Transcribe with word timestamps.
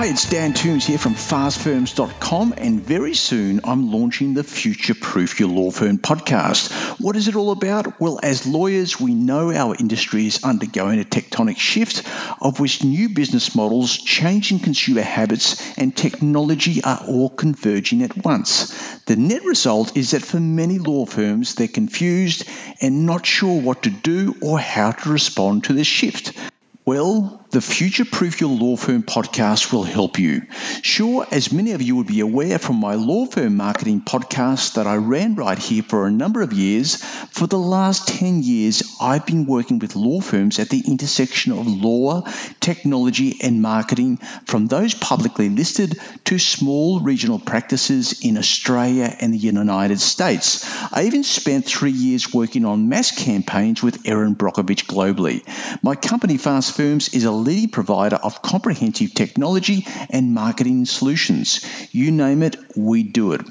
Hi, 0.00 0.06
it's 0.06 0.30
Dan 0.30 0.54
Toombs 0.54 0.86
here 0.86 0.96
from 0.96 1.14
fastfirms.com, 1.14 2.54
and 2.56 2.80
very 2.80 3.12
soon 3.12 3.60
I'm 3.64 3.92
launching 3.92 4.32
the 4.32 4.42
Future 4.42 4.94
Proof 4.94 5.38
Your 5.38 5.50
Law 5.50 5.70
Firm 5.70 5.98
podcast. 5.98 6.72
What 6.98 7.16
is 7.16 7.28
it 7.28 7.36
all 7.36 7.50
about? 7.50 8.00
Well, 8.00 8.18
as 8.22 8.46
lawyers, 8.46 8.98
we 8.98 9.12
know 9.12 9.52
our 9.52 9.76
industry 9.78 10.26
is 10.26 10.42
undergoing 10.42 11.00
a 11.00 11.04
tectonic 11.04 11.58
shift, 11.58 12.08
of 12.40 12.60
which 12.60 12.82
new 12.82 13.10
business 13.10 13.54
models, 13.54 13.98
changing 13.98 14.60
consumer 14.60 15.02
habits, 15.02 15.76
and 15.76 15.94
technology 15.94 16.82
are 16.82 17.04
all 17.06 17.28
converging 17.28 18.02
at 18.02 18.24
once. 18.24 18.70
The 19.00 19.16
net 19.16 19.44
result 19.44 19.98
is 19.98 20.12
that 20.12 20.22
for 20.22 20.40
many 20.40 20.78
law 20.78 21.04
firms, 21.04 21.56
they're 21.56 21.68
confused 21.68 22.48
and 22.80 23.04
not 23.04 23.26
sure 23.26 23.60
what 23.60 23.82
to 23.82 23.90
do 23.90 24.34
or 24.40 24.58
how 24.58 24.92
to 24.92 25.12
respond 25.12 25.64
to 25.64 25.74
the 25.74 25.84
shift. 25.84 26.32
Well, 26.86 27.39
the 27.50 27.60
Future 27.60 28.04
Proof 28.04 28.40
Your 28.40 28.50
Law 28.50 28.76
Firm 28.76 29.02
podcast 29.02 29.72
will 29.72 29.82
help 29.82 30.20
you. 30.20 30.42
Sure, 30.82 31.26
as 31.32 31.52
many 31.52 31.72
of 31.72 31.82
you 31.82 31.96
would 31.96 32.06
be 32.06 32.20
aware 32.20 32.60
from 32.60 32.76
my 32.76 32.94
law 32.94 33.26
firm 33.26 33.56
marketing 33.56 34.02
podcast 34.02 34.74
that 34.74 34.86
I 34.86 34.96
ran 34.96 35.34
right 35.34 35.58
here 35.58 35.82
for 35.82 36.06
a 36.06 36.12
number 36.12 36.42
of 36.42 36.52
years, 36.52 37.02
for 37.02 37.48
the 37.48 37.58
last 37.58 38.06
10 38.06 38.44
years, 38.44 38.96
I've 39.00 39.26
been 39.26 39.46
working 39.46 39.80
with 39.80 39.96
law 39.96 40.20
firms 40.20 40.60
at 40.60 40.68
the 40.68 40.84
intersection 40.86 41.50
of 41.50 41.66
law, 41.66 42.22
technology, 42.60 43.38
and 43.42 43.60
marketing, 43.60 44.18
from 44.44 44.68
those 44.68 44.94
publicly 44.94 45.48
listed 45.48 45.98
to 46.26 46.38
small 46.38 47.00
regional 47.00 47.40
practices 47.40 48.24
in 48.24 48.38
Australia 48.38 49.12
and 49.20 49.34
the 49.34 49.38
United 49.38 50.00
States. 50.00 50.64
I 50.92 51.04
even 51.06 51.24
spent 51.24 51.64
three 51.64 51.90
years 51.90 52.32
working 52.32 52.64
on 52.64 52.88
mass 52.88 53.10
campaigns 53.10 53.82
with 53.82 54.06
Erin 54.06 54.36
Brockovich 54.36 54.86
globally. 54.86 55.42
My 55.82 55.96
company, 55.96 56.36
Fast 56.36 56.76
Firms, 56.76 57.12
is 57.12 57.24
a 57.24 57.39
leading 57.40 57.70
provider 57.70 58.16
of 58.16 58.42
comprehensive 58.42 59.14
technology 59.14 59.86
and 60.10 60.34
marketing 60.34 60.86
solutions. 60.86 61.64
You 61.92 62.10
name 62.10 62.42
it, 62.42 62.56
we 62.76 63.02
do 63.02 63.32
it. 63.32 63.42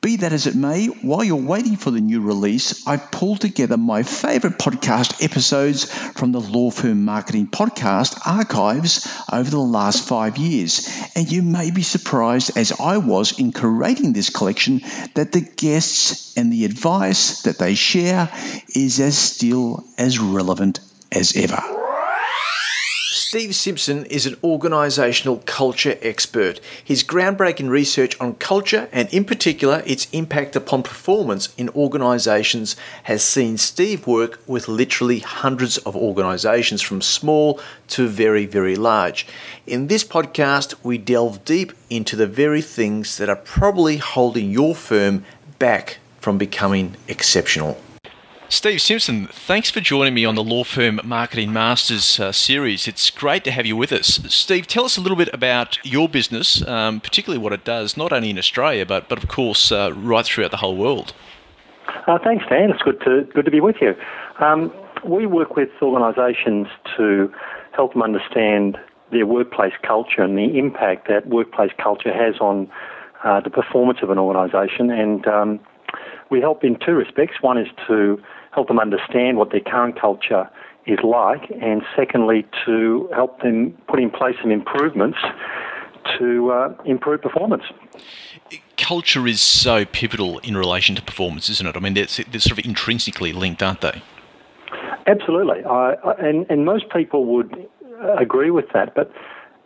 Be 0.00 0.16
that 0.16 0.32
as 0.32 0.46
it 0.46 0.54
may, 0.54 0.86
while 0.86 1.22
you're 1.22 1.36
waiting 1.36 1.76
for 1.76 1.90
the 1.90 2.00
new 2.00 2.20
release, 2.20 2.86
I've 2.86 3.10
pulled 3.10 3.40
together 3.40 3.76
my 3.76 4.02
favorite 4.02 4.58
podcast 4.58 5.22
episodes 5.22 5.84
from 6.12 6.32
the 6.32 6.40
Law 6.40 6.70
Firm 6.70 7.04
Marketing 7.04 7.46
Podcast 7.46 8.26
archives 8.26 9.06
over 9.30 9.50
the 9.50 9.58
last 9.58 10.08
five 10.08 10.38
years. 10.38 10.88
And 11.14 11.30
you 11.30 11.42
may 11.42 11.70
be 11.70 11.82
surprised, 11.82 12.56
as 12.56 12.72
I 12.80 12.96
was 12.96 13.38
in 13.38 13.52
curating 13.52 14.14
this 14.14 14.30
collection, 14.30 14.80
that 15.14 15.32
the 15.32 15.42
guests 15.42 16.36
and 16.36 16.52
the 16.52 16.64
advice 16.64 17.42
that 17.42 17.58
they 17.58 17.74
share 17.74 18.30
is 18.74 19.00
as 19.00 19.18
still 19.18 19.84
as 19.98 20.18
relevant 20.18 20.80
as 21.12 21.36
ever. 21.36 21.79
Steve 23.30 23.54
Simpson 23.54 24.04
is 24.06 24.26
an 24.26 24.34
organisational 24.42 25.46
culture 25.46 25.96
expert. 26.02 26.58
His 26.82 27.04
groundbreaking 27.04 27.68
research 27.68 28.20
on 28.20 28.34
culture, 28.34 28.88
and 28.90 29.08
in 29.14 29.24
particular 29.24 29.84
its 29.86 30.08
impact 30.10 30.56
upon 30.56 30.82
performance 30.82 31.54
in 31.56 31.68
organisations, 31.68 32.74
has 33.04 33.22
seen 33.22 33.56
Steve 33.56 34.04
work 34.04 34.40
with 34.48 34.66
literally 34.66 35.20
hundreds 35.20 35.78
of 35.78 35.94
organisations 35.94 36.82
from 36.82 37.00
small 37.00 37.60
to 37.86 38.08
very, 38.08 38.46
very 38.46 38.74
large. 38.74 39.28
In 39.64 39.86
this 39.86 40.02
podcast, 40.02 40.74
we 40.82 40.98
delve 40.98 41.44
deep 41.44 41.72
into 41.88 42.16
the 42.16 42.26
very 42.26 42.62
things 42.62 43.16
that 43.18 43.28
are 43.28 43.36
probably 43.36 43.98
holding 43.98 44.50
your 44.50 44.74
firm 44.74 45.24
back 45.60 45.98
from 46.18 46.36
becoming 46.36 46.96
exceptional. 47.06 47.80
Steve 48.52 48.82
Simpson, 48.82 49.28
thanks 49.28 49.70
for 49.70 49.80
joining 49.80 50.12
me 50.12 50.24
on 50.24 50.34
the 50.34 50.42
Law 50.42 50.64
Firm 50.64 51.00
Marketing 51.04 51.52
Masters 51.52 52.18
uh, 52.18 52.32
series. 52.32 52.88
It's 52.88 53.08
great 53.08 53.44
to 53.44 53.52
have 53.52 53.64
you 53.64 53.76
with 53.76 53.92
us. 53.92 54.18
Steve, 54.26 54.66
tell 54.66 54.84
us 54.84 54.96
a 54.96 55.00
little 55.00 55.16
bit 55.16 55.30
about 55.32 55.78
your 55.84 56.08
business, 56.08 56.66
um, 56.66 57.00
particularly 57.00 57.40
what 57.40 57.52
it 57.52 57.64
does, 57.64 57.96
not 57.96 58.12
only 58.12 58.28
in 58.28 58.38
Australia, 58.38 58.84
but, 58.84 59.08
but 59.08 59.22
of 59.22 59.28
course, 59.28 59.70
uh, 59.70 59.92
right 59.94 60.26
throughout 60.26 60.50
the 60.50 60.56
whole 60.56 60.76
world. 60.76 61.14
Uh, 62.08 62.18
thanks, 62.24 62.44
Dan. 62.50 62.70
It's 62.70 62.82
good 62.82 63.00
to, 63.02 63.22
good 63.32 63.44
to 63.44 63.52
be 63.52 63.60
with 63.60 63.76
you. 63.80 63.94
Um, 64.40 64.72
we 65.04 65.26
work 65.26 65.54
with 65.54 65.68
organisations 65.80 66.66
to 66.96 67.32
help 67.70 67.92
them 67.92 68.02
understand 68.02 68.78
their 69.12 69.26
workplace 69.26 69.74
culture 69.86 70.22
and 70.22 70.36
the 70.36 70.58
impact 70.58 71.06
that 71.06 71.28
workplace 71.28 71.70
culture 71.80 72.12
has 72.12 72.40
on 72.40 72.68
uh, 73.22 73.38
the 73.38 73.50
performance 73.50 74.00
of 74.02 74.10
an 74.10 74.18
organisation. 74.18 74.90
And 74.90 75.24
um, 75.28 75.60
we 76.30 76.40
help 76.40 76.64
in 76.64 76.76
two 76.84 76.94
respects. 76.94 77.36
One 77.40 77.56
is 77.56 77.68
to 77.86 78.20
help 78.52 78.68
them 78.68 78.78
understand 78.78 79.36
what 79.36 79.50
their 79.50 79.60
current 79.60 80.00
culture 80.00 80.48
is 80.86 80.98
like, 81.04 81.50
and 81.60 81.82
secondly, 81.94 82.46
to 82.64 83.08
help 83.14 83.40
them 83.42 83.76
put 83.88 84.00
in 84.00 84.10
place 84.10 84.36
some 84.40 84.50
improvements 84.50 85.18
to 86.18 86.50
uh, 86.50 86.74
improve 86.84 87.20
performance. 87.22 87.64
Culture 88.76 89.26
is 89.26 89.40
so 89.40 89.84
pivotal 89.84 90.38
in 90.38 90.56
relation 90.56 90.96
to 90.96 91.02
performance, 91.02 91.48
isn't 91.50 91.66
it? 91.66 91.76
I 91.76 91.80
mean, 91.80 91.94
they're, 91.94 92.06
they're 92.30 92.40
sort 92.40 92.58
of 92.58 92.64
intrinsically 92.64 93.32
linked, 93.32 93.62
aren't 93.62 93.82
they? 93.82 94.02
Absolutely, 95.06 95.62
I, 95.64 95.92
I, 95.92 96.12
and, 96.18 96.46
and 96.50 96.64
most 96.64 96.88
people 96.90 97.26
would 97.26 97.68
agree 98.18 98.50
with 98.50 98.66
that, 98.72 98.94
but 98.94 99.12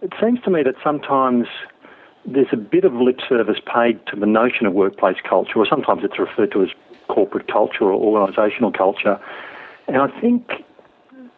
it 0.03 0.13
seems 0.21 0.41
to 0.43 0.51
me 0.51 0.63
that 0.65 0.75
sometimes 0.83 1.47
there's 2.27 2.49
a 2.53 2.57
bit 2.57 2.85
of 2.85 2.95
lip 2.95 3.21
service 3.29 3.59
paid 3.73 4.01
to 4.07 4.17
the 4.19 4.27
notion 4.27 4.67
of 4.67 4.73
workplace 4.73 5.17
culture, 5.29 5.57
or 5.57 5.67
sometimes 5.69 6.03
it's 6.05 6.19
referred 6.19 6.51
to 6.53 6.63
as 6.63 6.71
corporate 7.09 7.49
culture 7.49 7.85
or 7.85 8.29
organisational 8.29 8.77
culture. 8.77 9.21
And 9.87 9.99
I 9.99 10.21
think 10.21 10.51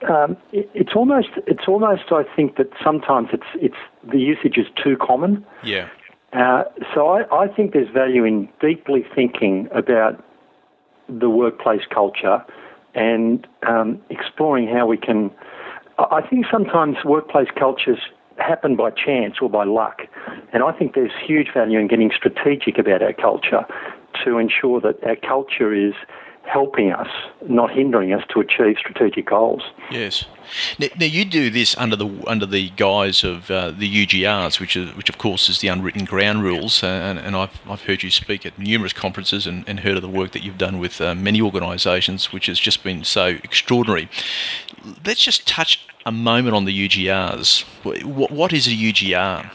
um, 0.08 0.36
it, 0.52 0.70
it's 0.74 0.92
almost 0.94 1.28
it's 1.46 1.66
almost 1.66 2.04
I 2.10 2.22
think 2.34 2.56
that 2.56 2.70
sometimes 2.82 3.28
it's 3.32 3.46
it's 3.54 3.76
the 4.04 4.18
usage 4.18 4.58
is 4.58 4.66
too 4.82 4.96
common. 4.96 5.44
Yeah. 5.64 5.88
Uh, 6.32 6.64
so 6.94 7.08
I, 7.08 7.44
I 7.44 7.48
think 7.48 7.72
there's 7.72 7.88
value 7.88 8.24
in 8.24 8.48
deeply 8.60 9.04
thinking 9.14 9.68
about 9.72 10.22
the 11.08 11.30
workplace 11.30 11.82
culture 11.88 12.44
and 12.94 13.46
um, 13.66 14.00
exploring 14.10 14.68
how 14.68 14.86
we 14.86 14.96
can. 14.96 15.30
I 15.98 16.20
think 16.20 16.46
sometimes 16.50 16.96
workplace 17.04 17.48
cultures 17.58 18.00
happen 18.38 18.76
by 18.76 18.90
chance 18.90 19.36
or 19.40 19.48
by 19.48 19.64
luck. 19.64 20.02
And 20.52 20.62
I 20.62 20.72
think 20.72 20.94
there's 20.94 21.12
huge 21.26 21.48
value 21.54 21.78
in 21.78 21.88
getting 21.88 22.10
strategic 22.14 22.76
about 22.78 23.02
our 23.02 23.14
culture 23.14 23.64
to 24.24 24.38
ensure 24.38 24.80
that 24.80 25.02
our 25.04 25.16
culture 25.16 25.74
is 25.74 25.94
helping 26.46 26.92
us, 26.92 27.08
not 27.48 27.70
hindering 27.70 28.12
us 28.12 28.22
to 28.32 28.40
achieve 28.40 28.76
strategic 28.78 29.26
goals. 29.26 29.62
Yes. 29.90 30.26
Now, 30.78 30.86
now 30.98 31.06
you 31.06 31.24
do 31.24 31.50
this 31.50 31.76
under 31.76 31.96
the 31.96 32.08
under 32.26 32.46
the 32.46 32.70
guise 32.70 33.24
of 33.24 33.50
uh, 33.50 33.72
the 33.72 34.06
UGRs, 34.06 34.60
which 34.60 34.76
is 34.76 34.94
which 34.96 35.08
of 35.08 35.18
course 35.18 35.48
is 35.48 35.60
the 35.60 35.68
unwritten 35.68 36.04
ground 36.04 36.44
rules, 36.44 36.82
uh, 36.82 36.86
and, 36.86 37.18
and 37.18 37.34
I've, 37.34 37.60
I've 37.68 37.82
heard 37.82 38.02
you 38.02 38.10
speak 38.10 38.46
at 38.46 38.58
numerous 38.58 38.92
conferences 38.92 39.46
and, 39.46 39.68
and 39.68 39.80
heard 39.80 39.96
of 39.96 40.02
the 40.02 40.08
work 40.08 40.32
that 40.32 40.44
you've 40.44 40.58
done 40.58 40.78
with 40.78 41.00
uh, 41.00 41.14
many 41.14 41.40
organisations, 41.40 42.32
which 42.32 42.46
has 42.46 42.60
just 42.60 42.84
been 42.84 43.02
so 43.02 43.26
extraordinary. 43.26 44.08
Let's 45.04 45.22
just 45.22 45.48
touch 45.48 45.86
a 46.04 46.12
moment 46.12 46.54
on 46.54 46.64
the 46.64 46.88
UGRs. 46.88 47.64
What, 48.04 48.30
what 48.30 48.52
is 48.52 48.68
a 48.68 48.70
UGR? 48.70 49.50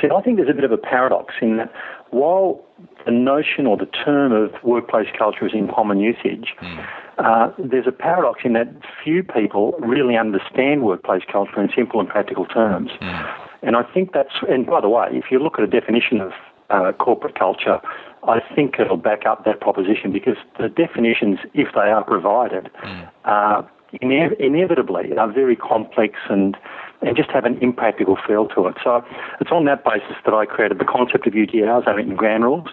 See, 0.00 0.08
I 0.10 0.22
think 0.22 0.38
there's 0.38 0.48
a 0.48 0.54
bit 0.54 0.64
of 0.64 0.72
a 0.72 0.78
paradox 0.78 1.34
in 1.42 1.58
that 1.58 1.70
while 2.10 2.64
the 3.04 3.10
notion 3.10 3.66
or 3.66 3.76
the 3.76 3.86
term 3.86 4.32
of 4.32 4.50
workplace 4.62 5.08
culture 5.16 5.46
is 5.46 5.52
in 5.52 5.68
common 5.68 6.00
usage, 6.00 6.54
mm. 6.60 6.86
uh, 7.18 7.52
there's 7.58 7.86
a 7.86 7.92
paradox 7.92 8.40
in 8.44 8.52
that 8.54 8.68
few 9.02 9.22
people 9.22 9.72
really 9.78 10.16
understand 10.16 10.82
workplace 10.82 11.22
culture 11.30 11.60
in 11.60 11.68
simple 11.74 12.00
and 12.00 12.08
practical 12.08 12.46
terms. 12.46 12.90
Mm. 13.00 13.34
And 13.62 13.76
I 13.76 13.82
think 13.82 14.12
that's, 14.12 14.34
and 14.48 14.66
by 14.66 14.80
the 14.80 14.88
way, 14.88 15.08
if 15.12 15.26
you 15.30 15.38
look 15.38 15.58
at 15.58 15.64
a 15.64 15.66
definition 15.66 16.20
of 16.20 16.32
uh, 16.70 16.92
corporate 16.92 17.38
culture, 17.38 17.80
I 18.26 18.40
think 18.54 18.76
it'll 18.78 18.96
back 18.96 19.26
up 19.26 19.44
that 19.44 19.60
proposition 19.60 20.12
because 20.12 20.36
the 20.58 20.68
definitions, 20.68 21.38
if 21.52 21.68
they 21.74 21.90
are 21.90 22.04
provided, 22.04 22.70
mm. 22.82 23.08
uh, 23.24 23.62
ine- 24.02 24.36
inevitably 24.38 25.16
are 25.16 25.30
very 25.30 25.56
complex 25.56 26.14
and 26.28 26.56
and 27.06 27.16
just 27.16 27.30
have 27.30 27.44
an 27.44 27.58
impractical 27.60 28.16
feel 28.26 28.48
to 28.48 28.66
it. 28.66 28.76
So 28.82 29.04
it's 29.40 29.50
on 29.50 29.64
that 29.66 29.84
basis 29.84 30.16
that 30.24 30.34
I 30.34 30.46
created 30.46 30.78
the 30.78 30.84
concept 30.84 31.26
of 31.26 31.34
UGRs, 31.34 31.86
unwritten 31.86 32.16
ground 32.16 32.44
rules, 32.44 32.68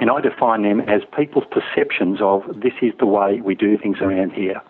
and 0.00 0.10
I 0.10 0.20
define 0.20 0.62
them 0.62 0.80
as 0.80 1.02
people's 1.16 1.44
perceptions 1.50 2.20
of 2.20 2.42
this 2.54 2.74
is 2.80 2.92
the 2.98 3.06
way 3.06 3.40
we 3.40 3.54
do 3.54 3.76
things 3.78 3.98
around 4.00 4.32
here. 4.32 4.60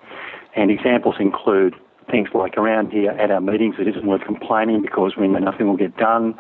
And 0.55 0.71
examples 0.71 1.17
include 1.19 1.75
things 2.11 2.29
like 2.35 2.57
around 2.57 2.91
here 2.91 3.13
at 3.13 3.31
our 3.31 3.41
meetings, 3.41 3.77
it 3.79 3.89
isn't 3.89 4.07
worth 4.07 4.23
complaining 4.23 4.83
because 4.83 5.17
we 5.17 5.29
know 5.29 5.39
nothing 5.39 5.69
will 5.69 5.77
get 5.77 5.97
done. 5.97 6.35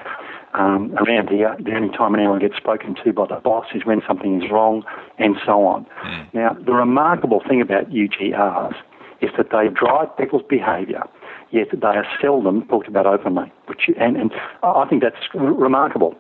Um, 0.54 0.94
around 0.98 1.30
here, 1.30 1.56
the 1.58 1.74
only 1.74 1.96
time 1.96 2.14
anyone 2.14 2.38
gets 2.38 2.56
spoken 2.56 2.94
to 3.02 3.12
by 3.12 3.26
the 3.26 3.36
boss 3.36 3.66
is 3.74 3.86
when 3.86 4.02
something 4.06 4.42
is 4.42 4.50
wrong, 4.50 4.84
and 5.18 5.36
so 5.46 5.64
on. 5.64 5.86
Mm. 6.04 6.34
Now, 6.34 6.52
the 6.54 6.72
remarkable 6.72 7.42
thing 7.48 7.62
about 7.62 7.88
UGRs 7.90 8.74
is 9.22 9.30
that 9.38 9.50
they 9.50 9.68
drive 9.68 10.14
people's 10.18 10.42
behaviour, 10.48 11.04
yet 11.52 11.68
they 11.72 11.86
are 11.86 12.06
seldom 12.20 12.66
talked 12.66 12.88
about 12.88 13.06
openly. 13.06 13.52
Which 13.66 13.90
and, 13.98 14.16
and 14.16 14.32
I 14.62 14.86
think 14.88 15.02
that's 15.02 15.16
r- 15.34 15.40
remarkable. 15.40 16.16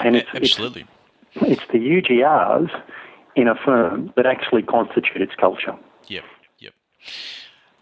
And 0.00 0.16
it's, 0.16 0.28
absolutely, 0.34 0.86
it's, 1.34 1.62
it's 1.62 1.72
the 1.72 1.78
UGRs 1.78 2.70
in 3.36 3.48
a 3.48 3.54
firm 3.54 4.12
that 4.16 4.26
actually 4.26 4.62
constitute 4.62 5.22
its 5.22 5.34
culture. 5.36 5.76
Yep, 6.08 6.24
yep. 6.58 6.72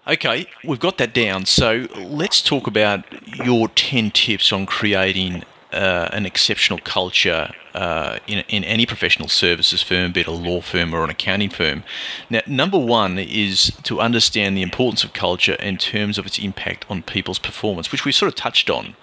Okay, 0.07 0.47
we've 0.65 0.79
got 0.79 0.99
that 0.99 1.15
down. 1.15 1.47
So 1.47 1.87
let's 1.97 2.43
talk 2.43 2.67
about 2.67 3.05
your 3.45 3.69
10 3.69 4.11
tips 4.11 4.53
on 4.53 4.67
creating 4.67 5.43
uh, 5.73 6.09
an 6.13 6.27
exceptional 6.27 6.79
culture 6.79 7.53
uh, 7.75 8.19
in, 8.27 8.39
in 8.49 8.65
any 8.65 8.87
professional 8.87 9.29
services 9.29 9.83
firm, 9.83 10.13
be 10.13 10.21
it 10.21 10.27
a 10.27 10.31
law 10.31 10.61
firm 10.61 10.95
or 10.95 11.05
an 11.05 11.11
accounting 11.11 11.51
firm. 11.51 11.85
Now, 12.31 12.41
number 12.47 12.79
one 12.79 13.19
is 13.19 13.73
to 13.83 14.01
understand 14.01 14.57
the 14.57 14.63
importance 14.63 15.05
of 15.05 15.13
culture 15.13 15.55
in 15.55 15.77
terms 15.77 16.19
of 16.19 16.27
its 16.27 16.39
impact 16.39 16.87
on 16.89 17.03
people's 17.03 17.39
performance, 17.39 17.93
which 17.93 18.05
we 18.05 18.13
sort 18.13 18.29
of 18.29 18.35
touched 18.35 18.71
on. 18.71 18.97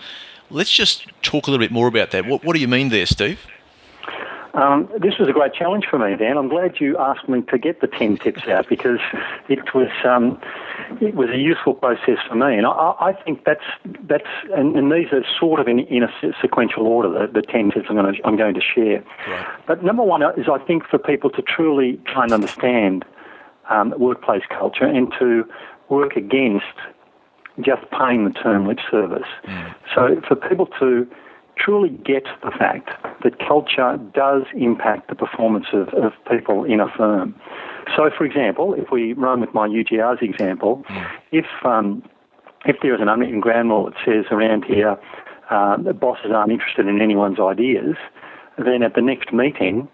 Let's 0.50 0.72
just 0.72 1.08
talk 1.22 1.48
a 1.48 1.52
little 1.52 1.64
bit 1.64 1.72
more 1.72 1.88
about 1.88 2.12
that. 2.12 2.26
What, 2.26 2.44
what 2.44 2.54
do 2.54 2.60
you 2.60 2.68
mean 2.68 2.90
there, 2.90 3.06
Steve? 3.06 3.40
Um, 4.54 4.88
this 5.00 5.18
was 5.18 5.28
a 5.28 5.32
great 5.32 5.54
challenge 5.54 5.86
for 5.90 5.98
me, 5.98 6.16
Dan. 6.16 6.38
I'm 6.38 6.48
glad 6.48 6.80
you 6.80 6.96
asked 6.98 7.28
me 7.28 7.42
to 7.42 7.58
get 7.58 7.82
the 7.82 7.88
10 7.88 8.18
tips 8.18 8.48
out 8.48 8.70
because 8.70 9.00
it 9.50 9.74
was 9.74 9.90
um, 10.06 10.40
it 11.02 11.16
was 11.16 11.30
a 11.32 11.38
useful 11.38 11.74
process 11.74 12.20
for 12.28 12.36
me. 12.36 12.58
And 12.58 12.68
I, 12.68 12.94
I 13.00 13.14
think 13.14 13.46
that's, 13.46 13.64
that's 14.08 14.28
and, 14.56 14.76
and, 14.76 14.92
these 14.92 15.12
are 15.12 15.24
sort 15.40 15.60
of 15.60 15.68
in, 15.68 15.80
in 15.80 16.04
a 16.04 16.10
sequential 16.40 16.86
order, 16.86 17.10
the, 17.10 17.34
the 17.34 17.42
10 17.42 17.72
tips 17.72 17.88
I'm 17.90 17.96
going 17.96 18.14
to, 18.14 18.28
I'm 18.28 18.38
going 18.38 18.54
to 18.54 18.62
share. 18.62 19.04
Right. 19.28 19.48
But 19.66 19.84
number 19.84 20.04
one 20.04 20.22
is 20.40 20.48
I 20.48 20.60
think 20.60 20.86
for 20.88 21.00
people 21.00 21.32
to 21.32 21.42
truly 21.42 22.00
try 22.06 22.24
and 22.24 22.32
understand 22.32 23.06
um, 23.72 23.94
workplace 23.98 24.44
culture 24.50 24.86
and 24.86 25.12
to 25.18 25.50
work 25.90 26.16
against 26.16 26.66
just 27.62 27.90
paying 27.92 28.26
the 28.26 28.32
term 28.32 28.68
lip 28.68 28.80
service. 28.90 29.28
Mm. 29.46 29.76
So 29.96 30.22
for 30.28 30.36
people 30.36 30.68
to 30.80 31.08
truly 31.58 31.90
get 31.90 32.24
the 32.44 32.52
fact 32.52 32.90
that 33.24 33.40
culture 33.40 33.98
does 34.14 34.44
impact 34.56 35.10
the 35.10 35.16
performance 35.16 35.68
of, 35.74 35.90
of 35.90 36.14
people 36.30 36.64
in 36.64 36.80
a 36.80 36.88
firm. 36.98 37.36
So, 37.96 38.10
for 38.16 38.26
example, 38.26 38.74
if 38.74 38.92
we 38.92 39.14
run 39.14 39.42
with 39.42 39.54
my 39.54 39.68
UGR's 39.68 40.22
example, 40.22 40.84
mm. 40.90 41.12
if 41.32 41.46
um, 41.64 42.04
if 42.66 42.78
there 42.82 42.96
is 42.96 43.02
an 43.02 43.10
unwritten 43.10 43.40
ground 43.40 43.70
rule 43.70 43.86
that 43.86 43.96
says 44.06 44.26
around 44.32 44.64
here 44.64 44.98
uh, 45.50 45.78
the 45.78 45.94
bosses 45.94 46.32
aren't 46.34 46.52
interested 46.52 46.88
in 46.88 47.02
anyone's 47.02 47.40
ideas, 47.40 47.96
then 48.58 48.84
at 48.84 48.96
the 48.96 49.02
next 49.02 49.34
meeting, 49.34 49.88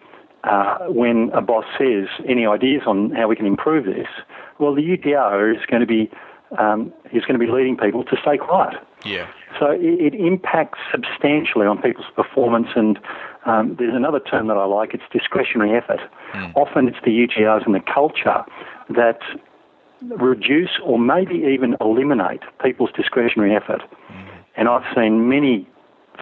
uh, 0.44 0.78
when 0.88 1.32
a 1.34 1.42
boss 1.42 1.66
says 1.78 2.08
any 2.28 2.46
ideas 2.46 2.84
on 2.86 3.12
how 3.12 3.28
we 3.28 3.36
can 3.36 3.46
improve 3.46 3.86
this, 3.86 4.08
well, 4.60 4.76
the 4.76 4.82
UGR 4.82 5.56
is 5.56 5.66
going 5.66 5.82
to 5.82 5.88
be 5.88 6.10
um, 6.58 6.94
is 7.14 7.24
going 7.26 7.40
to 7.40 7.46
be 7.46 7.52
leading 7.52 7.78
people 7.78 8.04
to 8.04 8.18
stay 8.22 8.38
quiet. 8.38 8.76
Yeah. 9.06 9.28
So 9.60 9.72
it, 9.72 10.14
it 10.14 10.16
impacts 10.16 10.80
substantially 10.92 11.66
on 11.66 11.82
people's 11.82 12.08
performance, 12.16 12.68
and 12.76 13.00
um, 13.46 13.76
there's 13.78 13.96
another 13.96 14.20
term 14.20 14.48
that 14.48 14.58
I 14.58 14.66
like. 14.66 14.94
It's 14.94 15.04
discretionary 15.12 15.76
effort. 15.76 16.00
Mm. 16.34 16.56
Often 16.56 16.90
it's 16.90 16.98
the 17.04 17.12
UGRs 17.12 17.66
and 17.66 17.76
the 17.76 17.80
culture 17.82 18.44
that 18.90 19.20
reduce 20.02 20.80
or 20.84 20.98
maybe 20.98 21.36
even 21.36 21.76
eliminate 21.82 22.42
people's 22.64 22.92
discretionary 22.96 23.56
effort. 23.56 23.82
Mm. 24.12 24.28
And 24.56 24.68
I've 24.70 24.86
seen 24.96 25.30
many 25.30 25.68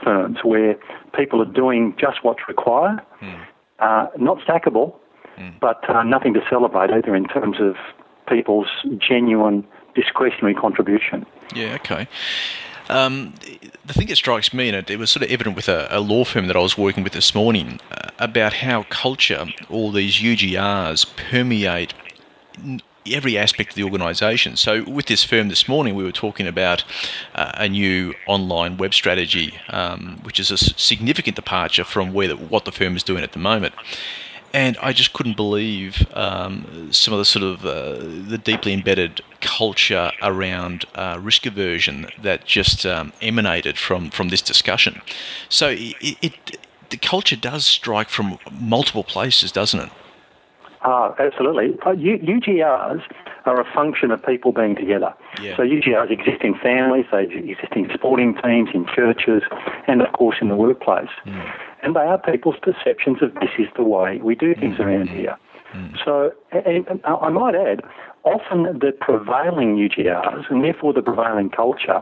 firms 0.03 0.37
where 0.43 0.75
people 1.15 1.41
are 1.41 1.51
doing 1.51 1.95
just 1.99 2.23
what's 2.23 2.47
required, 2.47 3.01
mm. 3.21 3.45
uh, 3.79 4.07
not 4.17 4.37
stackable, 4.39 4.95
hmm. 5.35 5.49
but 5.59 5.87
uh, 5.89 6.03
nothing 6.03 6.33
to 6.33 6.41
celebrate 6.49 6.91
either 6.91 7.15
in 7.15 7.25
terms 7.25 7.57
of 7.59 7.75
people's 8.27 8.67
genuine 8.99 9.65
discretionary 9.95 10.53
contribution. 10.53 11.25
Yeah, 11.55 11.75
okay. 11.75 12.07
Um, 12.89 13.33
the 13.85 13.93
thing 13.93 14.07
that 14.07 14.15
strikes 14.15 14.53
me, 14.53 14.67
and 14.67 14.77
it, 14.77 14.89
it 14.89 14.97
was 14.97 15.11
sort 15.11 15.23
of 15.23 15.31
evident 15.31 15.55
with 15.55 15.67
a, 15.67 15.87
a, 15.89 15.99
law 15.99 16.23
firm 16.23 16.47
that 16.47 16.55
I 16.55 16.59
was 16.59 16.77
working 16.77 17.03
with 17.03 17.13
this 17.13 17.35
morning, 17.35 17.79
uh, 17.91 18.09
about 18.19 18.53
how 18.53 18.83
culture, 18.83 19.45
all 19.69 19.91
these 19.91 20.15
UGRs, 20.15 21.05
permeate 21.15 21.93
every 23.05 23.37
aspect 23.37 23.71
of 23.71 23.75
the 23.75 23.83
organisation. 23.83 24.55
So, 24.55 24.83
with 24.83 25.07
this 25.07 25.23
firm 25.23 25.49
this 25.49 25.67
morning, 25.67 25.95
we 25.95 26.03
were 26.03 26.11
talking 26.11 26.47
about 26.47 26.83
uh, 27.35 27.51
a 27.55 27.67
new 27.67 28.13
online 28.27 28.77
web 28.77 28.93
strategy, 28.93 29.53
um, 29.69 30.19
which 30.23 30.39
is 30.39 30.51
a 30.51 30.57
significant 30.57 31.35
departure 31.35 31.83
from 31.83 32.13
where 32.13 32.29
the, 32.29 32.35
what 32.37 32.65
the 32.65 32.71
firm 32.71 32.95
is 32.95 33.03
doing 33.03 33.23
at 33.23 33.33
the 33.33 33.39
moment 33.39 33.73
and 34.53 34.77
I 34.81 34.93
just 34.93 35.13
couldn't 35.13 35.35
believe 35.35 36.07
um, 36.15 36.89
some 36.91 37.13
of 37.13 37.17
the 37.19 37.25
sort 37.25 37.43
of 37.43 37.65
uh, 37.65 37.97
the 38.29 38.39
deeply 38.41 38.73
embedded 38.73 39.21
culture 39.41 40.11
around 40.21 40.85
uh, 40.95 41.19
risk 41.21 41.45
aversion 41.45 42.07
that 42.21 42.45
just 42.45 42.85
um, 42.85 43.13
emanated 43.21 43.77
from 43.77 44.09
from 44.09 44.29
this 44.29 44.41
discussion. 44.41 45.01
So 45.49 45.69
it, 45.69 46.17
it, 46.21 46.57
the 46.89 46.97
culture 46.97 47.35
does 47.35 47.65
strike 47.65 48.09
from 48.09 48.39
multiple 48.51 49.03
places, 49.03 49.51
doesn't 49.51 49.79
it? 49.79 49.89
Ah, 50.81 51.13
absolutely. 51.19 51.77
Uh, 51.81 51.93
UGRs 51.93 53.03
are 53.47 53.59
a 53.59 53.73
function 53.73 54.11
of 54.11 54.23
people 54.23 54.51
being 54.51 54.75
together. 54.75 55.13
Yeah. 55.41 55.55
So 55.57 55.63
UGRs 55.63 56.11
exist 56.11 56.41
in 56.43 56.55
families, 56.55 57.05
they 57.11 57.23
exist 57.23 57.73
in 57.75 57.89
sporting 57.93 58.35
teams, 58.43 58.69
in 58.73 58.85
churches, 58.93 59.43
and 59.87 60.01
of 60.01 60.11
course 60.13 60.37
in 60.41 60.49
the 60.49 60.55
workplace. 60.55 61.09
Mm 61.25 61.51
and 61.83 61.95
they 61.95 62.01
are 62.01 62.17
people's 62.17 62.57
perceptions 62.61 63.21
of 63.21 63.33
this 63.35 63.51
is 63.57 63.67
the 63.75 63.83
way 63.83 64.19
we 64.21 64.35
do 64.35 64.53
things 64.55 64.75
mm-hmm. 64.75 64.83
around 64.83 65.09
here. 65.09 65.37
Mm-hmm. 65.73 65.95
So, 66.03 66.31
and, 66.51 66.87
and 66.87 67.01
I 67.05 67.29
might 67.29 67.55
add, 67.55 67.81
often 68.23 68.63
the 68.63 68.91
prevailing 68.99 69.75
UGRs, 69.77 70.49
and 70.49 70.63
therefore 70.63 70.93
the 70.93 71.01
prevailing 71.01 71.49
culture, 71.49 72.01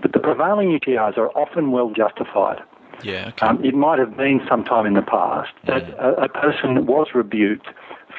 but 0.00 0.12
the 0.12 0.20
prevailing 0.20 0.78
UGRs 0.78 1.16
are 1.16 1.28
often 1.30 1.70
well 1.70 1.90
justified. 1.90 2.60
Yeah, 3.02 3.28
okay. 3.28 3.46
um, 3.46 3.62
it 3.62 3.74
might 3.74 3.98
have 3.98 4.16
been 4.16 4.40
sometime 4.48 4.86
in 4.86 4.94
the 4.94 5.02
past 5.02 5.50
that 5.66 5.82
a, 5.98 6.22
a, 6.22 6.28
person 6.30 6.86
was 6.86 7.08
rebuked 7.14 7.66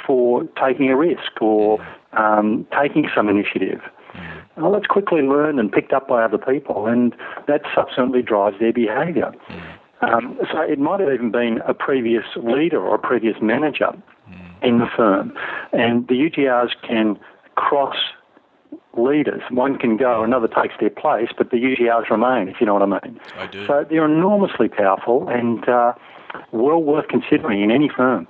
for 0.05 0.43
taking 0.61 0.91
a 0.91 0.95
risk 0.95 1.41
or 1.41 1.79
um, 2.17 2.65
taking 2.79 3.07
some 3.15 3.29
initiative. 3.29 3.81
Mm. 4.13 4.41
Well, 4.57 4.71
that's 4.71 4.87
quickly 4.87 5.21
learned 5.21 5.59
and 5.59 5.71
picked 5.71 5.93
up 5.93 6.07
by 6.07 6.23
other 6.23 6.37
people, 6.37 6.87
and 6.87 7.15
that 7.47 7.61
subsequently 7.75 8.21
drives 8.21 8.59
their 8.59 8.73
behaviour. 8.73 9.31
Mm. 9.49 9.63
Um, 10.01 10.39
so 10.51 10.61
it 10.61 10.79
might 10.79 10.99
have 10.99 11.11
even 11.11 11.31
been 11.31 11.59
a 11.67 11.73
previous 11.73 12.25
leader 12.35 12.79
or 12.79 12.95
a 12.95 12.99
previous 12.99 13.37
manager 13.41 13.91
mm. 14.29 14.63
in 14.63 14.79
the 14.79 14.87
firm. 14.95 15.33
And 15.73 16.07
the 16.07 16.13
UGRs 16.13 16.71
can 16.83 17.17
cross 17.55 17.95
leaders. 18.95 19.41
One 19.49 19.77
can 19.77 19.97
go, 19.97 20.23
another 20.23 20.47
takes 20.47 20.75
their 20.79 20.89
place, 20.89 21.29
but 21.37 21.51
the 21.51 21.57
UGRs 21.57 22.09
remain, 22.09 22.47
if 22.47 22.59
you 22.59 22.65
know 22.65 22.73
what 22.73 22.83
I 22.83 23.07
mean. 23.07 23.19
I 23.37 23.47
do. 23.47 23.65
So 23.65 23.85
they're 23.89 24.05
enormously 24.05 24.69
powerful 24.69 25.27
and 25.29 25.67
uh, 25.67 25.93
well 26.51 26.81
worth 26.81 27.07
considering 27.07 27.61
in 27.61 27.71
any 27.71 27.89
firm. 27.89 28.27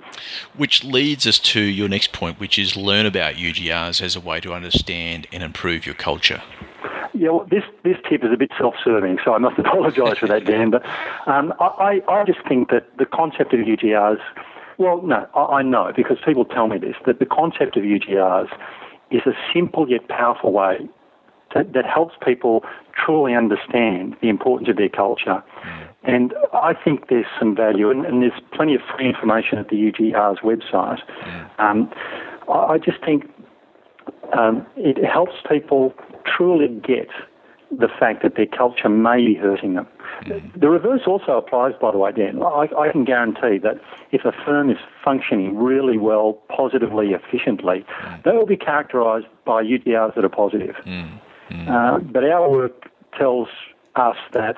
Which 0.56 0.84
leads 0.84 1.26
us 1.26 1.38
to 1.40 1.60
your 1.60 1.88
next 1.88 2.12
point, 2.12 2.40
which 2.40 2.58
is 2.58 2.76
learn 2.76 3.06
about 3.06 3.34
UGRs 3.34 4.02
as 4.02 4.16
a 4.16 4.20
way 4.20 4.40
to 4.40 4.52
understand 4.52 5.26
and 5.32 5.42
improve 5.42 5.86
your 5.86 5.94
culture. 5.94 6.42
Yeah, 7.14 7.30
well, 7.30 7.46
this 7.50 7.64
this 7.84 7.96
tip 8.08 8.22
is 8.22 8.32
a 8.32 8.36
bit 8.36 8.50
self-serving, 8.58 9.18
so 9.24 9.34
I 9.34 9.38
must 9.38 9.58
apologise 9.64 10.18
for 10.18 10.28
that, 10.28 10.44
Dan. 10.44 10.70
But 10.70 10.84
um, 11.26 11.52
I, 11.60 12.02
I 12.08 12.24
just 12.24 12.40
think 12.46 12.70
that 12.70 12.96
the 12.98 13.06
concept 13.06 13.52
of 13.54 13.60
UGRs, 13.60 14.20
well, 14.76 15.02
no, 15.02 15.26
I, 15.34 15.58
I 15.58 15.62
know 15.62 15.92
because 15.96 16.18
people 16.24 16.44
tell 16.44 16.68
me 16.68 16.78
this 16.78 16.96
that 17.06 17.18
the 17.18 17.26
concept 17.26 17.76
of 17.76 17.82
UGRs 17.82 18.50
is 19.10 19.22
a 19.26 19.32
simple 19.52 19.88
yet 19.88 20.06
powerful 20.08 20.52
way 20.52 20.88
that 21.54 21.84
helps 21.86 22.14
people 22.24 22.62
truly 22.94 23.34
understand 23.34 24.16
the 24.20 24.28
importance 24.28 24.68
of 24.68 24.76
their 24.76 24.88
culture. 24.88 25.42
And 26.08 26.32
I 26.54 26.72
think 26.72 27.08
there's 27.08 27.26
some 27.38 27.54
value, 27.54 27.90
and, 27.90 28.06
and 28.06 28.22
there's 28.22 28.40
plenty 28.54 28.74
of 28.74 28.80
free 28.96 29.06
information 29.06 29.58
at 29.58 29.68
the 29.68 29.76
UGR's 29.76 30.40
website. 30.40 31.00
Um, 31.58 31.92
I, 32.48 32.52
I 32.52 32.78
just 32.78 33.04
think 33.04 33.30
um, 34.32 34.66
it 34.76 35.04
helps 35.04 35.34
people 35.46 35.92
truly 36.24 36.68
get 36.68 37.08
the 37.70 37.88
fact 37.88 38.22
that 38.22 38.36
their 38.36 38.46
culture 38.46 38.88
may 38.88 39.26
be 39.26 39.34
hurting 39.34 39.74
them. 39.74 39.86
Mm-hmm. 40.22 40.58
The 40.58 40.70
reverse 40.70 41.02
also 41.06 41.32
applies, 41.36 41.74
by 41.78 41.92
the 41.92 41.98
way, 41.98 42.10
Dan. 42.12 42.42
I, 42.42 42.68
I, 42.78 42.90
can 42.90 43.04
guarantee 43.04 43.58
that 43.58 43.78
if 44.10 44.24
a 44.24 44.32
firm 44.32 44.70
is 44.70 44.78
functioning 45.04 45.58
really 45.58 45.98
well, 45.98 46.38
positively, 46.48 47.08
efficiently, 47.08 47.84
mm-hmm. 47.84 48.22
they 48.24 48.34
will 48.34 48.46
be 48.46 48.56
characterised 48.56 49.26
by 49.44 49.62
UGRs 49.62 50.14
that 50.14 50.24
are 50.24 50.30
positive. 50.30 50.76
Mm-hmm. 50.86 51.68
Uh, 51.70 51.98
but 51.98 52.24
our 52.24 52.50
work 52.50 52.90
tells 53.18 53.48
us 53.96 54.16
that 54.32 54.56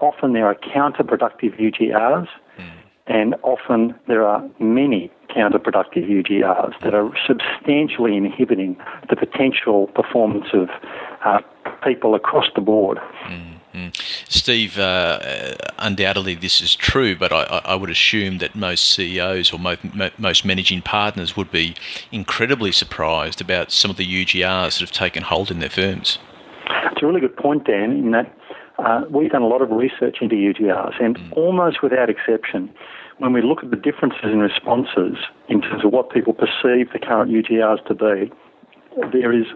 often 0.00 0.32
there 0.32 0.46
are 0.46 0.54
counterproductive 0.54 1.60
UGRs, 1.60 2.28
mm. 2.58 2.70
and 3.06 3.34
often 3.42 3.94
there 4.08 4.24
are 4.24 4.48
many 4.58 5.10
counterproductive 5.28 6.08
UGRs 6.08 6.80
that 6.82 6.94
are 6.94 7.10
substantially 7.26 8.16
inhibiting 8.16 8.76
the 9.08 9.16
potential 9.16 9.86
performance 9.88 10.46
of 10.52 10.68
uh, 11.24 11.40
people 11.84 12.14
across 12.14 12.46
the 12.54 12.60
board. 12.60 12.98
Mm-hmm. 13.24 13.88
Steve, 14.28 14.78
uh, 14.78 15.54
undoubtedly 15.78 16.34
this 16.34 16.60
is 16.60 16.74
true, 16.74 17.14
but 17.14 17.32
I, 17.32 17.62
I, 17.64 17.74
would 17.76 17.90
assume 17.90 18.38
that 18.38 18.56
most 18.56 18.88
CEOs 18.92 19.52
or 19.52 19.60
most, 19.60 19.80
most 20.18 20.44
managing 20.44 20.82
partners 20.82 21.36
would 21.36 21.52
be 21.52 21.76
incredibly 22.10 22.72
surprised 22.72 23.40
about 23.40 23.70
some 23.70 23.88
of 23.88 23.96
the 23.96 24.04
UGRs 24.04 24.72
that 24.72 24.80
have 24.80 24.90
taken 24.90 25.22
hold 25.22 25.52
in 25.52 25.60
their 25.60 25.70
firms. 25.70 26.18
It's 26.66 27.00
a 27.00 27.06
really 27.06 27.20
good 27.20 27.36
point, 27.36 27.64
Dan, 27.64 27.92
in 27.92 28.10
that 28.10 28.36
uh, 28.84 29.02
we've 29.10 29.30
done 29.30 29.42
a 29.42 29.46
lot 29.46 29.62
of 29.62 29.70
research 29.70 30.18
into 30.20 30.34
UGRs, 30.36 31.02
and 31.02 31.16
mm. 31.16 31.36
almost 31.36 31.82
without 31.82 32.08
exception, 32.10 32.70
when 33.18 33.32
we 33.32 33.42
look 33.42 33.62
at 33.62 33.70
the 33.70 33.76
differences 33.76 34.24
in 34.24 34.38
responses 34.38 35.18
in 35.48 35.60
terms 35.60 35.84
of 35.84 35.92
what 35.92 36.10
people 36.10 36.32
perceive 36.32 36.92
the 36.92 36.98
current 36.98 37.30
UGRs 37.30 37.84
to 37.86 37.94
be, 37.94 38.32
there 39.12 39.32
is 39.32 39.46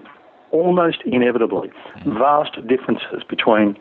almost 0.50 0.99
inevitably 1.04 1.71
vast 2.07 2.54
differences 2.69 3.23
between 3.28 3.76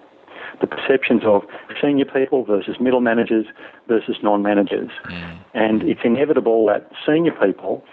the 0.61 0.67
perceptions 0.67 1.21
of 1.25 1.43
senior 1.81 2.05
people 2.05 2.45
versus 2.45 2.77
middle 2.79 3.01
managers 3.01 3.45
versus 3.87 4.17
non-managers. 4.23 4.89
Mm. 5.05 5.39
And 5.53 5.83
it's 5.83 6.01
inevitable 6.03 6.65
that 6.67 6.89
senior 7.05 7.31
people 7.31 7.83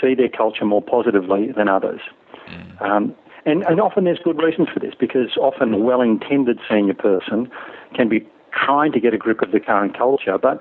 see 0.00 0.14
their 0.14 0.28
culture 0.28 0.64
more 0.64 0.82
positively 0.82 1.52
than 1.56 1.68
others. 1.68 2.00
Mm. 2.48 2.82
Um, 2.82 3.14
and, 3.46 3.62
and 3.64 3.80
often 3.80 4.04
there's 4.04 4.18
good 4.18 4.42
reasons 4.42 4.68
for 4.72 4.80
this 4.80 4.94
because 4.98 5.36
often 5.36 5.74
a 5.74 5.78
well-intended 5.78 6.58
senior 6.68 6.94
person 6.94 7.50
can 7.94 8.08
be 8.08 8.26
trying 8.52 8.92
to 8.92 9.00
get 9.00 9.14
a 9.14 9.18
grip 9.18 9.42
of 9.42 9.52
the 9.52 9.60
current 9.60 9.96
culture, 9.96 10.38
but 10.38 10.60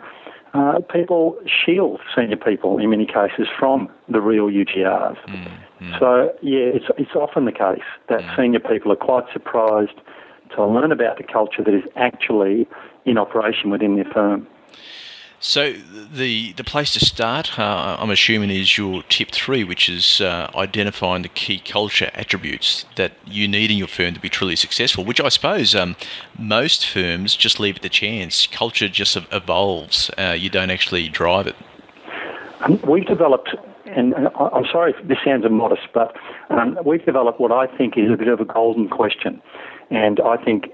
uh, 0.54 0.80
people 0.92 1.38
shield 1.46 2.00
senior 2.16 2.38
people 2.38 2.80
in 2.80 2.90
many 2.90 3.06
cases 3.06 3.48
from 3.58 3.90
the 4.08 4.22
real 4.22 4.48
UGRs. 4.48 5.18
Mm, 5.28 5.52
mm. 5.82 6.00
So 6.00 6.34
yeah, 6.42 6.72
it's 6.74 6.86
it's 6.98 7.16
often 7.16 7.46
the 7.46 7.52
case 7.52 7.84
that 8.08 8.22
mm. 8.22 8.36
senior 8.36 8.60
people 8.60 8.92
are 8.92 8.96
quite 8.96 9.26
surprised 9.32 10.00
to 10.56 10.66
learn 10.66 10.92
about 10.92 11.18
the 11.18 11.24
culture 11.24 11.64
that 11.64 11.74
is 11.74 11.84
actually 11.96 12.68
in 13.06 13.18
operation 13.18 13.70
within 13.70 13.96
their 13.96 14.06
firm. 14.06 14.48
So 15.42 15.72
the 15.72 16.52
the 16.54 16.66
place 16.66 16.92
to 16.94 17.00
start, 17.00 17.58
uh, 17.58 17.96
I'm 17.98 18.10
assuming, 18.10 18.50
is 18.50 18.78
your 18.78 19.04
tip 19.04 19.32
three, 19.32 19.64
which 19.64 19.88
is 19.88 20.20
uh, 20.20 20.52
identifying 20.54 21.22
the 21.22 21.30
key 21.30 21.60
culture 21.60 22.12
attributes 22.14 22.86
that 22.98 23.14
you 23.26 23.48
need 23.48 23.72
in 23.72 23.78
your 23.78 23.88
firm 23.88 24.14
to 24.16 24.20
be 24.20 24.28
truly 24.28 24.58
successful. 24.58 25.06
Which 25.06 25.22
I 25.22 25.30
suppose 25.30 25.76
um, 25.76 25.96
most 26.38 26.86
firms 26.86 27.38
just 27.38 27.58
leave 27.58 27.78
it 27.78 27.84
to 27.84 27.90
chance. 27.90 28.48
Culture 28.48 28.90
just 28.90 29.16
evolves. 29.32 30.12
Uh, 30.18 30.36
you 30.38 30.50
don't 30.50 30.72
actually 30.72 31.08
drive 31.08 31.48
it. 31.48 31.56
Um, 32.60 32.82
we've 32.86 33.06
developed, 33.06 33.56
and 33.86 34.14
I'm 34.36 34.66
sorry 34.70 34.92
if 34.92 35.08
this 35.08 35.20
sounds 35.24 35.46
immodest, 35.46 35.88
but 35.94 36.18
um, 36.50 36.78
we've 36.86 37.06
developed 37.06 37.40
what 37.40 37.54
I 37.54 37.68
think 37.78 37.98
is 37.98 38.12
a 38.12 38.18
bit 38.18 38.28
of 38.28 38.42
a 38.42 38.46
golden 38.46 38.90
question, 38.90 39.42
and 39.90 40.20
I 40.20 40.36
think 40.36 40.66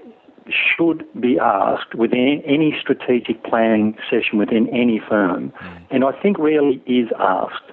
should 0.48 1.04
be 1.20 1.38
asked 1.38 1.94
within 1.94 2.42
any 2.46 2.76
strategic 2.80 3.42
planning 3.44 3.96
session 4.10 4.38
within 4.38 4.68
any 4.68 5.00
firm, 5.08 5.52
mm. 5.60 5.82
and 5.90 6.04
I 6.04 6.12
think 6.20 6.38
rarely 6.38 6.82
is 6.86 7.08
asked. 7.18 7.64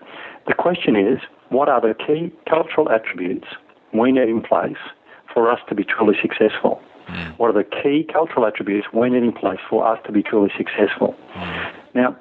The 0.48 0.54
question 0.54 0.96
is, 0.96 1.20
what 1.50 1.70
are 1.70 1.82
the 1.82 1.94
key 1.94 2.32
cultural 2.50 2.90
attributes 2.90 3.48
we 3.94 4.12
need 4.12 4.30
in 4.30 4.42
place 4.42 4.78
for 5.34 5.52
us 5.52 5.60
to 5.70 5.76
be 5.76 5.84
truly 5.84 6.18
successful? 6.22 6.82
Mm. 7.08 7.38
What 7.38 7.50
are 7.50 7.64
the 7.64 7.64
key 7.64 8.08
cultural 8.12 8.46
attributes 8.46 8.88
we 8.94 9.10
need 9.10 9.24
in 9.24 9.34
place 9.34 9.60
for 9.70 9.88
us 9.88 10.00
to 10.06 10.12
be 10.12 10.24
truly 10.24 10.52
successful? 10.58 11.16
Mm. 11.36 11.74
Now, 11.96 12.18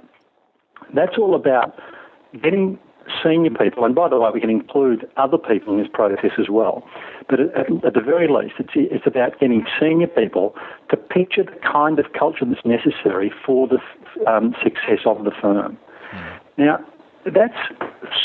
that's 0.95 1.17
all 1.17 1.35
about 1.35 1.79
getting 2.43 2.79
senior 3.23 3.51
people, 3.51 3.85
and 3.85 3.95
by 3.95 4.09
the 4.09 4.19
way, 4.19 4.31
we 4.33 4.41
can 4.41 4.51
include 4.51 5.09
other 5.17 5.39
people 5.39 5.75
in 5.75 5.83
this 5.83 5.91
process 5.93 6.33
as 6.39 6.49
well. 6.49 6.83
But 7.29 7.41
at, 7.41 7.85
at, 7.85 7.95
the 7.95 8.01
very 8.01 8.29
least, 8.29 8.55
it's, 8.59 8.73
it's 8.75 9.07
about 9.07 9.39
getting 9.41 9.65
senior 9.81 10.07
people 10.07 10.55
to 10.91 10.97
picture 10.97 11.45
the 11.45 11.59
kind 11.61 11.99
of 11.99 12.07
culture 12.19 12.45
that's 12.45 12.65
necessary 12.65 13.33
for 13.45 13.69
the 13.69 13.79
um, 14.31 14.55
success 14.63 15.01
of 15.07 15.25
the 15.25 15.31
firm. 15.31 15.79
Mm. 16.15 16.41
Now, 16.59 16.79
that's 17.25 17.59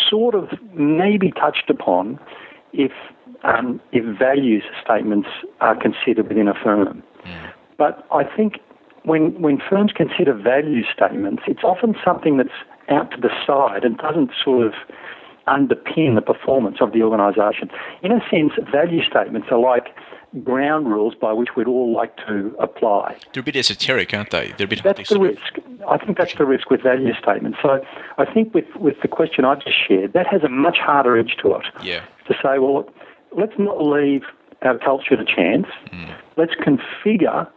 sort 0.09 0.35
of 0.35 0.49
maybe 0.73 1.31
touched 1.31 1.69
upon 1.69 2.19
if 2.73 2.91
um, 3.43 3.79
if 3.91 4.03
values 4.17 4.63
statements 4.83 5.29
are 5.61 5.75
considered 5.75 6.27
within 6.27 6.47
a 6.47 6.53
firm. 6.55 7.03
Mm. 7.25 7.51
But 7.77 8.07
I 8.11 8.23
think 8.23 8.55
when 9.03 9.39
when 9.41 9.59
firms 9.69 9.91
consider 9.95 10.33
value 10.33 10.83
statements, 10.93 11.43
it's 11.47 11.63
often 11.63 11.95
something 12.03 12.37
that's 12.37 12.49
out 12.89 13.11
to 13.11 13.21
the 13.21 13.29
side 13.45 13.83
and 13.83 13.97
doesn't 13.97 14.31
sort 14.43 14.65
of 14.65 14.73
underpin 15.47 16.15
the 16.15 16.21
performance 16.21 16.77
of 16.81 16.91
the 16.91 17.01
organisation. 17.01 17.69
In 18.03 18.11
a 18.11 18.19
sense, 18.29 18.53
value 18.71 19.03
statements 19.03 19.47
are 19.51 19.59
like 19.59 19.95
ground 20.43 20.87
rules 20.87 21.15
by 21.15 21.31
which 21.31 21.49
we'd 21.55 21.67
all 21.67 21.93
like 21.93 22.15
to 22.27 22.53
apply. 22.59 23.17
They're 23.33 23.41
a 23.41 23.43
bit 23.43 23.55
esoteric, 23.55 24.13
aren't 24.13 24.31
they? 24.31 24.53
They're 24.57 24.65
a 24.65 24.69
bit 24.69 24.83
That's 24.83 25.09
the 25.09 25.19
risk. 25.19 25.57
I 25.87 25.97
think 25.97 26.17
that's 26.17 26.35
the 26.35 26.45
risk 26.45 26.69
with 26.69 26.83
value 26.83 27.13
statements. 27.13 27.59
So 27.61 27.81
I 28.17 28.25
think 28.25 28.53
with, 28.53 28.65
with 28.75 29.01
the 29.01 29.07
question 29.07 29.45
I 29.45 29.55
just 29.55 29.77
shared, 29.87 30.13
that 30.13 30.27
has 30.27 30.43
a 30.43 30.49
much 30.49 30.77
harder 30.77 31.17
edge 31.17 31.37
to 31.41 31.55
it. 31.55 31.65
Yeah. 31.81 32.03
To 32.27 32.33
say, 32.33 32.59
well, 32.59 32.89
let's 33.37 33.57
not 33.57 33.81
leave 33.81 34.23
our 34.63 34.77
culture 34.77 35.15
to 35.15 35.23
chance. 35.23 35.67
Mm. 35.93 36.13
Let's 36.35 36.55
configure 36.55 37.47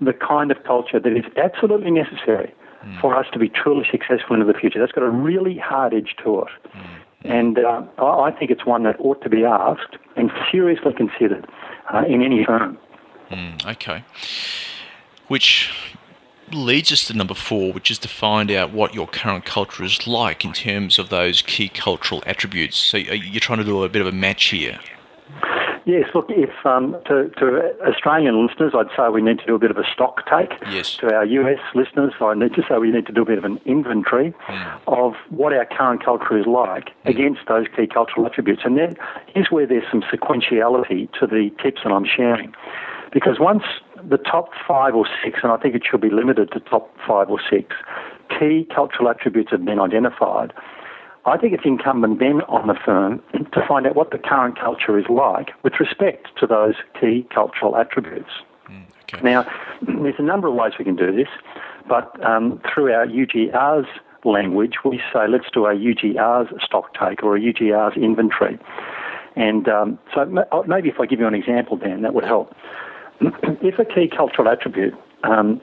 the 0.00 0.12
kind 0.12 0.50
of 0.50 0.62
culture 0.64 1.00
that 1.00 1.12
is 1.12 1.24
absolutely 1.36 1.90
necessary 1.90 2.54
mm. 2.84 3.00
for 3.00 3.16
us 3.16 3.26
to 3.32 3.38
be 3.38 3.48
truly 3.48 3.86
successful 3.90 4.34
into 4.34 4.50
the 4.50 4.58
future. 4.58 4.78
That's 4.78 4.92
got 4.92 5.04
a 5.04 5.10
really 5.10 5.58
hard 5.58 5.94
edge 5.94 6.14
to 6.24 6.40
it. 6.40 6.48
Mm. 6.74 6.84
And 7.24 7.58
uh, 7.58 7.82
I 7.98 8.30
think 8.30 8.50
it's 8.50 8.64
one 8.64 8.84
that 8.84 8.96
ought 9.00 9.20
to 9.22 9.28
be 9.28 9.44
asked 9.44 9.96
and 10.16 10.30
seriously 10.50 10.92
considered 10.92 11.48
uh, 11.92 12.04
in 12.08 12.22
any 12.22 12.44
firm. 12.44 12.78
Mm, 13.30 13.66
okay. 13.72 14.04
Which 15.26 15.72
leads 16.52 16.92
us 16.92 17.06
to 17.06 17.14
number 17.14 17.34
four, 17.34 17.72
which 17.72 17.90
is 17.90 17.98
to 17.98 18.08
find 18.08 18.50
out 18.50 18.72
what 18.72 18.94
your 18.94 19.06
current 19.06 19.44
culture 19.44 19.84
is 19.84 20.06
like 20.06 20.44
in 20.44 20.52
terms 20.52 20.98
of 20.98 21.08
those 21.10 21.42
key 21.42 21.68
cultural 21.68 22.22
attributes. 22.26 22.76
So 22.76 22.96
you're 22.96 23.40
trying 23.40 23.58
to 23.58 23.64
do 23.64 23.82
a 23.82 23.88
bit 23.88 24.00
of 24.00 24.08
a 24.08 24.12
match 24.12 24.44
here. 24.44 24.78
Yes, 25.88 26.10
look, 26.14 26.26
if 26.28 26.50
um, 26.66 26.94
to, 27.06 27.30
to, 27.38 27.72
Australian 27.88 28.46
listeners, 28.46 28.74
I'd 28.76 28.94
say 28.94 29.08
we 29.08 29.22
need 29.22 29.38
to 29.38 29.46
do 29.46 29.54
a 29.54 29.58
bit 29.58 29.70
of 29.70 29.78
a 29.78 29.84
stock 29.90 30.20
take. 30.28 30.52
Yes. 30.70 30.96
To 30.98 31.14
our 31.14 31.24
US 31.24 31.60
listeners, 31.74 32.12
I 32.20 32.34
need 32.34 32.52
to 32.56 32.62
say 32.68 32.76
we 32.76 32.90
need 32.90 33.06
to 33.06 33.12
do 33.12 33.22
a 33.22 33.24
bit 33.24 33.38
of 33.38 33.44
an 33.44 33.58
inventory 33.64 34.34
mm. 34.48 34.80
of 34.86 35.14
what 35.30 35.54
our 35.54 35.64
current 35.64 36.04
culture 36.04 36.36
is 36.38 36.44
like 36.44 36.90
mm. 36.90 36.92
against 37.06 37.40
those 37.48 37.64
key 37.74 37.86
cultural 37.86 38.26
attributes. 38.26 38.60
And 38.66 38.76
then 38.76 38.96
here's 39.32 39.50
where 39.50 39.66
there's 39.66 39.90
some 39.90 40.02
sequentiality 40.02 41.10
to 41.20 41.26
the 41.26 41.48
tips 41.62 41.80
that 41.84 41.90
I'm 41.90 42.04
sharing. 42.04 42.52
Because 43.10 43.40
once 43.40 43.62
the 43.96 44.18
top 44.18 44.50
five 44.68 44.94
or 44.94 45.06
six, 45.24 45.40
and 45.42 45.50
I 45.50 45.56
think 45.56 45.74
it 45.74 45.84
should 45.90 46.02
be 46.02 46.10
limited 46.10 46.52
to 46.52 46.60
top 46.60 46.94
five 47.06 47.30
or 47.30 47.40
six, 47.48 47.74
key 48.38 48.68
cultural 48.74 49.08
attributes 49.08 49.52
have 49.52 49.64
been 49.64 49.80
identified, 49.80 50.52
I 51.28 51.38
think 51.38 51.52
it's 51.52 51.64
incumbent 51.64 52.18
then 52.18 52.42
on 52.42 52.66
the 52.68 52.74
firm 52.74 53.22
to 53.52 53.66
find 53.66 53.86
out 53.86 53.96
what 53.96 54.10
the 54.10 54.18
current 54.18 54.58
culture 54.58 54.98
is 54.98 55.06
like 55.08 55.50
with 55.62 55.74
respect 55.80 56.28
to 56.38 56.46
those 56.46 56.74
key 57.00 57.26
cultural 57.34 57.76
attributes. 57.76 58.30
Mm, 58.70 58.84
okay. 59.14 59.22
Now, 59.22 59.46
there's 59.82 60.18
a 60.18 60.22
number 60.22 60.48
of 60.48 60.54
ways 60.54 60.72
we 60.78 60.84
can 60.84 60.96
do 60.96 61.14
this, 61.14 61.28
but 61.88 62.22
um, 62.24 62.60
through 62.72 62.92
our 62.92 63.06
UGR's 63.06 63.88
language, 64.24 64.74
we 64.84 64.98
say 65.12 65.26
let's 65.28 65.50
do 65.52 65.66
a 65.66 65.74
UGR's 65.74 66.52
stock 66.62 66.94
take 66.94 67.22
or 67.22 67.36
a 67.36 67.40
UGR's 67.40 67.96
inventory. 67.96 68.58
And 69.36 69.68
um, 69.68 69.98
so 70.14 70.22
uh, 70.52 70.62
maybe 70.66 70.88
if 70.88 71.00
I 71.00 71.06
give 71.06 71.20
you 71.20 71.26
an 71.26 71.34
example, 71.34 71.76
Dan, 71.76 72.02
that 72.02 72.14
would 72.14 72.24
help. 72.24 72.54
If 73.60 73.78
a 73.80 73.84
key 73.84 74.08
cultural 74.08 74.48
attribute 74.48 74.94
um, 75.24 75.60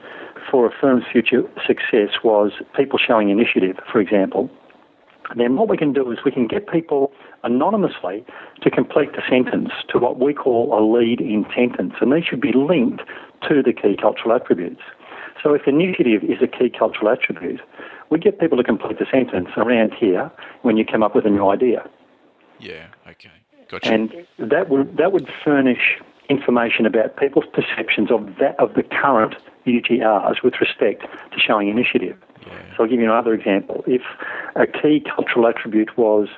for 0.50 0.66
a 0.66 0.70
firm's 0.70 1.04
future 1.10 1.42
success 1.66 2.22
was 2.22 2.52
people 2.76 2.98
showing 2.98 3.30
initiative, 3.30 3.78
for 3.90 4.00
example, 4.00 4.50
then 5.34 5.56
what 5.56 5.68
we 5.68 5.76
can 5.76 5.92
do 5.92 6.10
is 6.12 6.18
we 6.24 6.30
can 6.30 6.46
get 6.46 6.68
people 6.68 7.12
anonymously 7.42 8.24
to 8.62 8.70
complete 8.70 9.12
the 9.12 9.22
sentence 9.28 9.70
to 9.88 9.98
what 9.98 10.18
we 10.18 10.32
call 10.32 10.72
a 10.78 10.80
lead 10.80 11.20
in 11.20 11.44
sentence, 11.54 11.94
and 12.00 12.12
these 12.12 12.24
should 12.24 12.40
be 12.40 12.52
linked 12.52 13.02
to 13.48 13.62
the 13.62 13.72
key 13.72 13.96
cultural 14.00 14.34
attributes. 14.34 14.82
So 15.42 15.54
if 15.54 15.66
initiative 15.66 16.24
is 16.24 16.38
a 16.42 16.46
key 16.46 16.70
cultural 16.70 17.08
attribute, 17.10 17.60
we 18.10 18.18
get 18.18 18.38
people 18.38 18.56
to 18.56 18.64
complete 18.64 18.98
the 18.98 19.06
sentence 19.10 19.48
around 19.56 19.92
here 19.94 20.30
when 20.62 20.76
you 20.76 20.84
come 20.84 21.02
up 21.02 21.14
with 21.14 21.26
a 21.26 21.30
new 21.30 21.48
idea. 21.48 21.88
Yeah, 22.58 22.86
okay. 23.08 23.30
Gotcha. 23.68 23.92
And 23.92 24.14
that 24.38 24.68
would 24.68 24.96
that 24.96 25.12
would 25.12 25.28
furnish 25.44 25.98
information 26.28 26.86
about 26.86 27.16
people's 27.16 27.46
perceptions 27.52 28.10
of 28.10 28.36
that 28.40 28.58
of 28.58 28.74
the 28.74 28.82
current 28.82 29.34
UGRs 29.66 30.42
with 30.42 30.54
respect 30.60 31.02
to 31.02 31.38
showing 31.38 31.68
initiative. 31.68 32.16
So 32.44 32.84
I'll 32.84 32.88
give 32.88 33.00
you 33.00 33.04
another 33.06 33.34
example. 33.34 33.84
If 33.86 34.02
a 34.54 34.66
key 34.66 35.04
cultural 35.14 35.46
attribute 35.46 35.96
was 35.96 36.28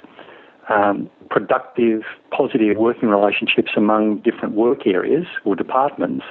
um, 0.69 1.11
productive, 1.31 2.03
positive 2.31 2.77
working 2.77 3.09
relationships 3.09 3.73
among 3.77 4.19
different 4.19 4.55
work 4.55 4.87
areas 4.87 5.27
or 5.45 5.57
departments, 5.57 6.25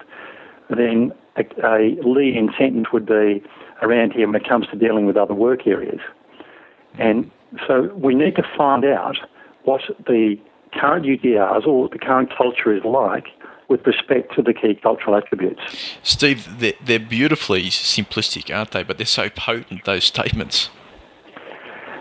then 0.70 1.12
a, 1.38 1.44
a 1.64 1.98
lead 2.04 2.36
would 2.92 3.06
be 3.06 3.44
around 3.82 4.14
here 4.14 4.28
when 4.28 4.36
it 4.36 4.48
comes 4.48 4.68
to 4.68 4.78
dealing 4.78 5.06
with 5.06 5.18
other 5.18 5.34
work 5.34 5.68
areas. 5.68 6.00
And 6.98 7.30
so 7.68 7.94
we 7.96 8.16
need 8.16 8.36
to 8.36 8.44
find 8.58 8.84
out 8.86 9.18
what 9.64 9.82
the 10.06 10.38
current 10.74 11.06
UGRs 11.06 11.66
or 11.66 11.90
the 11.90 12.00
current 12.00 12.30
culture 12.36 12.76
is 12.76 12.84
like 12.84 13.28
with 13.70 13.86
respect 13.86 14.34
to 14.36 14.42
the 14.42 14.54
key 14.54 14.76
cultural 14.82 15.16
attributes. 15.16 15.62
Steve, 16.04 16.60
they're, 16.60 16.74
they're 16.84 17.00
beautifully 17.00 17.64
simplistic, 17.64 18.56
aren't 18.56 18.72
they? 18.72 18.84
But 18.84 18.98
they're 18.98 19.06
so 19.06 19.30
potent, 19.30 19.84
those 19.86 20.06
statements. 20.06 20.70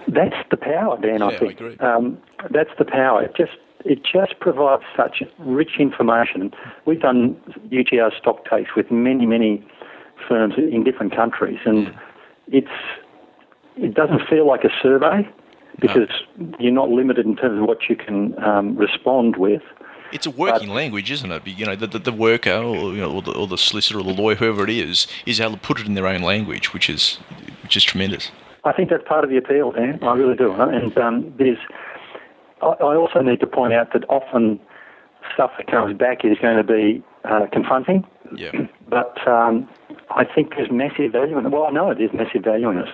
That's 0.08 0.36
the 0.50 0.56
power, 0.56 0.98
Dan. 1.00 1.20
Yeah, 1.20 1.26
I 1.26 1.38
think 1.38 1.50
I 1.50 1.54
agree. 1.54 1.76
Um, 1.78 2.18
that's 2.50 2.70
the 2.78 2.84
power. 2.84 3.24
It 3.24 3.34
just 3.36 3.52
it 3.84 4.00
just 4.04 4.38
provides 4.40 4.82
such 4.96 5.22
rich 5.38 5.72
information. 5.78 6.52
We've 6.86 7.00
done 7.00 7.36
UGR 7.70 8.16
stock 8.18 8.48
takes 8.48 8.70
with 8.76 8.90
many 8.90 9.26
many 9.26 9.66
firms 10.28 10.54
in 10.56 10.84
different 10.84 11.14
countries, 11.14 11.58
and 11.64 11.88
mm. 11.88 11.98
it's 12.48 12.68
it 13.76 13.94
doesn't 13.94 14.22
feel 14.28 14.46
like 14.46 14.64
a 14.64 14.70
survey 14.80 15.28
because 15.80 16.08
no. 16.38 16.56
you're 16.58 16.72
not 16.72 16.88
limited 16.88 17.26
in 17.26 17.36
terms 17.36 17.60
of 17.60 17.66
what 17.66 17.78
you 17.88 17.96
can 17.96 18.38
um, 18.42 18.76
respond 18.76 19.36
with. 19.36 19.62
It's 20.12 20.26
a 20.26 20.30
working 20.30 20.68
but, 20.68 20.74
language, 20.74 21.10
isn't 21.10 21.30
it? 21.30 21.46
You 21.46 21.66
know, 21.66 21.76
the, 21.76 21.86
the, 21.86 21.98
the 21.98 22.12
worker 22.12 22.52
or, 22.52 22.92
you 22.92 23.00
know, 23.00 23.12
or, 23.12 23.22
the, 23.22 23.32
or 23.32 23.46
the 23.46 23.58
solicitor 23.58 23.98
or 23.98 24.04
the 24.04 24.12
lawyer, 24.12 24.36
whoever 24.36 24.64
it 24.64 24.70
is, 24.70 25.06
is 25.24 25.40
able 25.40 25.52
to 25.52 25.58
put 25.58 25.80
it 25.80 25.86
in 25.86 25.94
their 25.94 26.06
own 26.06 26.22
language, 26.22 26.72
which 26.72 26.88
is 26.88 27.18
which 27.62 27.76
is 27.76 27.84
tremendous. 27.84 28.30
I 28.64 28.72
think 28.72 28.90
that's 28.90 29.04
part 29.06 29.24
of 29.24 29.30
the 29.30 29.36
appeal, 29.36 29.72
Dan. 29.72 30.02
I 30.02 30.14
really 30.14 30.36
do. 30.36 30.52
And 30.52 30.96
um, 30.98 31.34
there's, 31.38 31.58
I, 32.62 32.66
I 32.66 32.96
also 32.96 33.20
need 33.20 33.40
to 33.40 33.46
point 33.46 33.72
out 33.72 33.92
that 33.92 34.04
often 34.08 34.60
stuff 35.34 35.52
that 35.56 35.68
comes 35.68 35.96
back 35.96 36.24
is 36.24 36.36
going 36.40 36.56
to 36.56 36.64
be 36.64 37.02
uh, 37.24 37.46
confronting. 37.52 38.04
Yeah. 38.34 38.50
But 38.88 39.26
um, 39.26 39.68
I 40.10 40.24
think 40.24 40.54
there's 40.56 40.70
massive 40.70 41.12
value 41.12 41.36
in 41.38 41.46
it. 41.46 41.48
Well, 41.50 41.64
I 41.64 41.70
know 41.70 41.92
there's 41.92 42.12
massive 42.12 42.44
value 42.44 42.70
in 42.70 42.78
it. 42.78 42.88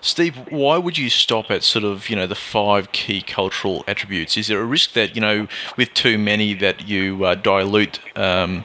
Steve, 0.00 0.36
why 0.50 0.78
would 0.78 0.96
you 0.96 1.10
stop 1.10 1.50
at 1.50 1.64
sort 1.64 1.84
of, 1.84 2.08
you 2.08 2.16
know, 2.16 2.26
the 2.26 2.36
five 2.36 2.92
key 2.92 3.22
cultural 3.22 3.82
attributes? 3.88 4.36
Is 4.36 4.46
there 4.46 4.60
a 4.60 4.64
risk 4.64 4.92
that, 4.92 5.16
you 5.16 5.20
know, 5.20 5.48
with 5.76 5.92
too 5.94 6.16
many 6.16 6.54
that 6.54 6.86
you 6.88 7.24
uh, 7.24 7.34
dilute 7.34 7.98
um, 8.14 8.64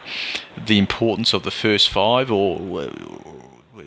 the 0.67 0.77
importance 0.77 1.33
of 1.33 1.43
the 1.43 1.51
first 1.51 1.89
five 1.89 2.31
or 2.31 2.59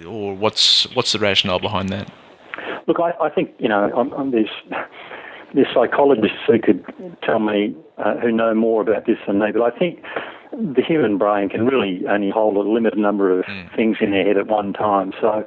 or 0.07 0.35
what's 0.35 0.93
what's 0.95 1.13
the 1.13 1.19
rationale 1.19 1.61
behind 1.61 1.89
that? 1.91 2.13
Look, 2.87 2.99
I, 3.01 3.13
I 3.21 3.31
think, 3.31 3.53
you 3.59 3.69
know, 3.69 3.91
I'm, 3.97 4.13
I'm 4.13 4.31
there's, 4.31 4.51
there's 5.55 5.69
psychologists 5.73 6.39
who 6.47 6.59
could 6.59 6.85
tell 7.23 7.39
me, 7.39 7.75
uh, 7.97 8.17
who 8.17 8.31
know 8.31 8.55
more 8.55 8.83
about 8.83 9.07
this 9.07 9.17
than 9.27 9.39
me, 9.39 9.53
but 9.53 9.63
I 9.63 9.71
think 9.79 10.03
the 10.53 10.83
human 10.83 11.19
brain 11.19 11.49
can 11.49 11.67
really 11.67 12.07
only 12.07 12.31
hold 12.31 12.57
a 12.57 12.61
limited 12.61 12.99
number 12.99 13.39
of 13.39 13.45
mm. 13.45 13.75
things 13.75 13.99
in 14.01 14.11
their 14.11 14.25
head 14.25 14.37
at 14.37 14.47
one 14.47 14.73
time. 14.73 15.13
So 15.21 15.47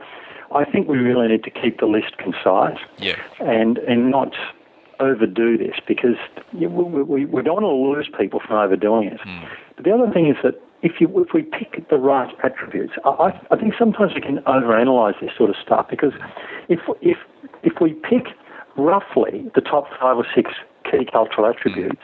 I 0.53 0.65
think 0.65 0.87
we 0.87 0.97
really 0.97 1.27
need 1.27 1.43
to 1.43 1.51
keep 1.51 1.79
the 1.79 1.85
list 1.85 2.17
concise 2.17 2.79
yeah. 2.97 3.15
and, 3.39 3.77
and 3.79 4.11
not 4.11 4.33
overdo 4.99 5.57
this 5.57 5.75
because 5.87 6.17
we, 6.53 6.67
we, 6.67 7.25
we 7.25 7.41
don't 7.43 7.61
want 7.61 7.63
to 7.63 7.67
lose 7.67 8.09
people 8.17 8.39
from 8.45 8.57
overdoing 8.57 9.09
it. 9.09 9.19
Mm. 9.21 9.47
But 9.75 9.85
the 9.85 9.91
other 9.91 10.11
thing 10.11 10.27
is 10.27 10.35
that 10.43 10.61
if 10.81 11.01
you 11.01 11.07
if 11.21 11.33
we 11.33 11.41
pick 11.41 11.89
the 11.89 11.97
right 11.97 12.33
attributes, 12.43 12.93
I, 13.03 13.39
I 13.49 13.55
think 13.57 13.73
sometimes 13.77 14.13
we 14.13 14.21
can 14.21 14.37
overanalyze 14.39 15.19
this 15.19 15.31
sort 15.35 15.49
of 15.49 15.55
stuff 15.63 15.87
because 15.89 16.13
if 16.69 16.79
if 17.01 17.17
if 17.63 17.73
we 17.81 17.93
pick 17.93 18.27
roughly 18.77 19.49
the 19.55 19.61
top 19.61 19.87
five 19.99 20.17
or 20.17 20.25
six 20.35 20.51
key 20.89 21.05
cultural 21.11 21.47
attributes 21.47 22.01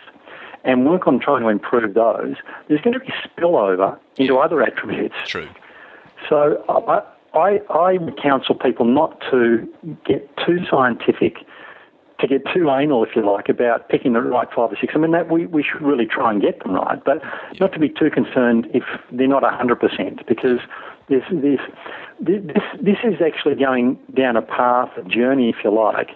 and 0.64 0.86
work 0.86 1.08
on 1.08 1.20
trying 1.20 1.42
to 1.42 1.50
improve 1.50 1.94
those, 1.94 2.36
there's 2.68 2.82
going 2.82 2.94
to 2.94 3.00
be 3.00 3.14
spillover 3.26 3.98
into 4.18 4.38
other 4.38 4.62
attributes. 4.62 5.16
True. 5.26 5.50
So 6.30 6.64
I, 6.70 7.04
I, 7.38 7.62
I 7.70 7.98
would 7.98 8.22
counsel 8.22 8.56
people 8.56 8.86
not 8.86 9.20
to 9.32 9.68
get 10.06 10.30
too 10.46 10.60
scientific, 10.70 11.38
to 12.20 12.28
get 12.28 12.44
too 12.54 12.70
anal, 12.70 13.04
if 13.04 13.16
you 13.16 13.26
like, 13.26 13.50
about 13.50 13.90
picking 13.90 14.14
the 14.14 14.22
right 14.22 14.48
five 14.48 14.72
or 14.72 14.78
six. 14.80 14.94
I 14.96 15.00
mean, 15.00 15.12
that 15.12 15.30
we, 15.30 15.46
we 15.48 15.64
should 15.64 15.82
really 15.82 16.06
try 16.06 16.32
and 16.32 16.42
get 16.42 16.64
them 16.64 16.74
right, 16.74 17.04
but 17.04 17.22
not 17.60 17.74
to 17.74 17.80
be 17.80 17.90
too 17.90 18.10
concerned 18.10 18.68
if 18.74 18.84
they're 19.12 19.28
not 19.28 19.44
100%, 19.44 20.28
because 20.28 20.60
this, 21.10 21.24
this, 21.32 21.60
this, 22.22 22.42
this 22.82 22.98
is 23.04 23.16
actually 23.26 23.56
going 23.56 24.00
down 24.16 24.38
a 24.38 24.42
path, 24.42 24.92
a 24.98 25.04
journey, 25.04 25.50
if 25.50 25.58
you 25.64 25.72
like, 25.72 26.12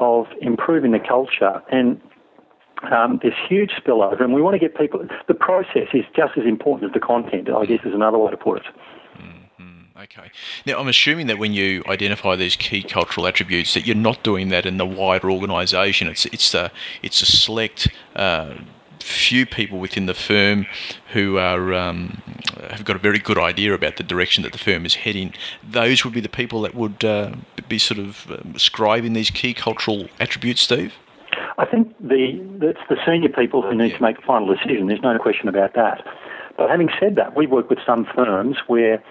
of 0.00 0.26
improving 0.40 0.90
the 0.90 0.98
culture. 0.98 1.62
And 1.70 2.00
um, 2.92 3.20
there's 3.22 3.34
huge 3.48 3.72
spillover, 3.72 4.22
and 4.22 4.34
we 4.34 4.42
want 4.42 4.54
to 4.54 4.58
get 4.58 4.76
people. 4.76 5.06
The 5.28 5.34
process 5.34 5.88
is 5.92 6.04
just 6.14 6.36
as 6.36 6.44
important 6.44 6.90
as 6.90 6.94
the 6.94 7.04
content. 7.04 7.48
I 7.50 7.66
guess 7.66 7.80
is 7.84 7.94
another 7.94 8.18
way 8.18 8.30
to 8.30 8.36
put 8.36 8.58
it. 8.58 8.64
Mm-hmm. 9.16 9.98
Okay. 10.02 10.30
Now, 10.66 10.78
I'm 10.78 10.88
assuming 10.88 11.26
that 11.28 11.38
when 11.38 11.52
you 11.52 11.82
identify 11.88 12.36
these 12.36 12.56
key 12.56 12.82
cultural 12.82 13.26
attributes, 13.26 13.74
that 13.74 13.86
you're 13.86 13.96
not 13.96 14.22
doing 14.22 14.48
that 14.48 14.66
in 14.66 14.76
the 14.76 14.86
wider 14.86 15.30
organisation. 15.30 16.08
It's 16.08 16.26
it's 16.26 16.54
a 16.54 16.70
it's 17.02 17.22
a 17.22 17.26
select. 17.26 17.88
Uh, 18.14 18.54
few 19.00 19.44
people 19.44 19.78
within 19.78 20.06
the 20.06 20.14
firm 20.14 20.66
who 21.12 21.36
are 21.36 21.74
um, 21.74 22.22
have 22.70 22.84
got 22.84 22.96
a 22.96 22.98
very 22.98 23.18
good 23.18 23.38
idea 23.38 23.74
about 23.74 23.96
the 23.96 24.02
direction 24.02 24.42
that 24.42 24.52
the 24.52 24.58
firm 24.58 24.86
is 24.86 24.94
heading. 24.94 25.34
Those 25.62 26.04
would 26.04 26.14
be 26.14 26.20
the 26.20 26.28
people 26.28 26.62
that 26.62 26.74
would 26.74 27.04
uh, 27.04 27.34
be 27.68 27.78
sort 27.78 28.00
of 28.00 28.30
um, 28.30 28.54
scribing 28.54 29.14
these 29.14 29.30
key 29.30 29.52
cultural 29.52 30.08
attributes, 30.18 30.62
Steve. 30.62 30.94
I 31.58 31.66
think 31.66 31.94
the 32.00 32.40
it's 32.62 32.80
the 32.88 32.96
senior 33.06 33.28
people 33.28 33.62
who 33.62 33.74
need 33.74 33.94
to 33.94 34.02
make 34.02 34.16
the 34.16 34.22
final 34.22 34.52
decision. 34.52 34.88
There's 34.88 35.02
no 35.02 35.18
question 35.18 35.48
about 35.48 35.74
that. 35.74 36.04
But 36.56 36.70
having 36.70 36.88
said 37.00 37.16
that, 37.16 37.36
we 37.36 37.46
work 37.46 37.68
with 37.70 37.78
some 37.84 38.06
firms 38.14 38.56
where 38.66 39.02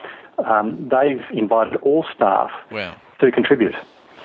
um, 0.45 0.89
they've 0.89 1.23
invited 1.31 1.75
all 1.77 2.05
staff 2.13 2.51
wow. 2.71 2.95
to 3.19 3.31
contribute. 3.31 3.75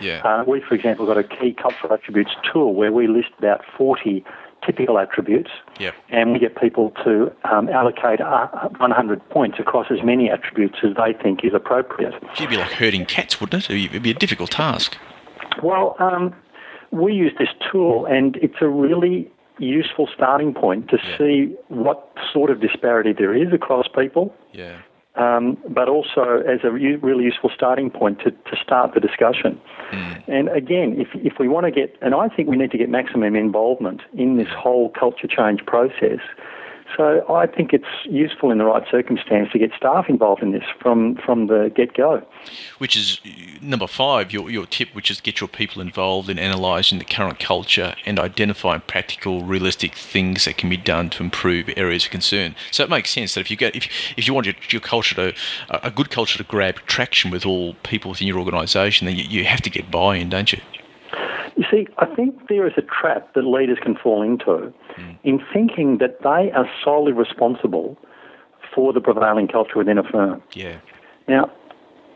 Yeah. 0.01 0.23
Uh, 0.23 0.45
we, 0.47 0.61
for 0.61 0.75
example, 0.75 1.07
got 1.07 1.19
a 1.19 1.25
key 1.25 1.53
cultural 1.53 1.93
attributes 1.93 2.31
tool 2.53 2.75
where 2.75 2.93
we 2.93 3.09
list 3.09 3.31
about 3.39 3.65
40 3.77 4.25
typical 4.65 4.99
attributes, 4.99 5.51
yep. 5.79 5.95
and 6.11 6.33
we 6.33 6.39
get 6.39 6.57
people 6.57 6.91
to 7.05 7.33
um, 7.45 7.69
allocate 7.69 8.21
uh, 8.21 8.47
100 8.79 9.29
points 9.31 9.59
across 9.59 9.87
as 9.91 10.03
many 10.05 10.31
attributes 10.31 10.79
as 10.83 10.95
they 10.97 11.13
think 11.21 11.45
is 11.45 11.55
appropriate. 11.55 12.15
It'd 12.35 12.51
be 12.51 12.57
like 12.57 12.73
herding 12.73 13.07
cats, 13.07 13.41
wouldn't 13.41 13.71
it? 13.71 13.85
It'd 13.85 14.03
be 14.03 14.11
a 14.11 14.15
difficult 14.15 14.51
task. 14.51 14.97
Well, 15.63 15.97
um, 15.99 16.35
we 16.91 17.13
use 17.13 17.33
this 17.39 17.49
tool, 17.71 18.07
and 18.07 18.37
it's 18.37 18.61
a 18.61 18.69
really 18.69 19.31
useful 19.59 20.09
starting 20.15 20.55
point 20.55 20.89
to 20.89 20.99
yeah. 21.03 21.19
see 21.19 21.57
what 21.69 22.13
sort 22.33 22.51
of 22.51 22.61
disparity 22.61 23.13
there 23.13 23.35
is 23.35 23.53
across 23.53 23.87
people. 23.89 24.35
Yeah. 24.53 24.81
Um, 25.17 25.59
but 25.69 25.89
also 25.89 26.45
as 26.47 26.61
a 26.63 26.71
really 26.71 27.25
useful 27.25 27.51
starting 27.53 27.91
point 27.91 28.21
to, 28.21 28.31
to 28.31 28.57
start 28.63 28.95
the 28.95 29.01
discussion. 29.01 29.61
Mm. 29.91 30.29
And 30.29 30.49
again, 30.51 30.95
if, 30.97 31.09
if 31.15 31.41
we 31.41 31.49
want 31.49 31.67
to 31.67 31.73
get, 31.73 31.97
and 32.01 32.15
I 32.15 32.29
think 32.29 32.49
we 32.49 32.57
need 32.57 32.71
to 32.71 32.79
get 32.79 32.89
maximum 32.89 33.35
involvement 33.35 34.03
in 34.15 34.37
this 34.37 34.47
whole 34.57 34.91
culture 34.91 35.27
change 35.27 35.67
process, 35.67 36.21
so 36.97 37.25
I 37.33 37.47
think 37.47 37.73
it's 37.73 37.85
useful 38.05 38.51
in 38.51 38.59
the 38.59 38.65
right 38.65 38.85
circumstance 38.91 39.51
to 39.53 39.59
get 39.59 39.71
staff 39.77 40.09
involved 40.09 40.43
in 40.43 40.53
this 40.53 40.65
from, 40.81 41.17
from 41.17 41.47
the 41.47 41.71
get 41.75 41.95
go. 41.95 42.23
Which 42.79 42.97
is 42.97 43.21
uh, 43.25 43.31
number 43.61 43.87
five, 43.87 44.33
your, 44.33 44.51
your 44.51 44.67
tip, 44.67 44.95
which 44.95 45.11
is 45.11 45.21
get 45.21 45.41
your 45.41 45.49
people 45.49 45.83
involved 45.83 46.29
in 46.29 46.39
analysing 46.39 46.99
the 46.99 47.05
current 47.05 47.39
culture 47.39 47.95
and 48.07 48.19
identifying 48.19 48.83
practical, 48.83 49.43
realistic 49.43 49.95
things 49.95 50.45
that 50.45 50.57
can 50.57 50.69
be 50.69 50.77
done 50.77 51.11
to 51.11 51.23
improve 51.23 51.69
areas 51.77 52.05
of 52.07 52.11
concern. 52.11 52.55
So 52.71 52.85
it 52.85 52.91
makes 52.91 53.11
sense 53.11 53.35
that 53.35 53.41
if 53.41 53.51
you 53.51 53.57
get 53.57 53.77
if, 53.77 53.89
if 54.17 54.27
you 54.27 54.35
want 54.35 54.47
your, 54.47 54.57
your 54.71 54.81
culture 54.81 55.15
to 55.15 55.35
a 55.69 55.91
good 55.91 56.11
culture 56.11 56.39
to 56.39 56.45
grab 56.45 56.77
traction 56.87 57.31
with 57.31 57.45
all 57.45 57.75
people 57.83 58.11
within 58.11 58.27
your 58.27 58.39
organisation, 58.39 59.07
then 59.07 59.17
you, 59.17 59.25
you 59.25 59.45
have 59.45 59.61
to 59.63 59.71
get 59.71 59.91
buy-in, 59.91 60.29
don't 60.29 60.53
you? 60.53 60.61
You 61.59 61.65
see, 61.69 61.89
I 61.99 62.07
think 62.07 62.49
there 62.49 62.69
is 62.69 62.75
a 62.77 62.83
trap 62.83 63.35
that 63.35 63.43
leaders 63.43 63.79
can 63.83 63.97
fall 63.97 64.23
into 64.23 64.73
mm. 64.97 65.19
in 65.25 65.41
thinking 65.53 65.99
that 65.99 66.23
they 66.23 66.53
are 66.53 66.71
solely 66.85 67.11
responsible 67.11 67.99
for 68.73 68.93
the 68.93 69.01
prevailing 69.01 69.49
culture 69.49 69.77
within 69.77 69.99
a 69.99 70.05
firm. 70.05 70.41
Yeah. 70.53 70.79
Now, 71.27 71.51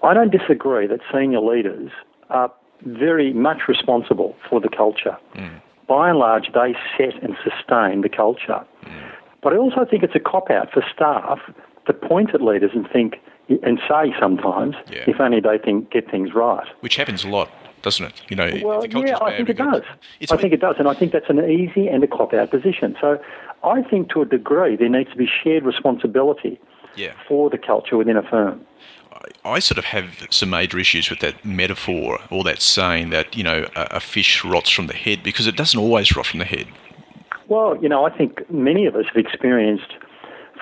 I 0.04 0.14
don't 0.14 0.30
disagree 0.30 0.86
that 0.86 1.00
senior 1.12 1.40
leaders 1.40 1.90
are 2.30 2.52
very 2.82 3.32
much 3.32 3.62
responsible 3.66 4.36
for 4.48 4.60
the 4.60 4.68
culture. 4.68 5.18
Mm. 5.34 5.60
By 5.88 6.10
and 6.10 6.20
large, 6.20 6.52
they 6.54 6.76
set 6.96 7.20
and 7.20 7.36
sustain 7.42 8.02
the 8.02 8.08
culture. 8.08 8.64
Mm. 8.84 9.10
But 9.42 9.54
I 9.54 9.56
also 9.56 9.84
think 9.84 10.04
it's 10.04 10.14
a 10.14 10.20
cop 10.20 10.50
out 10.52 10.70
for 10.72 10.84
staff 10.94 11.40
to 11.86 11.92
point 11.92 12.32
at 12.32 12.42
leaders 12.42 12.70
and 12.74 12.88
think 12.88 13.16
and 13.48 13.80
say 13.88 14.14
sometimes, 14.20 14.76
yeah. 14.88 15.02
if 15.08 15.18
only 15.18 15.40
they 15.40 15.58
think 15.58 15.90
get 15.90 16.08
things 16.08 16.32
right. 16.32 16.66
Which 16.78 16.94
happens 16.94 17.24
a 17.24 17.28
lot 17.28 17.50
doesn't 17.82 18.06
it? 18.06 18.22
You 18.28 18.36
know, 18.36 18.50
well, 18.64 18.86
yeah, 18.86 19.18
I 19.20 19.36
think 19.36 19.48
it 19.48 19.58
does. 19.58 19.82
I 20.30 20.36
think 20.36 20.52
it 20.52 20.60
does, 20.60 20.76
and 20.78 20.88
I 20.88 20.94
think 20.94 21.12
that's 21.12 21.28
an 21.28 21.38
easy 21.38 21.88
and 21.88 22.02
a 22.02 22.06
cop-out 22.06 22.50
position. 22.50 22.96
So, 23.00 23.20
I 23.64 23.82
think 23.82 24.10
to 24.10 24.22
a 24.22 24.24
degree 24.24 24.76
there 24.76 24.88
needs 24.88 25.10
to 25.10 25.16
be 25.16 25.28
shared 25.42 25.64
responsibility 25.64 26.60
yeah. 26.96 27.12
for 27.28 27.50
the 27.50 27.58
culture 27.58 27.96
within 27.96 28.16
a 28.16 28.22
firm. 28.22 28.64
I 29.44 29.58
sort 29.58 29.78
of 29.78 29.84
have 29.84 30.26
some 30.30 30.50
major 30.50 30.78
issues 30.78 31.10
with 31.10 31.20
that 31.20 31.44
metaphor 31.44 32.18
or 32.30 32.42
that 32.44 32.60
saying 32.60 33.10
that 33.10 33.36
you 33.36 33.44
know 33.44 33.66
a, 33.76 33.88
a 33.92 34.00
fish 34.00 34.44
rots 34.44 34.70
from 34.70 34.86
the 34.86 34.94
head 34.94 35.22
because 35.22 35.46
it 35.46 35.56
doesn't 35.56 35.78
always 35.78 36.16
rot 36.16 36.26
from 36.26 36.38
the 36.38 36.44
head. 36.44 36.66
Well, 37.48 37.76
you 37.82 37.88
know, 37.88 38.04
I 38.04 38.16
think 38.16 38.50
many 38.50 38.86
of 38.86 38.96
us 38.96 39.04
have 39.06 39.16
experienced 39.16 39.94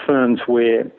firms 0.07 0.41
where 0.47 0.91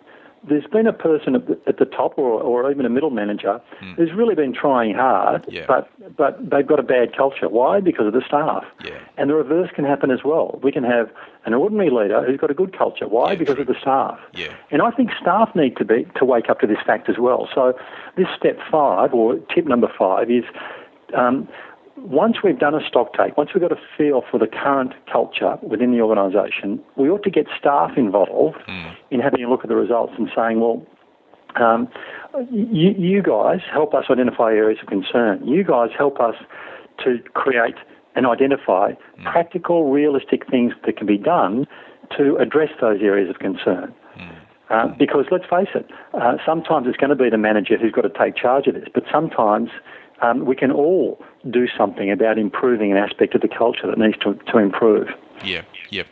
there's 0.48 0.66
been 0.66 0.88
a 0.88 0.94
person 0.94 1.36
at 1.36 1.48
the, 1.48 1.60
at 1.68 1.78
the 1.78 1.86
top 1.86 2.18
or, 2.18 2.42
or 2.42 2.70
even 2.72 2.86
a 2.86 2.90
middle 2.90 3.12
manager 3.12 3.62
mm. 3.82 3.96
who's 3.96 4.12
really 4.12 4.34
been 4.34 4.54
trying 4.54 4.96
hard, 4.96 5.46
yeah. 5.48 5.66
but 5.68 5.90
but 6.18 6.38
they've 6.50 6.66
got 6.66 6.80
a 6.80 6.84
bad 6.84 7.16
culture. 7.16 7.48
Why? 7.48 7.80
Because 7.80 8.08
of 8.08 8.14
the 8.14 8.24
staff. 8.26 8.64
Yeah. 8.84 9.00
And 9.18 9.30
the 9.30 9.36
reverse 9.36 9.70
can 9.76 9.86
happen 9.86 10.10
as 10.10 10.24
well. 10.26 10.60
We 10.64 10.72
can 10.72 10.84
have 10.84 11.12
an 11.46 11.54
ordinary 11.54 11.90
leader 11.90 12.24
who's 12.26 12.40
got 12.40 12.50
a 12.50 12.56
good 12.56 12.76
culture. 12.78 13.08
Why? 13.08 13.32
Yeah, 13.32 13.40
because 13.40 13.56
true. 13.56 13.62
of 13.62 13.68
the 13.68 13.80
staff. 13.80 14.20
Yeah. 14.34 14.56
And 14.72 14.82
I 14.82 14.92
think 14.92 15.12
staff 15.20 15.56
need 15.56 15.78
to 15.78 15.86
be 15.86 16.08
to 16.16 16.26
wake 16.26 16.50
up 16.50 16.60
to 16.62 16.68
this 16.68 16.80
fact 16.86 17.08
as 17.10 17.18
well. 17.20 17.48
So 17.54 17.74
this 18.18 18.28
step 18.36 18.58
five 18.72 19.14
or 19.14 19.38
tip 19.54 19.66
number 19.66 19.92
five 19.98 20.30
is. 20.30 20.44
Um, 21.14 21.50
once 21.98 22.38
we've 22.44 22.60
done 22.60 22.76
a 22.76 22.86
stock 22.88 23.14
take, 23.14 23.38
once 23.38 23.52
we've 23.54 23.62
got 23.62 23.72
a 23.72 23.80
feel 23.98 24.24
for 24.30 24.38
the 24.38 24.48
current 24.48 24.94
culture 25.12 25.58
within 25.62 25.92
the 25.92 26.02
organisation, 26.02 26.82
we 26.96 27.10
ought 27.10 27.24
to 27.24 27.30
get 27.30 27.48
staff 27.58 27.92
involved 27.98 28.58
mm. 28.68 28.96
in 29.10 29.20
having 29.20 29.44
a 29.44 29.50
look 29.50 29.62
at 29.64 29.70
the 29.70 29.76
results 29.76 30.14
and 30.18 30.30
saying, 30.36 30.60
well, 30.60 30.86
um, 31.56 31.88
you, 32.50 32.92
you 32.98 33.22
guys 33.22 33.60
help 33.72 33.94
us 33.94 34.06
identify 34.10 34.52
areas 34.52 34.80
of 34.82 34.88
concern. 34.88 35.46
You 35.46 35.64
guys 35.64 35.90
help 35.98 36.20
us 36.20 36.36
to 37.04 37.20
create 37.34 37.76
and 38.16 38.26
identify 38.26 38.94
mm. 38.94 39.24
practical, 39.32 39.92
realistic 39.92 40.50
things 40.50 40.74
that 40.86 40.98
can 40.98 41.08
be 41.08 41.18
done 41.18 41.68
to 42.18 42.36
address 42.38 42.70
those 42.80 43.02
areas 43.02 43.30
of 43.30 43.40
concern. 43.40 43.94
Uh, 44.72 44.88
because 44.98 45.26
let's 45.32 45.44
face 45.50 45.68
it, 45.76 45.86
uh, 46.14 46.38
sometimes 46.46 46.88
it's 46.88 46.96
going 46.96 47.10
to 47.10 47.16
be 47.16 47.30
the 47.30 47.38
manager 47.38 47.78
who's 47.78 47.92
got 47.92 48.04
to 48.04 48.10
take 48.10 48.38
charge 48.38 48.68
of 48.68 48.74
this, 48.74 48.86
but 48.94 49.04
sometimes 49.12 49.70
um, 50.22 50.46
we 50.46 50.56
can 50.56 50.72
all 50.72 51.24
do 51.50 51.68
something 51.78 52.12
about 52.12 52.38
improving 52.38 52.92
an 52.92 52.98
aspect 52.98 53.36
of 53.36 53.42
the 53.42 53.48
culture 53.48 53.88
that 53.88 53.98
needs 53.98 54.18
to, 54.20 54.34
to 54.52 54.58
improve. 54.58 55.10
Yeah, 55.44 55.64
yeah. 55.90 56.04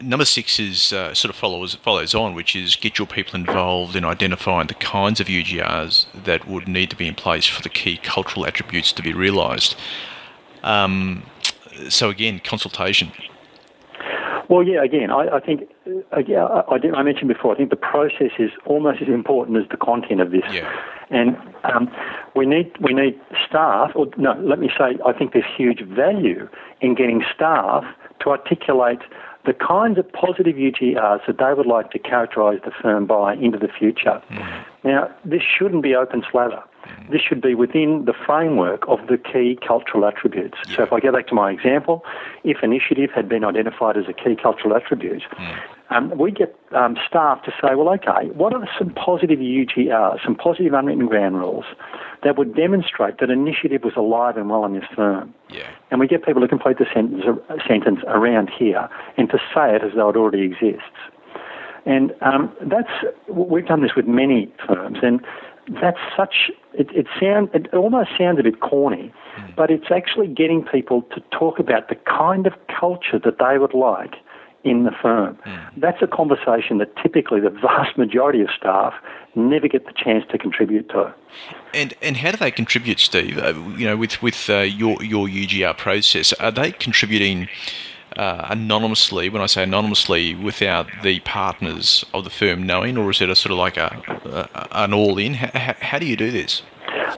Number 0.00 0.26
six 0.26 0.60
is 0.60 0.92
uh, 0.92 1.14
sort 1.14 1.30
of 1.30 1.36
follows 1.36 1.74
follows 1.76 2.14
on, 2.14 2.34
which 2.34 2.54
is 2.54 2.76
get 2.76 2.98
your 2.98 3.06
people 3.06 3.34
involved 3.34 3.96
in 3.96 4.04
identifying 4.04 4.66
the 4.66 4.74
kinds 4.74 5.20
of 5.20 5.26
UGRs 5.26 6.06
that 6.24 6.46
would 6.46 6.68
need 6.68 6.90
to 6.90 6.96
be 6.96 7.08
in 7.08 7.14
place 7.14 7.46
for 7.46 7.62
the 7.62 7.70
key 7.70 7.96
cultural 7.96 8.46
attributes 8.46 8.92
to 8.92 9.02
be 9.02 9.14
realised. 9.14 9.74
Um, 10.62 11.22
so 11.88 12.10
again, 12.10 12.40
consultation. 12.40 13.10
Well, 14.48 14.62
yeah. 14.62 14.82
Again, 14.82 15.10
I, 15.10 15.36
I 15.36 15.40
think 15.40 15.68
uh, 16.12 16.20
yeah, 16.26 16.44
I, 16.44 16.76
I, 16.94 17.02
mentioned 17.02 17.28
before. 17.28 17.54
I 17.54 17.56
think 17.56 17.70
the 17.70 17.76
process 17.76 18.32
is 18.38 18.50
almost 18.66 19.00
as 19.00 19.08
important 19.08 19.56
as 19.56 19.64
the 19.70 19.78
content 19.78 20.20
of 20.20 20.30
this. 20.30 20.44
Yeah. 20.52 20.70
And 21.10 21.36
um, 21.64 21.90
we 22.34 22.46
need 22.46 22.72
we 22.80 22.92
need 22.92 23.20
staff. 23.48 23.92
Or 23.94 24.06
no, 24.16 24.34
let 24.40 24.58
me 24.58 24.70
say, 24.76 24.98
I 25.04 25.12
think 25.12 25.32
there's 25.32 25.44
huge 25.56 25.82
value 25.82 26.48
in 26.80 26.94
getting 26.94 27.24
staff 27.34 27.84
to 28.20 28.30
articulate 28.30 29.00
the 29.46 29.54
kinds 29.54 29.96
of 29.96 30.12
positive 30.12 30.56
UGRs 30.56 31.24
that 31.26 31.38
they 31.38 31.54
would 31.54 31.66
like 31.66 31.92
to 31.92 31.98
characterise 31.98 32.62
the 32.64 32.72
firm 32.82 33.06
by 33.06 33.34
into 33.34 33.58
the 33.58 33.68
future. 33.68 34.20
Mm. 34.30 34.64
Now, 34.84 35.14
this 35.24 35.42
shouldn't 35.42 35.84
be 35.84 35.94
open 35.94 36.24
slather. 36.30 36.62
Mm. 36.84 37.10
This 37.12 37.22
should 37.22 37.40
be 37.40 37.54
within 37.54 38.04
the 38.06 38.12
framework 38.12 38.82
of 38.88 38.98
the 39.08 39.16
key 39.16 39.56
cultural 39.66 40.04
attributes. 40.04 40.58
Yeah. 40.68 40.76
So, 40.76 40.82
if 40.82 40.92
I 40.92 41.00
go 41.00 41.12
back 41.12 41.28
to 41.28 41.34
my 41.34 41.52
example, 41.52 42.04
if 42.42 42.62
initiative 42.62 43.10
had 43.14 43.28
been 43.28 43.44
identified 43.44 43.96
as 43.96 44.06
a 44.08 44.12
key 44.12 44.34
cultural 44.34 44.74
attribute, 44.74 45.22
mm. 45.22 45.58
Um, 45.90 46.16
we 46.18 46.32
get 46.32 46.54
um, 46.74 46.96
staff 47.08 47.42
to 47.44 47.52
say, 47.62 47.74
well, 47.74 47.88
okay, 47.90 48.28
what 48.34 48.52
are 48.52 48.68
some 48.78 48.90
positive 48.90 49.38
UGRs, 49.38 50.24
some 50.24 50.34
positive 50.34 50.72
unwritten 50.72 51.06
ground 51.06 51.36
rules 51.36 51.64
that 52.24 52.36
would 52.36 52.56
demonstrate 52.56 53.18
that 53.18 53.30
initiative 53.30 53.82
was 53.84 53.94
alive 53.96 54.36
and 54.36 54.50
well 54.50 54.64
in 54.64 54.74
this 54.74 54.84
firm? 54.94 55.32
Yeah. 55.48 55.70
And 55.90 56.00
we 56.00 56.08
get 56.08 56.24
people 56.24 56.42
to 56.42 56.48
complete 56.48 56.78
the 56.78 56.86
sentence, 56.92 57.22
uh, 57.26 57.54
sentence 57.68 58.00
around 58.08 58.50
here 58.50 58.88
and 59.16 59.30
to 59.30 59.38
say 59.54 59.76
it 59.76 59.82
as 59.84 59.92
though 59.94 60.08
it 60.08 60.16
already 60.16 60.42
exists. 60.42 60.98
And 61.84 62.12
um, 62.20 62.52
that's 62.62 62.90
we've 63.28 63.66
done 63.66 63.80
this 63.80 63.94
with 63.94 64.08
many 64.08 64.52
firms, 64.66 64.98
and 65.02 65.20
that's 65.80 66.00
such 66.16 66.50
it, 66.74 66.88
it 66.90 67.06
sound 67.20 67.48
it 67.54 67.72
almost 67.72 68.10
sounds 68.18 68.40
a 68.40 68.42
bit 68.42 68.60
corny, 68.60 69.12
mm. 69.38 69.54
but 69.54 69.70
it's 69.70 69.92
actually 69.94 70.26
getting 70.26 70.64
people 70.64 71.02
to 71.14 71.22
talk 71.30 71.60
about 71.60 71.88
the 71.88 71.94
kind 71.94 72.44
of 72.44 72.54
culture 72.66 73.20
that 73.22 73.38
they 73.38 73.58
would 73.58 73.72
like 73.72 74.16
in 74.66 74.84
the 74.84 74.90
firm. 74.90 75.38
Mm. 75.46 75.70
That's 75.76 76.02
a 76.02 76.06
conversation 76.06 76.78
that 76.78 76.94
typically 76.96 77.40
the 77.40 77.50
vast 77.50 77.96
majority 77.96 78.42
of 78.42 78.48
staff 78.56 78.92
never 79.34 79.68
get 79.68 79.86
the 79.86 79.92
chance 79.92 80.24
to 80.30 80.38
contribute 80.38 80.88
to. 80.90 81.14
And 81.72 81.94
and 82.02 82.16
how 82.16 82.32
do 82.32 82.36
they 82.38 82.50
contribute, 82.50 82.98
Steve? 82.98 83.38
Uh, 83.38 83.54
you 83.76 83.86
know, 83.86 83.96
with 83.96 84.22
with 84.22 84.50
uh, 84.50 84.60
your 84.60 85.02
your 85.02 85.28
UGR 85.28 85.76
process, 85.78 86.32
are 86.34 86.50
they 86.50 86.72
contributing? 86.72 87.48
uh, 88.16 88.46
anonymously, 88.50 89.28
when 89.28 89.42
I 89.42 89.46
say 89.46 89.62
anonymously, 89.62 90.34
without 90.34 90.86
the 91.02 91.20
partners 91.20 92.04
of 92.14 92.24
the 92.24 92.30
firm 92.30 92.62
knowing, 92.62 92.96
or 92.96 93.10
is 93.10 93.20
it 93.20 93.28
a 93.28 93.36
sort 93.36 93.52
of 93.52 93.58
like 93.58 93.76
a, 93.76 94.02
a 94.24 94.68
an 94.84 94.94
all 94.94 95.18
in? 95.18 95.34
How, 95.34 95.74
how, 95.80 95.98
do 95.98 96.06
you 96.06 96.16
do 96.16 96.30
this? 96.30 96.62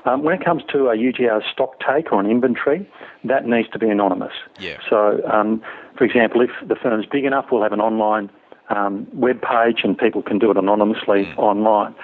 Um, 0.04 0.22
when 0.22 0.34
it 0.34 0.44
comes 0.44 0.62
to 0.72 0.88
a 0.88 0.96
UGR 0.96 1.42
stock 1.52 1.78
take 1.80 2.12
or 2.12 2.20
an 2.20 2.28
inventory, 2.28 2.88
that 3.24 3.46
needs 3.46 3.68
to 3.70 3.78
be 3.78 3.88
anonymous. 3.88 4.32
Yeah. 4.58 4.78
So, 4.88 5.20
um, 5.30 5.62
for 5.98 6.04
example, 6.04 6.40
if 6.40 6.50
the 6.66 6.76
firm's 6.76 7.06
big 7.06 7.24
enough, 7.24 7.46
we'll 7.50 7.62
have 7.62 7.72
an 7.72 7.80
online 7.80 8.30
um, 8.70 9.08
web 9.12 9.40
page 9.42 9.80
and 9.82 9.96
people 9.98 10.22
can 10.22 10.38
do 10.38 10.50
it 10.50 10.56
anonymously 10.56 11.24
mm. 11.24 11.38
online. 11.38 11.94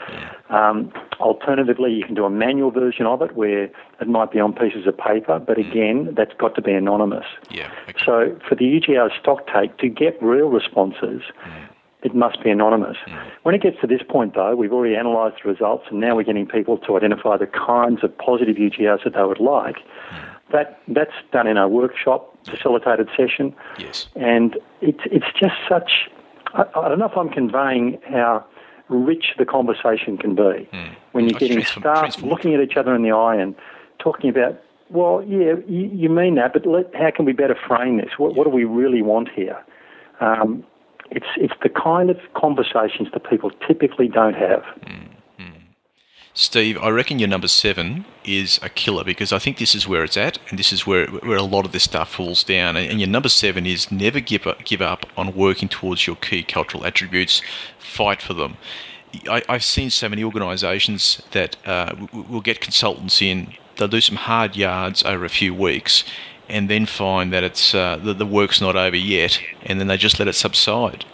Um, 0.50 0.92
alternatively, 1.20 1.92
you 1.92 2.04
can 2.04 2.14
do 2.14 2.24
a 2.24 2.30
manual 2.30 2.70
version 2.70 3.06
of 3.06 3.22
it 3.22 3.36
where 3.36 3.64
it 3.64 4.08
might 4.08 4.32
be 4.32 4.40
on 4.40 4.52
pieces 4.52 4.86
of 4.86 4.96
paper, 4.96 5.38
but 5.38 5.56
mm. 5.56 5.70
again, 5.70 6.14
that's 6.16 6.32
got 6.38 6.54
to 6.56 6.62
be 6.62 6.72
anonymous. 6.72 7.26
Yeah. 7.50 7.70
Okay. 7.88 8.04
So 8.04 8.38
for 8.48 8.54
the 8.54 8.64
UGR 8.64 9.10
stock 9.20 9.46
take, 9.46 9.76
to 9.78 9.88
get 9.88 10.20
real 10.22 10.48
responses, 10.48 11.22
mm. 11.46 11.68
it 12.02 12.14
must 12.14 12.42
be 12.42 12.50
anonymous. 12.50 12.96
Mm. 13.06 13.30
When 13.42 13.54
it 13.54 13.62
gets 13.62 13.80
to 13.82 13.86
this 13.86 14.02
point, 14.08 14.34
though, 14.34 14.56
we've 14.56 14.72
already 14.72 14.94
analysed 14.94 15.42
the 15.44 15.50
results 15.50 15.84
and 15.90 16.00
now 16.00 16.16
we're 16.16 16.24
getting 16.24 16.46
people 16.46 16.78
to 16.78 16.96
identify 16.96 17.36
the 17.36 17.46
kinds 17.46 18.02
of 18.02 18.16
positive 18.18 18.56
UGRs 18.56 19.04
that 19.04 19.14
they 19.14 19.22
would 19.22 19.40
like. 19.40 19.76
That, 20.54 20.80
that's 20.88 21.12
done 21.32 21.46
in 21.46 21.56
a 21.58 21.68
workshop 21.68 22.34
facilitated 22.46 23.08
session. 23.16 23.54
Yes. 23.78 24.06
And 24.16 24.56
it's, 24.80 25.00
it's 25.06 25.26
just 25.38 25.56
such 25.68 25.90
I, 26.54 26.64
I 26.76 26.88
don't 26.88 26.98
know 26.98 27.06
if 27.06 27.16
I'm 27.16 27.28
conveying 27.28 27.98
how 28.08 28.44
rich 28.88 29.34
the 29.38 29.44
conversation 29.44 30.16
can 30.16 30.34
be 30.34 30.42
mm. 30.42 30.96
when 31.12 31.28
you're 31.28 31.38
getting 31.38 31.64
staff 31.64 32.22
looking 32.22 32.54
at 32.54 32.60
each 32.60 32.76
other 32.76 32.94
in 32.94 33.02
the 33.02 33.12
eye 33.12 33.36
and 33.36 33.54
talking 33.98 34.30
about, 34.30 34.60
well, 34.90 35.24
yeah, 35.26 35.54
you, 35.66 35.90
you 35.92 36.08
mean 36.08 36.34
that, 36.36 36.52
but 36.52 36.66
let, 36.66 36.94
how 36.94 37.10
can 37.10 37.24
we 37.24 37.32
better 37.32 37.56
frame 37.66 37.96
this? 37.96 38.10
What, 38.18 38.32
yeah. 38.32 38.38
what 38.38 38.44
do 38.44 38.50
we 38.50 38.64
really 38.64 39.02
want 39.02 39.28
here? 39.34 39.62
Um, 40.20 40.64
it's 41.10 41.26
it's 41.36 41.54
the 41.62 41.68
kind 41.68 42.08
of 42.08 42.16
conversations 42.34 43.08
that 43.12 43.28
people 43.28 43.50
typically 43.66 44.08
don't 44.08 44.34
have. 44.34 44.62
Mm. 44.86 45.08
Steve, 46.36 46.76
I 46.82 46.88
reckon 46.88 47.20
your 47.20 47.28
number 47.28 47.46
seven 47.46 48.06
is 48.24 48.58
a 48.60 48.68
killer 48.68 49.04
because 49.04 49.32
I 49.32 49.38
think 49.38 49.58
this 49.58 49.72
is 49.72 49.86
where 49.86 50.02
it's 50.02 50.16
at, 50.16 50.38
and 50.50 50.58
this 50.58 50.72
is 50.72 50.84
where 50.84 51.06
where 51.06 51.36
a 51.36 51.44
lot 51.44 51.64
of 51.64 51.70
this 51.70 51.84
stuff 51.84 52.12
falls 52.12 52.42
down. 52.42 52.76
And 52.76 52.98
your 52.98 53.08
number 53.08 53.28
seven 53.28 53.66
is 53.66 53.92
never 53.92 54.18
give 54.18 54.44
up, 54.44 54.64
give 54.64 54.82
up 54.82 55.06
on 55.16 55.36
working 55.36 55.68
towards 55.68 56.08
your 56.08 56.16
key 56.16 56.42
cultural 56.42 56.84
attributes. 56.84 57.40
Fight 57.78 58.20
for 58.20 58.34
them. 58.34 58.56
I, 59.30 59.44
have 59.48 59.62
seen 59.62 59.90
so 59.90 60.08
many 60.08 60.24
organisations 60.24 61.22
that 61.30 61.56
uh, 61.64 61.94
will 62.12 62.40
get 62.40 62.60
consultants 62.60 63.22
in. 63.22 63.54
They'll 63.76 63.86
do 63.86 64.00
some 64.00 64.16
hard 64.16 64.56
yards 64.56 65.04
over 65.04 65.24
a 65.24 65.28
few 65.28 65.54
weeks, 65.54 66.02
and 66.48 66.68
then 66.68 66.84
find 66.84 67.32
that 67.32 67.44
it's 67.44 67.76
uh, 67.76 67.96
the, 68.02 68.12
the 68.12 68.26
work's 68.26 68.60
not 68.60 68.74
over 68.74 68.96
yet, 68.96 69.40
and 69.62 69.78
then 69.78 69.86
they 69.86 69.96
just 69.96 70.18
let 70.18 70.26
it 70.26 70.32
subside. 70.32 71.04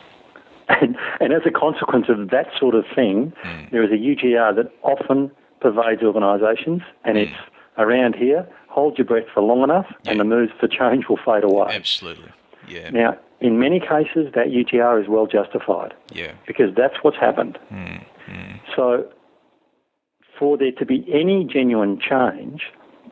And, 1.21 1.33
as 1.33 1.43
a 1.45 1.51
consequence 1.51 2.07
of 2.09 2.31
that 2.31 2.47
sort 2.59 2.75
of 2.75 2.85
thing, 2.95 3.33
mm. 3.45 3.71
there 3.71 3.83
is 3.83 3.91
a 3.91 3.95
UGR 3.95 4.57
that 4.57 4.73
often 4.83 5.31
pervades 5.61 6.03
organisations, 6.03 6.83
and 7.05 7.17
mm. 7.17 7.23
it's 7.23 7.37
around 7.79 8.15
here. 8.15 8.49
Hold 8.69 8.99
your 8.99 9.07
breath 9.07 9.27
for 9.33 9.43
long 9.43 9.63
enough, 9.63 9.87
yeah. 10.05 10.13
and 10.13 10.21
the 10.21 10.25
moves 10.25 10.53
for 10.59 10.69
change 10.69 11.09
will 11.09 11.19
fade 11.25 11.45
away. 11.45 11.75
Absolutely. 11.75 12.31
Yeah. 12.69 12.91
Now, 12.91 13.19
in 13.41 13.59
many 13.59 13.81
cases, 13.81 14.33
that 14.35 14.49
UGR 14.49 15.03
is 15.03 15.09
well 15.09 15.27
justified. 15.27 15.95
Yeah. 16.13 16.33
Because 16.47 16.75
that's 16.77 16.97
what's 17.03 17.17
happened. 17.17 17.59
Mm. 17.71 18.05
So, 18.77 19.09
for 20.39 20.57
there 20.57 20.73
to 20.73 20.87
be 20.87 21.05
any 21.13 21.45
genuine 21.45 22.01
change, 22.01 22.63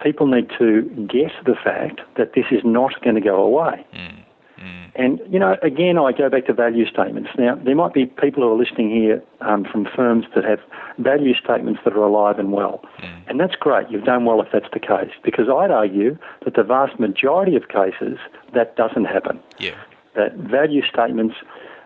people 0.02 0.26
need 0.26 0.48
to 0.58 0.82
get 1.10 1.32
the 1.44 1.54
fact 1.54 2.00
that 2.16 2.32
this 2.34 2.46
is 2.50 2.60
not 2.64 3.00
going 3.02 3.16
to 3.16 3.20
go 3.20 3.42
away. 3.42 3.84
Mm. 3.94 4.17
Mm. 4.58 4.92
And, 4.94 5.20
you 5.32 5.38
know, 5.38 5.56
again, 5.62 5.98
I 5.98 6.12
go 6.12 6.28
back 6.28 6.46
to 6.46 6.52
value 6.52 6.86
statements. 6.86 7.30
Now, 7.38 7.54
there 7.54 7.74
might 7.74 7.92
be 7.92 8.06
people 8.06 8.42
who 8.42 8.50
are 8.50 8.56
listening 8.56 8.90
here 8.90 9.22
um, 9.40 9.64
from 9.64 9.86
firms 9.94 10.26
that 10.34 10.44
have 10.44 10.60
value 10.98 11.34
statements 11.34 11.80
that 11.84 11.92
are 11.94 12.02
alive 12.02 12.38
and 12.38 12.52
well. 12.52 12.82
Mm. 13.00 13.22
And 13.28 13.40
that's 13.40 13.54
great. 13.54 13.88
You've 13.90 14.04
done 14.04 14.24
well 14.24 14.40
if 14.40 14.48
that's 14.52 14.72
the 14.72 14.80
case. 14.80 15.12
Because 15.22 15.46
I'd 15.48 15.70
argue 15.70 16.18
that 16.44 16.54
the 16.54 16.64
vast 16.64 16.98
majority 16.98 17.56
of 17.56 17.68
cases, 17.68 18.18
that 18.54 18.76
doesn't 18.76 19.04
happen. 19.04 19.40
Yeah. 19.58 19.76
That 20.16 20.34
value 20.36 20.82
statements 20.86 21.36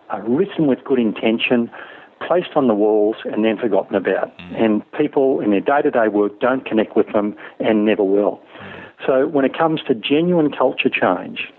are 0.09 0.23
written 0.23 0.67
with 0.67 0.83
good 0.83 0.99
intention, 0.99 1.69
placed 2.25 2.55
on 2.55 2.67
the 2.67 2.73
walls, 2.73 3.17
and 3.25 3.45
then 3.45 3.57
forgotten 3.57 3.95
about. 3.95 4.35
Mm. 4.37 4.63
And 4.63 4.91
people 4.93 5.39
in 5.39 5.51
their 5.51 5.61
day 5.61 5.81
to 5.83 5.91
day 5.91 6.07
work 6.07 6.39
don't 6.39 6.65
connect 6.65 6.95
with 6.95 7.11
them 7.13 7.35
and 7.59 7.85
never 7.85 8.03
will. 8.03 8.41
Mm. 8.61 8.83
So 9.05 9.27
when 9.27 9.45
it 9.45 9.57
comes 9.57 9.81
to 9.87 9.93
genuine 9.93 10.51
culture 10.51 10.89
change, 10.89 11.51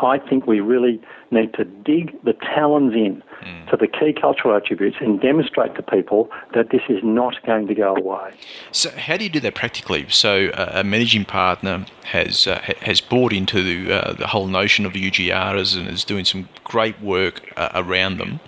I 0.00 0.18
think 0.18 0.46
we 0.46 0.60
really 0.60 1.00
need 1.30 1.54
to 1.54 1.64
dig 1.64 2.22
the 2.22 2.34
talons 2.34 2.94
in 2.94 3.22
mm. 3.42 3.70
to 3.70 3.76
the 3.76 3.86
key 3.86 4.12
cultural 4.12 4.56
attributes 4.56 4.96
and 5.00 5.20
demonstrate 5.20 5.74
to 5.76 5.82
people 5.82 6.30
that 6.54 6.70
this 6.70 6.82
is 6.88 7.00
not 7.02 7.34
going 7.44 7.66
to 7.66 7.74
go 7.74 7.94
away. 7.94 8.32
So, 8.72 8.90
how 8.90 9.16
do 9.16 9.24
you 9.24 9.30
do 9.30 9.40
that 9.40 9.54
practically? 9.54 10.06
So, 10.08 10.48
uh, 10.48 10.70
a 10.74 10.84
managing 10.84 11.24
partner 11.24 11.86
has 12.04 12.46
uh, 12.46 12.60
has 12.80 13.00
bought 13.00 13.32
into 13.32 13.62
the, 13.62 13.92
uh, 13.92 14.12
the 14.14 14.26
whole 14.26 14.46
notion 14.46 14.86
of 14.86 14.92
UGRs 14.92 15.76
and 15.76 15.88
is 15.88 16.04
doing 16.04 16.24
some 16.24 16.48
great 16.64 17.00
work 17.00 17.42
uh, 17.56 17.70
around 17.74 18.18
them. 18.18 18.40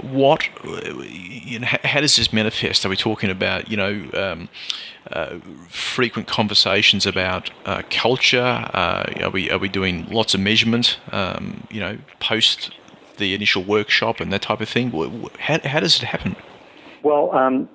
What, 0.00 0.48
you 1.02 1.60
know, 1.60 1.66
how 1.66 2.00
does 2.00 2.16
this 2.16 2.32
manifest? 2.32 2.84
Are 2.84 2.88
we 2.88 2.96
talking 2.96 3.30
about, 3.30 3.70
you 3.70 3.76
know, 3.76 4.10
um, 4.14 4.48
uh, 5.10 5.38
frequent 5.68 6.28
conversations 6.28 7.06
about 7.06 7.50
uh, 7.66 7.82
culture? 7.90 8.40
Uh, 8.72 9.12
are 9.22 9.30
we 9.30 9.50
are 9.50 9.58
we 9.58 9.68
doing 9.68 10.06
lots 10.08 10.34
of 10.34 10.40
measurement? 10.40 10.98
Um, 11.10 11.66
you 11.70 11.80
know, 11.80 11.98
post 12.20 12.70
the 13.16 13.34
initial 13.34 13.62
workshop 13.64 14.20
and 14.20 14.32
that 14.32 14.42
type 14.42 14.60
of 14.60 14.68
thing. 14.68 14.90
How, 15.38 15.58
how 15.64 15.80
does 15.80 15.96
it 15.96 16.04
happen? 16.04 16.36
Well, 17.02 17.32
um, 17.32 17.68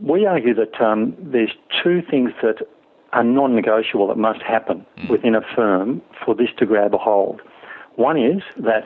we 0.00 0.26
argue 0.26 0.54
that 0.54 0.80
um, 0.80 1.14
there's 1.18 1.52
two 1.82 2.02
things 2.02 2.32
that 2.42 2.66
are 3.12 3.24
non-negotiable 3.24 4.08
that 4.08 4.16
must 4.16 4.42
happen 4.42 4.84
mm. 4.98 5.10
within 5.10 5.34
a 5.34 5.42
firm 5.54 6.02
for 6.24 6.34
this 6.34 6.48
to 6.58 6.66
grab 6.66 6.94
a 6.94 6.98
hold. 6.98 7.40
One 7.96 8.18
is 8.18 8.42
that 8.56 8.84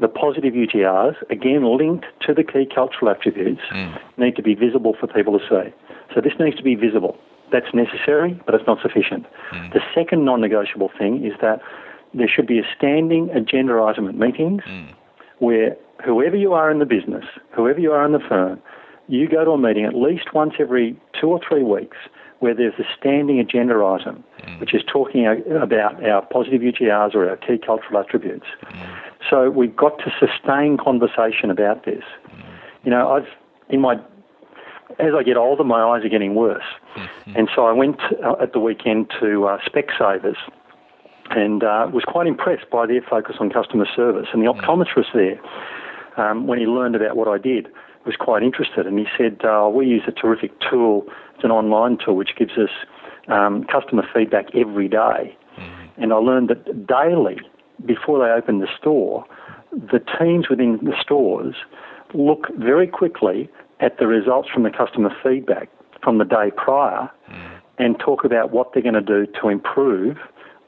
the 0.00 0.08
positive 0.08 0.54
UGRs, 0.54 1.16
again 1.30 1.64
linked 1.76 2.06
to 2.26 2.34
the 2.34 2.44
key 2.44 2.66
cultural 2.72 3.10
attributes, 3.10 3.62
mm. 3.70 4.00
need 4.16 4.36
to 4.36 4.42
be 4.42 4.54
visible 4.54 4.96
for 4.98 5.06
people 5.06 5.38
to 5.38 5.44
see. 5.48 5.74
So 6.14 6.20
this 6.20 6.32
needs 6.38 6.56
to 6.56 6.62
be 6.62 6.74
visible. 6.74 7.16
That's 7.50 7.72
necessary, 7.72 8.38
but 8.44 8.54
it's 8.54 8.66
not 8.66 8.80
sufficient. 8.82 9.26
Mm. 9.52 9.72
The 9.72 9.80
second 9.94 10.24
non 10.24 10.40
negotiable 10.40 10.90
thing 10.98 11.24
is 11.24 11.32
that 11.40 11.60
there 12.14 12.28
should 12.28 12.46
be 12.46 12.58
a 12.58 12.66
standing 12.76 13.30
agenda 13.30 13.80
item 13.82 14.08
at 14.08 14.14
meetings 14.14 14.62
mm. 14.66 14.88
Where 15.38 15.76
whoever 16.04 16.36
you 16.36 16.52
are 16.52 16.70
in 16.70 16.78
the 16.78 16.86
business, 16.86 17.24
whoever 17.54 17.80
you 17.80 17.92
are 17.92 18.04
in 18.04 18.12
the 18.12 18.20
firm, 18.20 18.60
you 19.08 19.28
go 19.28 19.44
to 19.44 19.52
a 19.52 19.58
meeting 19.58 19.84
at 19.84 19.94
least 19.94 20.34
once 20.34 20.54
every 20.58 20.98
two 21.18 21.28
or 21.28 21.40
three 21.46 21.62
weeks 21.62 21.96
where 22.40 22.54
there's 22.54 22.74
a 22.78 22.84
standing 22.98 23.40
agenda 23.40 23.74
item 23.84 24.22
mm. 24.42 24.60
which 24.60 24.74
is 24.74 24.82
talking 24.86 25.26
about 25.26 26.04
our 26.04 26.22
positive 26.22 26.60
UGRs 26.60 27.14
or 27.14 27.28
our 27.28 27.36
key 27.36 27.58
cultural 27.58 27.98
attributes. 28.00 28.46
Mm. 28.62 29.00
So 29.28 29.50
we've 29.50 29.74
got 29.74 29.98
to 29.98 30.12
sustain 30.20 30.76
conversation 30.76 31.50
about 31.50 31.84
this. 31.84 32.04
Mm. 32.28 32.44
You 32.84 32.90
know, 32.90 33.12
I've 33.12 33.26
in 33.68 33.80
my 33.80 33.96
as 34.98 35.12
I 35.16 35.22
get 35.22 35.36
older, 35.36 35.64
my 35.64 35.82
eyes 35.82 36.04
are 36.04 36.08
getting 36.08 36.34
worse, 36.34 36.64
mm-hmm. 36.96 37.36
and 37.36 37.48
so 37.54 37.66
I 37.66 37.72
went 37.72 38.00
uh, 38.24 38.36
at 38.40 38.52
the 38.52 38.58
weekend 38.58 39.12
to 39.20 39.46
uh, 39.46 39.58
Specsavers 39.60 40.36
and 41.30 41.62
uh, 41.62 41.88
was 41.92 42.04
quite 42.06 42.26
impressed 42.26 42.70
by 42.70 42.86
their 42.86 43.02
focus 43.02 43.36
on 43.40 43.50
customer 43.50 43.86
service. 43.94 44.28
And 44.32 44.42
the 44.42 44.50
mm. 44.52 44.60
optometrist 44.60 45.12
there, 45.14 45.40
um, 46.16 46.46
when 46.46 46.58
he 46.58 46.66
learned 46.66 46.96
about 46.96 47.16
what 47.16 47.28
I 47.28 47.38
did, 47.38 47.68
was 48.06 48.16
quite 48.16 48.42
interested. 48.42 48.86
And 48.86 48.98
he 48.98 49.06
said, 49.16 49.44
uh, 49.44 49.68
We 49.72 49.86
use 49.86 50.02
a 50.06 50.12
terrific 50.12 50.52
tool, 50.60 51.04
it's 51.34 51.44
an 51.44 51.50
online 51.50 51.98
tool 52.04 52.16
which 52.16 52.30
gives 52.36 52.52
us 52.52 52.70
um, 53.28 53.64
customer 53.64 54.04
feedback 54.14 54.46
every 54.54 54.88
day. 54.88 55.36
Mm-hmm. 55.58 56.02
And 56.02 56.12
I 56.12 56.16
learned 56.16 56.48
that 56.48 56.86
daily, 56.86 57.38
before 57.84 58.18
they 58.18 58.32
open 58.32 58.60
the 58.60 58.68
store, 58.78 59.24
the 59.72 60.00
teams 60.18 60.48
within 60.48 60.78
the 60.82 60.94
stores 61.00 61.54
look 62.14 62.46
very 62.56 62.86
quickly 62.86 63.50
at 63.80 63.98
the 63.98 64.06
results 64.06 64.48
from 64.52 64.62
the 64.62 64.70
customer 64.70 65.14
feedback 65.22 65.68
from 66.02 66.18
the 66.18 66.24
day 66.24 66.50
prior 66.56 67.10
mm. 67.30 67.60
and 67.78 67.98
talk 67.98 68.24
about 68.24 68.50
what 68.50 68.72
they're 68.72 68.82
going 68.82 68.94
to 68.94 69.00
do 69.00 69.26
to 69.40 69.48
improve 69.48 70.16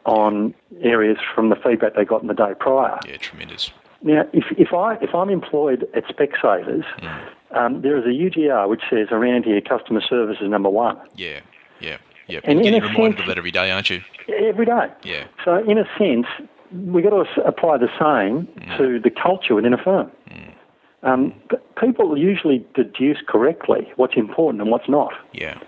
on 0.05 0.55
areas 0.83 1.19
from 1.35 1.51
the 1.51 1.57
feedback 1.57 1.95
they 1.95 2.05
got 2.05 2.23
in 2.23 2.29
the 2.29 2.35
day 2.35 2.53
prior. 2.59 2.99
Yeah, 3.07 3.17
tremendous. 3.19 3.71
Now, 4.03 4.25
if, 4.33 4.45
if, 4.57 4.73
I, 4.73 4.95
if 5.03 5.15
I'm 5.15 5.29
employed 5.29 5.87
at 5.95 6.05
Specsavers, 6.07 6.85
mm. 7.01 7.29
um, 7.51 7.83
there 7.83 7.99
is 7.99 8.05
a 8.05 8.09
UGR 8.09 8.69
which 8.69 8.83
says 8.89 9.09
around 9.11 9.45
here 9.45 9.61
customer 9.61 10.01
service 10.01 10.39
is 10.41 10.49
number 10.49 10.71
one. 10.71 10.99
Yeah, 11.17 11.41
yeah, 11.81 11.99
yeah. 12.27 12.41
And 12.45 12.65
You're 12.65 12.81
reminded 12.81 12.97
sense, 12.97 13.21
of 13.21 13.27
that 13.27 13.39
every 13.39 13.51
day, 13.51 13.71
aren't 13.71 13.91
you? 13.91 14.01
Every 14.29 14.65
day. 14.65 14.89
Yeah. 15.03 15.27
So, 15.45 15.57
in 15.65 15.77
a 15.77 15.85
sense, 15.99 16.27
we've 16.73 17.05
got 17.05 17.11
to 17.11 17.43
apply 17.45 17.77
the 17.79 17.89
same 17.99 18.47
mm. 18.47 18.79
to 18.79 19.01
the 19.01 19.11
culture 19.11 19.55
within 19.55 19.75
a 19.75 19.79
firm. 19.79 20.11
Mm. 20.31 20.55
Um, 21.03 21.35
people 21.79 22.17
usually 22.17 22.65
deduce 22.75 23.19
correctly 23.27 23.91
what's 23.97 24.17
important 24.17 24.63
and 24.63 24.71
what's 24.71 24.89
not. 24.89 25.13
Yeah. 25.33 25.59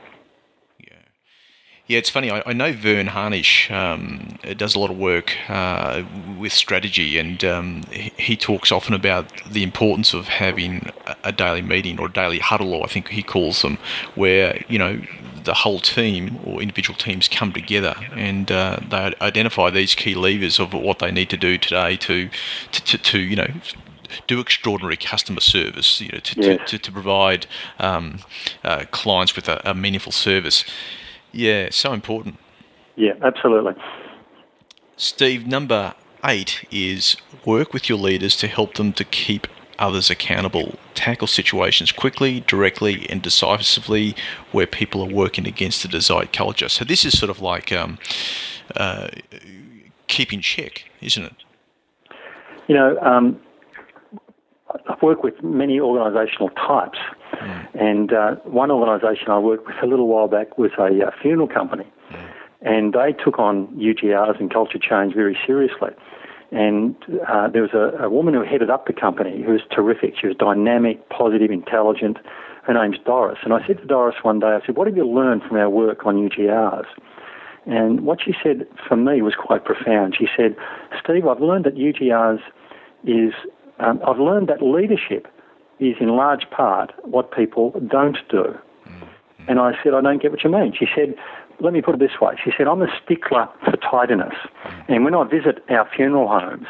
Yeah, 1.92 1.98
it's 1.98 2.08
funny. 2.08 2.30
I, 2.30 2.42
I 2.46 2.54
know 2.54 2.72
Verne 2.72 3.08
Harnish 3.08 3.70
um, 3.70 4.38
does 4.56 4.74
a 4.74 4.78
lot 4.78 4.90
of 4.90 4.96
work 4.96 5.36
uh, 5.50 6.02
with 6.38 6.50
strategy, 6.50 7.18
and 7.18 7.44
um, 7.44 7.82
he, 7.90 8.10
he, 8.16 8.34
talks 8.34 8.72
often 8.72 8.94
about 8.94 9.30
the 9.44 9.62
importance 9.62 10.14
of 10.14 10.26
having 10.26 10.90
a, 11.22 11.32
daily 11.32 11.60
meeting 11.60 12.00
or 12.00 12.06
a 12.06 12.10
daily 12.10 12.38
huddle, 12.38 12.72
or 12.72 12.84
I 12.84 12.86
think 12.86 13.08
he 13.08 13.22
calls 13.22 13.60
them, 13.60 13.76
where 14.14 14.64
you 14.68 14.78
know 14.78 15.02
the 15.44 15.52
whole 15.52 15.80
team 15.80 16.38
or 16.46 16.62
individual 16.62 16.96
teams 16.96 17.28
come 17.28 17.52
together 17.52 17.94
and 18.12 18.50
uh, 18.50 18.78
they 18.88 19.12
identify 19.20 19.68
these 19.68 19.94
key 19.94 20.14
levers 20.14 20.58
of 20.58 20.72
what 20.72 20.98
they 20.98 21.10
need 21.10 21.28
to 21.28 21.36
do 21.36 21.58
today 21.58 21.98
to, 21.98 22.30
to, 22.70 22.84
to, 22.84 22.96
to 22.96 23.18
you 23.18 23.36
know 23.36 23.48
do 24.26 24.40
extraordinary 24.40 24.96
customer 24.96 25.40
service, 25.40 26.00
you 26.00 26.08
know, 26.08 26.20
to, 26.20 26.40
yeah. 26.40 26.56
to, 26.56 26.64
to, 26.64 26.78
to, 26.78 26.92
provide 26.92 27.46
um, 27.78 28.20
uh, 28.64 28.84
clients 28.90 29.36
with 29.36 29.48
a, 29.48 29.60
a, 29.68 29.74
meaningful 29.74 30.12
service. 30.12 30.64
Yeah, 31.32 31.68
so 31.70 31.92
important. 31.92 32.38
Yeah, 32.96 33.14
absolutely. 33.22 33.74
Steve, 34.96 35.46
number 35.46 35.94
eight 36.24 36.66
is 36.70 37.16
work 37.44 37.72
with 37.72 37.88
your 37.88 37.98
leaders 37.98 38.36
to 38.36 38.46
help 38.46 38.74
them 38.74 38.92
to 38.92 39.04
keep 39.04 39.46
others 39.78 40.10
accountable. 40.10 40.78
Tackle 40.94 41.26
situations 41.26 41.90
quickly, 41.90 42.40
directly, 42.40 43.08
and 43.10 43.20
decisively 43.20 44.14
where 44.52 44.66
people 44.66 45.02
are 45.02 45.12
working 45.12 45.46
against 45.46 45.82
the 45.82 45.88
desired 45.88 46.32
culture. 46.32 46.68
So 46.68 46.84
this 46.84 47.04
is 47.04 47.18
sort 47.18 47.30
of 47.30 47.40
like 47.40 47.72
um, 47.72 47.98
uh, 48.76 49.08
keeping 50.06 50.40
check, 50.40 50.84
isn't 51.00 51.24
it? 51.24 51.34
You 52.68 52.76
know, 52.76 52.98
um, 53.00 53.40
I've 54.88 55.02
worked 55.02 55.24
with 55.24 55.42
many 55.42 55.78
organisational 55.78 56.50
types, 56.54 56.98
mm. 57.34 57.66
and 57.74 58.12
uh, 58.12 58.34
one 58.44 58.70
organisation 58.70 59.28
I 59.28 59.38
worked 59.38 59.66
with 59.66 59.76
a 59.82 59.86
little 59.86 60.08
while 60.08 60.28
back 60.28 60.58
was 60.58 60.70
a, 60.78 60.84
a 60.84 61.06
uh, 61.06 61.10
funeral 61.20 61.48
company, 61.48 61.84
mm. 62.10 62.30
and 62.62 62.92
they 62.92 63.12
took 63.12 63.38
on 63.38 63.68
UGRs 63.76 64.40
and 64.40 64.52
culture 64.52 64.78
change 64.78 65.14
very 65.14 65.38
seriously. 65.46 65.90
And 66.50 66.94
uh, 67.26 67.48
there 67.48 67.62
was 67.62 67.72
a, 67.72 68.04
a, 68.04 68.10
woman 68.10 68.34
who 68.34 68.42
headed 68.42 68.68
up 68.68 68.86
the 68.86 68.92
company 68.92 69.42
who 69.42 69.52
was 69.52 69.62
terrific. 69.70 70.14
She 70.20 70.26
was 70.26 70.36
dynamic, 70.36 71.08
positive, 71.08 71.50
intelligent. 71.50 72.18
Her 72.64 72.74
name's 72.74 72.98
Doris. 73.06 73.38
And 73.42 73.54
I 73.54 73.66
said 73.66 73.78
to 73.78 73.86
Doris 73.86 74.16
one 74.20 74.38
day, 74.38 74.48
I 74.48 74.60
said, 74.66 74.76
What 74.76 74.86
have 74.86 74.94
you 74.94 75.08
learned 75.08 75.44
from 75.44 75.56
our 75.56 75.70
work 75.70 76.04
on 76.04 76.28
UGRs? 76.28 76.84
And 77.64 78.02
what 78.02 78.18
she 78.22 78.34
said 78.42 78.66
for 78.86 78.96
me 78.96 79.22
was 79.22 79.34
quite 79.34 79.64
profound. 79.64 80.14
She 80.18 80.26
said, 80.36 80.54
Steve, 81.02 81.26
I've 81.26 81.40
learned 81.40 81.64
that 81.64 81.76
UGRs 81.76 82.40
is 83.04 83.32
um, 83.78 84.00
I've 84.06 84.18
learned 84.18 84.48
that 84.48 84.62
leadership 84.62 85.26
is 85.80 85.96
in 86.00 86.08
large 86.08 86.48
part 86.50 86.92
what 87.04 87.32
people 87.32 87.72
don't 87.88 88.18
do. 88.28 88.44
Mm-hmm. 88.86 89.04
And 89.48 89.58
I 89.58 89.72
said, 89.82 89.94
I 89.94 90.00
don't 90.00 90.22
get 90.22 90.30
what 90.30 90.44
you 90.44 90.50
mean. 90.50 90.72
She 90.78 90.86
said, 90.94 91.14
let 91.60 91.72
me 91.72 91.82
put 91.82 91.94
it 91.94 91.98
this 91.98 92.20
way. 92.20 92.34
She 92.42 92.50
said, 92.56 92.66
I'm 92.66 92.82
a 92.82 92.88
stickler 93.02 93.48
for 93.64 93.76
tidiness. 93.76 94.34
Mm-hmm. 94.64 94.92
And 94.92 95.04
when 95.04 95.14
I 95.14 95.24
visit 95.24 95.64
our 95.68 95.88
funeral 95.94 96.28
homes, 96.28 96.66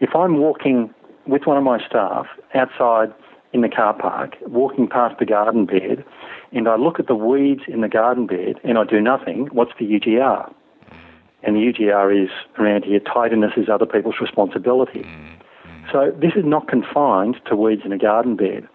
if 0.00 0.14
I'm 0.14 0.38
walking 0.38 0.92
with 1.26 1.46
one 1.46 1.56
of 1.56 1.64
my 1.64 1.84
staff 1.86 2.26
outside 2.54 3.12
in 3.52 3.60
the 3.60 3.68
car 3.68 3.94
park, 3.94 4.36
walking 4.46 4.88
past 4.88 5.18
the 5.18 5.26
garden 5.26 5.64
bed, 5.64 6.04
and 6.52 6.68
I 6.68 6.76
look 6.76 6.98
at 6.98 7.06
the 7.06 7.14
weeds 7.14 7.62
in 7.68 7.80
the 7.80 7.88
garden 7.88 8.26
bed 8.26 8.56
and 8.64 8.78
I 8.78 8.84
do 8.84 9.00
nothing, 9.00 9.48
what's 9.52 9.72
the 9.78 9.86
UGR? 9.86 10.48
Mm-hmm. 10.48 10.96
And 11.42 11.56
the 11.56 11.72
UGR 11.72 12.24
is 12.24 12.30
around 12.58 12.84
here, 12.84 13.00
tidiness 13.00 13.52
is 13.56 13.68
other 13.68 13.86
people's 13.86 14.16
responsibility. 14.20 15.06
So 15.94 16.10
this 16.10 16.32
is 16.34 16.44
not 16.44 16.66
confined 16.66 17.36
to 17.46 17.54
weeds 17.54 17.82
in 17.84 17.92
a 17.92 17.98
garden 17.98 18.34
bed. 18.34 18.68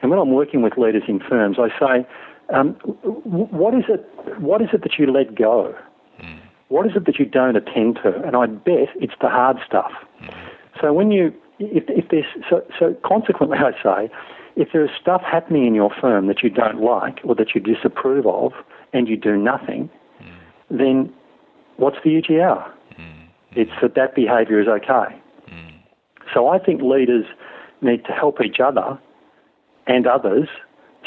And 0.00 0.10
when 0.10 0.18
I'm 0.18 0.32
working 0.32 0.62
with 0.62 0.78
leaders 0.78 1.02
in 1.06 1.20
firms, 1.20 1.58
I 1.58 1.68
say, 1.78 2.06
um, 2.48 2.70
what 3.02 3.74
is 3.74 3.84
it? 3.90 4.08
What 4.40 4.62
is 4.62 4.68
it 4.72 4.82
that 4.82 4.98
you 4.98 5.12
let 5.12 5.34
go? 5.34 5.74
Mm. 6.18 6.38
What 6.68 6.86
is 6.86 6.92
it 6.96 7.04
that 7.04 7.18
you 7.18 7.26
don't 7.26 7.56
attend 7.56 7.96
to? 8.02 8.22
And 8.24 8.34
I 8.34 8.46
bet 8.46 8.88
it's 8.96 9.12
the 9.20 9.28
hard 9.28 9.58
stuff. 9.66 9.92
Mm. 10.22 10.34
So 10.80 10.94
when 10.94 11.10
you, 11.10 11.34
if, 11.58 11.84
if 11.88 12.08
there's, 12.08 12.24
so, 12.48 12.64
so 12.78 12.96
consequently, 13.04 13.58
I 13.58 13.72
say, 13.82 14.14
if 14.56 14.68
there 14.72 14.82
is 14.82 14.90
stuff 14.98 15.20
happening 15.30 15.66
in 15.66 15.74
your 15.74 15.92
firm 16.00 16.26
that 16.28 16.42
you 16.42 16.48
don't 16.48 16.80
like 16.80 17.20
or 17.22 17.34
that 17.34 17.54
you 17.54 17.60
disapprove 17.60 18.26
of, 18.26 18.52
and 18.94 19.08
you 19.08 19.18
do 19.18 19.36
nothing, 19.36 19.90
mm. 20.22 20.30
then 20.70 21.12
what's 21.76 21.98
the 22.02 22.10
UGR? 22.10 22.72
It's 23.54 23.70
that 23.82 23.94
that 23.94 24.14
behaviour 24.14 24.58
is 24.58 24.68
okay. 24.68 25.21
So 26.32 26.48
I 26.48 26.58
think 26.58 26.82
leaders 26.82 27.26
need 27.80 28.04
to 28.04 28.12
help 28.12 28.40
each 28.40 28.60
other 28.60 28.98
and 29.86 30.06
others 30.06 30.48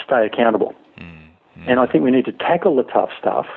stay 0.04 0.26
accountable. 0.26 0.76
Mm-hmm. 0.98 1.70
And 1.70 1.80
I 1.80 1.88
think 1.88 2.04
we 2.04 2.12
need 2.12 2.26
to 2.26 2.34
tackle 2.34 2.76
the 2.76 2.84
tough 2.84 3.10
stuff 3.20 3.48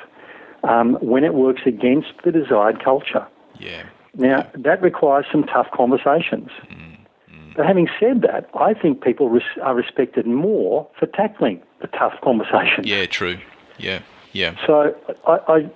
um, 0.63 0.97
when 1.01 1.23
it 1.23 1.33
works 1.33 1.61
against 1.65 2.13
the 2.23 2.31
desired 2.31 2.83
culture. 2.83 3.27
Yeah. 3.59 3.83
Now, 4.15 4.49
that 4.55 4.81
requires 4.81 5.25
some 5.31 5.43
tough 5.43 5.67
conversations. 5.73 6.49
Mm-hmm. 6.63 7.51
But 7.55 7.65
having 7.65 7.89
said 7.99 8.21
that, 8.21 8.49
I 8.57 8.73
think 8.73 9.03
people 9.03 9.29
res- 9.29 9.43
are 9.61 9.75
respected 9.75 10.25
more 10.25 10.87
for 10.97 11.07
tackling 11.07 11.61
the 11.81 11.87
tough 11.87 12.13
conversations. 12.23 12.87
Yeah, 12.87 13.05
true. 13.05 13.37
Yeah, 13.77 13.99
yeah. 14.31 14.55
So 14.65 14.95
I, 15.27 15.39
I 15.47 15.69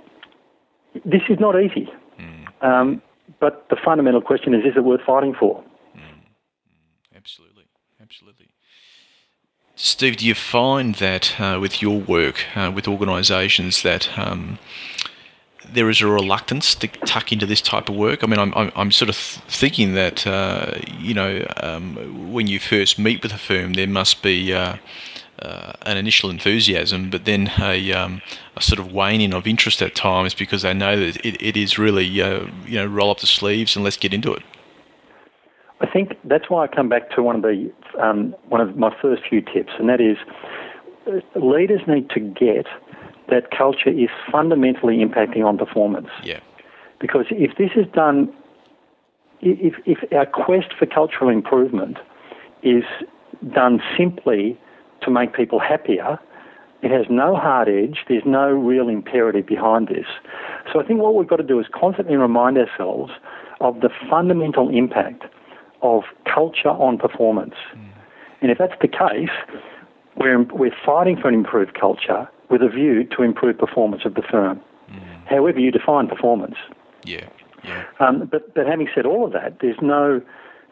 this 1.03 1.23
is 1.29 1.39
not 1.39 1.62
easy. 1.62 1.89
Mm. 2.19 2.63
Um, 2.63 3.01
but 3.39 3.67
the 3.69 3.75
fundamental 3.75 4.21
question 4.21 4.53
is, 4.53 4.63
is 4.63 4.77
it 4.77 4.84
worth 4.84 5.01
fighting 5.06 5.34
for? 5.38 5.63
Absolutely, 7.15 7.63
absolutely. 8.01 8.49
Steve, 9.75 10.17
do 10.17 10.27
you 10.27 10.36
find 10.36 10.95
that 10.95 11.39
uh, 11.41 11.57
with 11.59 11.81
your 11.81 11.99
work 11.99 12.45
uh, 12.55 12.71
with 12.73 12.88
organisations 12.88 13.81
that 13.81 14.17
um, 14.19 14.59
there 15.67 15.89
is 15.89 15.99
a 15.99 16.07
reluctance 16.07 16.75
to 16.75 16.88
tuck 16.88 17.31
into 17.31 17.47
this 17.47 17.59
type 17.59 17.89
of 17.89 17.95
work? 17.95 18.23
I 18.23 18.27
mean, 18.27 18.39
I'm, 18.39 18.53
I'm, 18.53 18.71
I'm 18.75 18.91
sort 18.91 19.09
of 19.09 19.15
thinking 19.15 19.95
that, 19.95 20.27
uh, 20.27 20.73
you 20.99 21.15
know, 21.15 21.47
um, 21.57 22.31
when 22.31 22.45
you 22.45 22.59
first 22.59 22.99
meet 22.99 23.23
with 23.23 23.33
a 23.33 23.38
firm, 23.39 23.73
there 23.73 23.88
must 23.88 24.21
be 24.21 24.53
uh, 24.53 24.77
uh, 25.39 25.73
an 25.81 25.97
initial 25.97 26.29
enthusiasm, 26.29 27.09
but 27.09 27.25
then 27.25 27.51
a, 27.59 27.91
um, 27.93 28.21
a, 28.55 28.62
sort 28.62 28.77
of 28.77 28.93
waning 28.93 29.33
of 29.33 29.47
interest 29.47 29.81
at 29.81 29.95
times 29.95 30.36
because 30.36 30.62
they 30.62 30.75
know 30.75 30.99
that 30.99 31.17
it, 31.25 31.41
it 31.41 31.57
is 31.57 31.79
really, 31.79 32.21
uh, 32.21 32.45
you 32.67 32.75
know, 32.75 32.86
roll 32.86 33.09
up 33.09 33.21
the 33.21 33.27
sleeves 33.27 33.75
and 33.75 33.83
let's 33.83 33.97
get 33.97 34.13
into 34.13 34.31
it. 34.33 34.43
I 35.84 35.88
think 35.91 36.17
that's 36.24 36.50
why 36.50 36.63
I 36.63 36.67
come 36.67 36.88
back 36.88 37.12
to 37.12 37.22
one 37.22 37.36
of 37.36 37.41
the 37.41 37.72
um, 38.02 38.34
one 38.48 38.62
of 38.62 38.78
my 38.78 38.96
first 39.02 39.24
few 39.30 39.41
tips, 39.41 39.74
and 39.78 39.89
that 39.89 40.00
is 40.00 40.17
uh, 41.06 41.39
leaders 41.39 41.82
need 41.88 42.10
to 42.12 42.22
get 42.22 42.65
that 43.30 43.52
culture 43.52 43.89
is 43.89 44.10
fundamentally 44.32 44.98
impacting 44.98 45.46
on 45.46 45.58
performance. 45.58 46.08
Yeah. 46.24 46.39
Because 47.00 47.26
if 47.32 47.58
this 47.58 47.72
is 47.76 47.86
done, 47.93 48.34
if, 49.41 49.74
if 49.86 50.12
our 50.13 50.26
quest 50.26 50.74
for 50.78 50.86
cultural 50.86 51.30
improvement 51.30 51.98
is 52.62 52.84
done 53.54 53.82
simply 53.98 54.58
to 55.02 55.12
make 55.12 55.34
people 55.34 55.60
happier, 55.60 56.17
it 56.82 56.91
has 56.91 57.06
no 57.10 57.36
hard 57.36 57.67
edge, 57.67 58.00
there's 58.08 58.24
no 58.26 58.50
real 58.52 58.88
imperative 58.89 59.46
behind 59.46 59.88
this. 59.88 60.06
So 60.72 60.80
I 60.80 60.86
think 60.86 61.02
what 61.02 61.15
we've 61.15 61.28
got 61.28 61.38
to 61.38 61.43
do 61.43 61.60
is 61.60 61.65
constantly 61.74 62.15
remind 62.15 62.58
ourselves 62.58 63.12
of 63.60 63.82
the 63.82 63.89
fundamental 64.10 64.69
impact 64.69 65.24
of 65.84 66.04
culture 66.26 66.69
on 66.69 66.98
performance. 66.98 67.56
Mm. 67.76 67.89
And 68.41 68.52
if 68.52 68.58
that's 68.58 68.74
the 68.82 68.88
case, 68.88 69.30
we're, 70.17 70.43
we're 70.43 70.76
fighting 70.86 71.17
for 71.22 71.28
an 71.28 71.34
improved 71.36 71.80
culture 71.80 72.28
with 72.50 72.62
a 72.62 72.69
view 72.69 73.04
to 73.15 73.24
improve 73.24 73.58
performance 73.58 74.04
of 74.06 74.15
the 74.15 74.22
firm, 74.22 74.60
mm. 74.89 75.28
however 75.28 75.60
you 75.60 75.72
define 75.72 76.08
performance. 76.08 76.56
Yeah. 77.06 77.28
yeah. 77.63 77.86
Um, 78.00 78.28
but, 78.32 78.54
but 78.56 78.65
having 78.65 78.88
said 78.93 79.06
all 79.06 79.26
of 79.26 79.34
that, 79.34 79.60
there's 79.62 79.78
no 79.82 80.22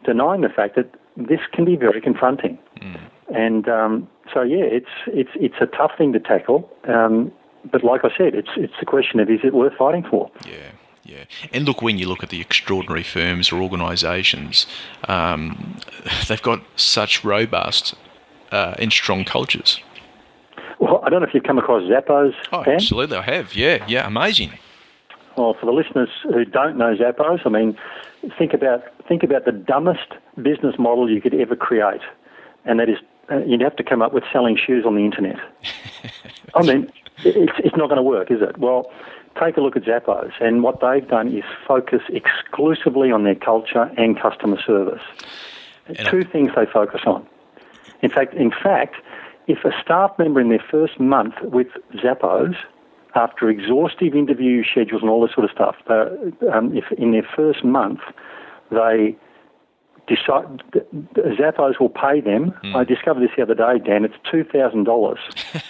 denying 0.04 0.40
the 0.40 0.48
fact 0.48 0.76
that 0.76 0.94
this 1.16 1.40
can 1.52 1.64
be 1.64 1.76
very 1.76 2.00
confronting. 2.00 2.58
Mm. 2.80 3.00
And 3.34 3.68
um, 3.68 4.08
so, 4.32 4.42
yeah, 4.42 4.64
it's, 4.64 4.90
it's, 5.06 5.30
it's 5.36 5.54
a 5.60 5.66
tough 5.66 5.92
thing 5.96 6.12
to 6.12 6.20
tackle. 6.20 6.68
Um, 6.88 7.32
but 7.70 7.84
like 7.84 8.04
I 8.04 8.10
said, 8.16 8.34
it's, 8.34 8.50
it's 8.56 8.74
a 8.80 8.84
question 8.84 9.20
of 9.20 9.30
is 9.30 9.40
it 9.44 9.54
worth 9.54 9.74
fighting 9.78 10.04
for? 10.08 10.30
Yeah. 10.46 10.72
Yeah, 11.12 11.24
and 11.52 11.66
look 11.66 11.82
when 11.82 11.98
you 11.98 12.08
look 12.08 12.22
at 12.22 12.30
the 12.30 12.40
extraordinary 12.40 13.02
firms 13.02 13.52
or 13.52 13.60
organisations, 13.60 14.66
um, 15.08 15.76
they've 16.28 16.40
got 16.40 16.62
such 16.76 17.22
robust 17.22 17.94
uh, 18.50 18.74
and 18.78 18.90
strong 18.90 19.26
cultures. 19.26 19.78
Well, 20.78 21.02
I 21.04 21.10
don't 21.10 21.20
know 21.20 21.28
if 21.28 21.34
you've 21.34 21.44
come 21.44 21.58
across 21.58 21.82
Zappos. 21.82 22.32
Oh, 22.50 22.64
Dan? 22.64 22.76
absolutely, 22.76 23.18
I 23.18 23.22
have. 23.22 23.54
Yeah, 23.54 23.84
yeah, 23.86 24.06
amazing. 24.06 24.52
Well, 25.36 25.54
for 25.54 25.66
the 25.66 25.72
listeners 25.72 26.08
who 26.22 26.46
don't 26.46 26.78
know 26.78 26.96
Zappos, 26.96 27.40
I 27.44 27.50
mean, 27.50 27.76
think 28.38 28.54
about 28.54 28.82
think 29.06 29.22
about 29.22 29.44
the 29.44 29.52
dumbest 29.52 30.14
business 30.40 30.76
model 30.78 31.10
you 31.10 31.20
could 31.20 31.34
ever 31.34 31.56
create, 31.56 32.00
and 32.64 32.80
that 32.80 32.88
is 32.88 32.96
uh, 33.30 33.38
you'd 33.44 33.60
have 33.60 33.76
to 33.76 33.84
come 33.84 34.00
up 34.00 34.14
with 34.14 34.24
selling 34.32 34.56
shoes 34.56 34.86
on 34.86 34.94
the 34.94 35.02
internet. 35.02 35.36
I 36.54 36.62
mean, 36.62 36.90
it's 37.18 37.52
it's 37.58 37.76
not 37.76 37.88
going 37.88 37.96
to 37.96 38.02
work, 38.02 38.30
is 38.30 38.40
it? 38.40 38.56
Well, 38.56 38.90
take 39.40 39.56
a 39.56 39.60
look 39.60 39.76
at 39.76 39.84
Zappos, 39.84 40.32
and 40.40 40.62
what 40.62 40.80
they've 40.80 41.06
done 41.06 41.36
is 41.36 41.44
focus 41.66 42.02
exclusively 42.08 43.10
on 43.10 43.24
their 43.24 43.34
culture 43.34 43.90
and 43.96 44.20
customer 44.20 44.58
service. 44.64 45.02
And 45.86 45.98
Two 45.98 46.22
things 46.22 46.52
they 46.54 46.66
focus 46.66 47.02
on. 47.06 47.26
In 48.02 48.10
fact, 48.10 48.34
in 48.34 48.50
fact, 48.50 48.96
if 49.46 49.64
a 49.64 49.72
staff 49.82 50.12
member 50.18 50.40
in 50.40 50.48
their 50.48 50.64
first 50.70 51.00
month 51.00 51.34
with 51.42 51.68
Zappos, 51.94 52.56
after 53.14 53.50
exhaustive 53.50 54.14
interview 54.14 54.64
schedules 54.64 55.02
and 55.02 55.10
all 55.10 55.20
this 55.20 55.34
sort 55.34 55.44
of 55.44 55.50
stuff, 55.50 55.76
uh, 55.88 56.06
um, 56.50 56.76
if 56.76 56.90
in 56.92 57.12
their 57.12 57.26
first 57.36 57.64
month 57.64 58.00
they 58.70 59.16
decide 60.06 60.62
Zappos 61.16 61.78
will 61.78 61.90
pay 61.90 62.20
them. 62.20 62.52
Mm. 62.64 62.74
I 62.74 62.84
discovered 62.84 63.22
this 63.22 63.30
the 63.36 63.42
other 63.42 63.54
day, 63.54 63.78
Dan. 63.84 64.04
It's 64.04 64.14
two 64.30 64.44
thousand 64.44 64.84
dollars 64.84 65.20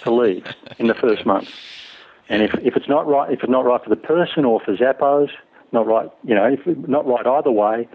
to 0.03 0.11
leave 0.11 0.45
in 0.79 0.87
the 0.87 0.95
first 0.95 1.25
month, 1.25 1.49
and 2.29 2.41
if, 2.41 2.53
if 2.55 2.75
it's 2.75 2.87
not 2.87 3.07
right, 3.07 3.31
if 3.31 3.41
it's 3.43 3.51
not 3.51 3.65
right 3.65 3.83
for 3.83 3.89
the 3.89 3.95
person 3.95 4.45
or 4.45 4.59
for 4.59 4.75
Zappos, 4.75 5.29
not 5.71 5.87
right, 5.87 6.09
you 6.23 6.35
know, 6.35 6.45
if 6.45 6.65
not 6.87 7.05
right 7.05 7.25
either 7.25 7.51
way, 7.51 7.87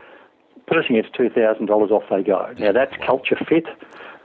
person 0.67 0.95
gets 0.95 1.09
two 1.17 1.31
thousand 1.31 1.67
dollars 1.67 1.91
off 1.91 2.05
they 2.11 2.23
go. 2.23 2.55
Now 2.59 2.73
that's 2.73 2.95
culture 3.05 3.39
fit 3.49 3.67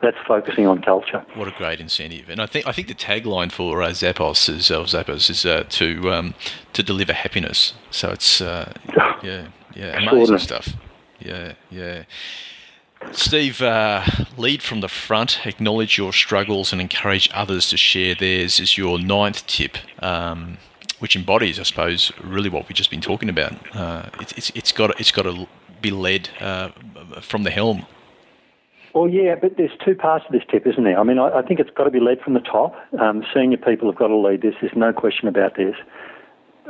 that's 0.02 0.18
focusing 0.28 0.68
on 0.68 0.82
culture. 0.82 1.26
What 1.36 1.48
a 1.48 1.52
great 1.52 1.80
incentive! 1.80 2.30
And 2.30 2.42
I 2.42 2.46
think 2.46 2.68
I 2.68 2.72
think 2.74 2.90
the 2.90 2.94
tagline 2.94 3.52
for 3.52 3.82
uh, 3.82 3.90
Zappos 3.90 4.50
is 4.50 4.70
uh, 4.70 4.82
Zappos 4.84 5.30
is 5.30 5.46
uh, 5.46 5.64
to 5.70 6.12
um, 6.12 6.34
to 6.74 6.84
deliver 6.84 7.14
happiness. 7.14 7.74
So 7.90 8.12
it's 8.12 8.42
uh, 8.42 8.74
yeah 9.24 9.48
yeah 9.74 9.98
amazing 9.98 10.40
stuff. 10.40 10.76
Yeah 11.20 11.54
yeah. 11.72 12.04
Steve, 13.12 13.62
uh, 13.62 14.04
lead 14.38 14.64
from 14.64 14.82
the 14.82 14.88
front, 14.88 15.46
acknowledge 15.46 15.98
your 15.98 16.14
struggles, 16.14 16.72
and 16.72 16.82
encourage 16.82 17.30
others 17.34 17.70
to 17.70 17.78
share 17.78 18.16
theirs. 18.16 18.60
Is 18.60 18.78
your 18.78 19.00
ninth 19.00 19.46
tip. 19.48 19.78
Um, 20.00 20.58
which 21.04 21.18
embodies, 21.18 21.60
I 21.60 21.64
suppose, 21.64 22.14
really 22.24 22.48
what 22.48 22.70
we've 22.70 22.78
just 22.78 22.90
been 22.90 23.02
talking 23.02 23.28
about. 23.28 23.54
Uh, 23.76 24.08
it's, 24.22 24.32
it's, 24.38 24.50
it's 24.52 24.72
got 24.72 24.98
it's 25.02 25.12
got 25.12 25.24
to 25.24 25.48
be 25.82 25.92
led 25.92 26.30
uh, 26.40 26.70
from 27.20 27.44
the 27.44 27.52
helm. 27.52 27.86
Well, 28.94 29.10
yeah, 29.10 29.36
but 29.36 29.58
there's 29.58 29.72
two 29.84 29.96
parts 29.96 30.26
to 30.28 30.32
this 30.32 30.44
tip, 30.50 30.66
isn't 30.66 30.84
there? 30.84 30.98
I 30.98 31.04
mean, 31.04 31.20
I, 31.20 31.40
I 31.40 31.42
think 31.42 31.60
it's 31.60 31.72
got 31.72 31.84
to 31.84 31.92
be 31.92 32.00
led 32.00 32.22
from 32.22 32.36
the 32.36 32.40
top. 32.40 32.74
Um, 33.02 33.26
senior 33.34 33.58
people 33.58 33.90
have 33.90 33.98
got 33.98 34.08
to 34.08 34.16
lead 34.16 34.44
this. 34.44 34.56
There's 34.62 34.78
no 34.78 34.94
question 34.94 35.28
about 35.28 35.58
this. 35.58 35.76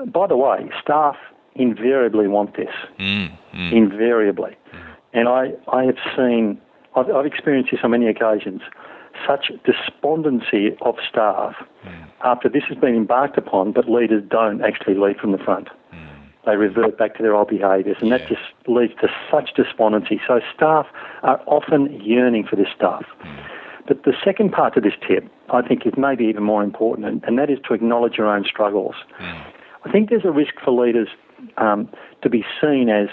By 0.07 0.25
the 0.25 0.37
way, 0.37 0.67
staff 0.81 1.15
invariably 1.53 2.27
want 2.27 2.55
this. 2.55 2.73
Mm, 2.99 3.37
mm. 3.53 3.71
Invariably. 3.71 4.57
Mm. 4.73 4.92
And 5.13 5.27
I, 5.27 5.51
I 5.71 5.83
have 5.83 5.97
seen, 6.15 6.59
I've, 6.95 7.09
I've, 7.09 7.25
experienced 7.25 7.71
this 7.71 7.81
on 7.83 7.91
many 7.91 8.07
occasions, 8.07 8.61
such 9.27 9.51
despondency 9.63 10.75
of 10.81 10.95
staff 11.09 11.55
mm. 11.85 12.07
after 12.23 12.49
this 12.49 12.63
has 12.67 12.77
been 12.77 12.95
embarked 12.95 13.37
upon, 13.37 13.71
but 13.71 13.89
leaders 13.89 14.23
don't 14.27 14.63
actually 14.63 14.95
lead 14.95 15.17
from 15.17 15.31
the 15.31 15.37
front 15.37 15.69
they 16.45 16.55
revert 16.55 16.97
back 16.97 17.15
to 17.15 17.23
their 17.23 17.35
old 17.35 17.47
behaviours, 17.47 17.97
and 17.99 18.09
yeah. 18.09 18.17
that 18.17 18.27
just 18.27 18.41
leads 18.67 18.93
to 19.01 19.07
such 19.31 19.53
despondency. 19.55 20.19
So 20.27 20.41
staff 20.53 20.87
are 21.23 21.41
often 21.47 22.01
yearning 22.01 22.45
for 22.49 22.55
this 22.55 22.67
stuff. 22.75 23.05
Mm. 23.23 23.45
But 23.87 24.03
the 24.03 24.13
second 24.23 24.51
part 24.51 24.77
of 24.77 24.83
this 24.83 24.93
tip, 25.07 25.29
I 25.49 25.61
think, 25.61 25.85
is 25.85 25.93
maybe 25.97 26.25
even 26.25 26.43
more 26.43 26.63
important, 26.63 27.07
and, 27.07 27.23
and 27.23 27.37
that 27.37 27.49
is 27.49 27.59
to 27.67 27.73
acknowledge 27.73 28.17
your 28.17 28.27
own 28.27 28.45
struggles. 28.45 28.95
Mm. 29.19 29.45
I 29.85 29.91
think 29.91 30.09
there's 30.09 30.25
a 30.25 30.31
risk 30.31 30.55
for 30.63 30.71
leaders 30.71 31.09
um, 31.57 31.89
to 32.21 32.29
be 32.29 32.45
seen 32.61 32.89
as 32.89 33.07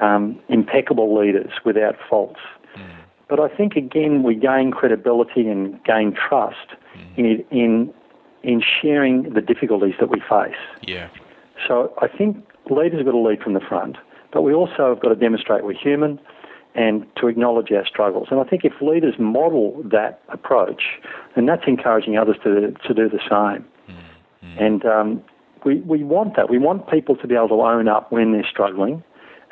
um, 0.00 0.38
impeccable 0.48 1.18
leaders 1.18 1.50
without 1.64 1.96
faults. 2.08 2.40
Mm. 2.76 2.90
But 3.28 3.40
I 3.40 3.48
think 3.48 3.76
again 3.76 4.22
we 4.22 4.34
gain 4.34 4.70
credibility 4.70 5.48
and 5.48 5.82
gain 5.84 6.14
trust 6.14 6.68
mm. 6.96 7.18
in 7.18 7.44
in 7.50 7.94
in 8.42 8.62
sharing 8.62 9.32
the 9.32 9.40
difficulties 9.40 9.94
that 10.00 10.10
we 10.10 10.20
face. 10.20 10.60
Yeah. 10.82 11.08
So 11.66 11.94
I 12.00 12.08
think 12.08 12.36
leaders 12.70 12.98
have 12.98 13.06
got 13.06 13.12
to 13.12 13.18
lead 13.18 13.42
from 13.42 13.54
the 13.54 13.60
front, 13.60 13.96
but 14.32 14.42
we 14.42 14.52
also 14.52 14.90
have 14.90 15.00
got 15.00 15.08
to 15.08 15.14
demonstrate 15.14 15.64
we're 15.64 15.72
human 15.72 16.20
and 16.74 17.06
to 17.16 17.28
acknowledge 17.28 17.70
our 17.70 17.86
struggles. 17.86 18.28
And 18.30 18.40
I 18.40 18.44
think 18.44 18.64
if 18.64 18.72
leaders 18.80 19.14
model 19.18 19.80
that 19.84 20.20
approach, 20.28 20.82
then 21.34 21.46
that's 21.46 21.62
encouraging 21.66 22.18
others 22.18 22.36
to, 22.42 22.72
to 22.72 22.94
do 22.94 23.08
the 23.08 23.20
same. 23.20 23.64
Mm-hmm. 23.88 24.58
And 24.58 24.84
um, 24.84 25.24
we, 25.64 25.76
we 25.76 26.02
want 26.02 26.36
that. 26.36 26.50
We 26.50 26.58
want 26.58 26.90
people 26.90 27.16
to 27.16 27.26
be 27.26 27.34
able 27.34 27.48
to 27.48 27.62
own 27.62 27.88
up 27.88 28.10
when 28.10 28.32
they're 28.32 28.46
struggling, 28.48 29.04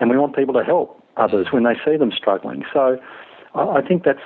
and 0.03 0.11
we 0.11 0.19
want 0.19 0.35
people 0.35 0.53
to 0.53 0.65
help 0.65 1.01
others 1.17 1.47
when 1.53 1.63
they 1.63 1.75
see 1.85 1.97
them 1.97 2.11
struggling. 2.11 2.65
So 2.73 2.99
I, 3.55 3.61
I 3.61 3.83
think 3.87 4.03
that's 4.03 4.19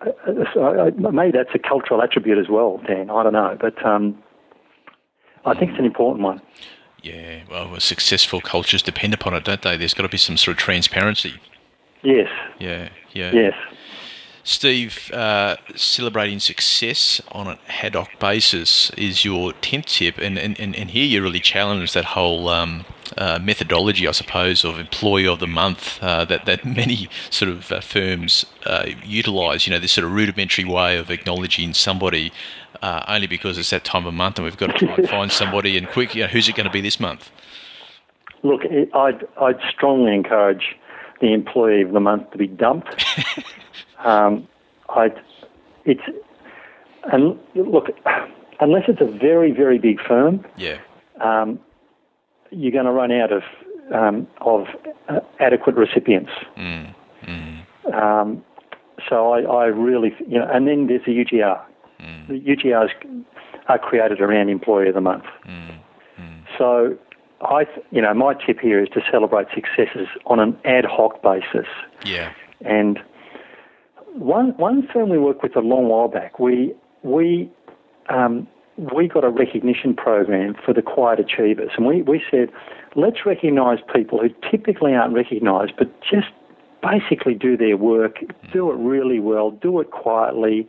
uh, 0.00 0.90
maybe 1.12 1.36
that's 1.36 1.54
a 1.54 1.58
cultural 1.58 2.02
attribute 2.02 2.38
as 2.38 2.48
well, 2.48 2.80
Dan. 2.86 3.10
I 3.10 3.22
don't 3.22 3.34
know, 3.34 3.58
but 3.60 3.84
um, 3.84 4.20
I 5.44 5.52
think 5.52 5.72
it's 5.72 5.78
an 5.78 5.84
important 5.84 6.24
one. 6.24 6.40
Yeah, 7.02 7.42
well, 7.50 7.78
successful 7.78 8.40
cultures 8.40 8.82
depend 8.82 9.12
upon 9.12 9.34
it, 9.34 9.44
don't 9.44 9.60
they? 9.60 9.76
There's 9.76 9.92
got 9.92 10.04
to 10.04 10.08
be 10.08 10.16
some 10.16 10.38
sort 10.38 10.56
of 10.56 10.58
transparency. 10.58 11.34
Yes. 12.02 12.28
Yeah, 12.58 12.88
yeah. 13.12 13.32
Yes. 13.32 13.54
Steve, 14.44 15.10
uh, 15.12 15.56
celebrating 15.76 16.40
success 16.40 17.20
on 17.32 17.46
an 17.48 17.58
ad 17.82 17.94
hoc 17.94 18.08
basis 18.18 18.88
is 18.96 19.26
your 19.26 19.52
10th 19.52 19.84
tip, 19.84 20.16
and, 20.16 20.38
and, 20.38 20.58
and 20.58 20.90
here 20.90 21.04
you 21.04 21.22
really 21.22 21.40
challenge 21.40 21.92
that 21.92 22.06
whole 22.06 22.48
um, 22.48 22.86
uh, 23.16 23.38
methodology, 23.42 24.06
I 24.06 24.12
suppose, 24.12 24.64
of 24.64 24.78
employee 24.78 25.26
of 25.26 25.38
the 25.38 25.46
month 25.46 26.02
uh, 26.02 26.24
that, 26.26 26.46
that 26.46 26.64
many 26.80 27.08
sort 27.30 27.50
of 27.50 27.72
uh, 27.72 27.80
firms 27.80 28.46
uh, 28.66 28.86
utilise. 29.04 29.66
You 29.66 29.72
know, 29.72 29.78
this 29.78 29.92
sort 29.92 30.06
of 30.06 30.12
rudimentary 30.12 30.64
way 30.64 30.96
of 30.96 31.10
acknowledging 31.10 31.74
somebody 31.74 32.32
uh, 32.82 33.04
only 33.08 33.26
because 33.26 33.58
it's 33.58 33.70
that 33.70 33.84
time 33.84 34.06
of 34.06 34.14
month 34.14 34.38
and 34.38 34.44
we've 34.44 34.56
got 34.56 34.78
to 34.78 34.86
try 34.86 34.94
and 34.94 35.08
find 35.08 35.32
somebody 35.32 35.76
and 35.76 35.88
quick, 35.88 36.14
you 36.14 36.22
know, 36.22 36.28
who's 36.28 36.48
it 36.48 36.54
going 36.54 36.66
to 36.66 36.72
be 36.72 36.80
this 36.80 36.98
month? 36.98 37.30
Look, 38.42 38.62
I'd, 38.94 39.26
I'd 39.40 39.60
strongly 39.70 40.14
encourage 40.14 40.76
the 41.20 41.32
employee 41.34 41.82
of 41.82 41.92
the 41.92 42.00
month 42.00 42.30
to 42.30 42.38
be 42.38 42.46
dumped. 42.46 43.04
um, 43.98 44.48
I'd, 44.88 45.20
it's, 45.84 46.02
and 47.12 47.38
look, 47.54 47.88
unless 48.60 48.84
it's 48.88 49.00
a 49.00 49.04
very, 49.06 49.50
very 49.50 49.78
big 49.78 50.00
firm, 50.00 50.44
yeah, 50.56 50.78
um, 51.20 51.58
you're 52.50 52.72
going 52.72 52.86
to 52.86 52.92
run 52.92 53.12
out 53.12 53.32
of 53.32 53.42
um, 53.92 54.26
of 54.40 54.66
uh, 55.08 55.20
adequate 55.40 55.74
recipients. 55.76 56.30
Mm, 56.56 56.94
mm. 57.26 57.94
Um, 57.94 58.44
so 59.08 59.32
I, 59.32 59.40
I, 59.40 59.64
really, 59.66 60.14
you 60.28 60.38
know, 60.38 60.48
and 60.52 60.68
then 60.68 60.86
there's 60.86 61.04
the 61.04 61.12
UGR. 61.12 61.60
Mm. 62.00 62.28
The 62.28 62.40
UGRs 62.40 62.90
are 63.68 63.78
created 63.78 64.20
around 64.20 64.48
Employee 64.48 64.88
of 64.88 64.94
the 64.94 65.00
Month. 65.00 65.24
Mm. 65.48 65.78
Mm. 66.20 66.42
So 66.56 66.98
I, 67.40 67.66
you 67.90 68.02
know, 68.02 68.14
my 68.14 68.34
tip 68.34 68.60
here 68.60 68.82
is 68.82 68.88
to 68.90 69.00
celebrate 69.10 69.48
successes 69.54 70.08
on 70.26 70.38
an 70.38 70.56
ad 70.64 70.84
hoc 70.84 71.22
basis. 71.22 71.66
Yeah. 72.04 72.32
And 72.60 72.98
one 74.14 74.50
one 74.56 74.86
firm 74.92 75.08
we 75.08 75.18
worked 75.18 75.42
with 75.42 75.56
a 75.56 75.60
long 75.60 75.88
while 75.88 76.08
back, 76.08 76.38
we 76.38 76.74
we 77.02 77.50
um, 78.08 78.46
we 78.92 79.08
got 79.08 79.24
a 79.24 79.28
recognition 79.28 79.94
program 79.94 80.56
for 80.64 80.72
the 80.72 80.82
quiet 80.82 81.20
achievers, 81.20 81.70
and 81.76 81.86
we, 81.86 82.02
we 82.02 82.22
said, 82.30 82.50
let's 82.96 83.26
recognise 83.26 83.78
people 83.94 84.18
who 84.18 84.28
typically 84.50 84.94
aren't 84.94 85.14
recognised, 85.14 85.72
but 85.76 85.88
just 86.00 86.28
basically 86.82 87.34
do 87.34 87.56
their 87.56 87.76
work, 87.76 88.20
do 88.52 88.70
it 88.70 88.76
really 88.76 89.20
well, 89.20 89.50
do 89.50 89.80
it 89.80 89.90
quietly, 89.90 90.66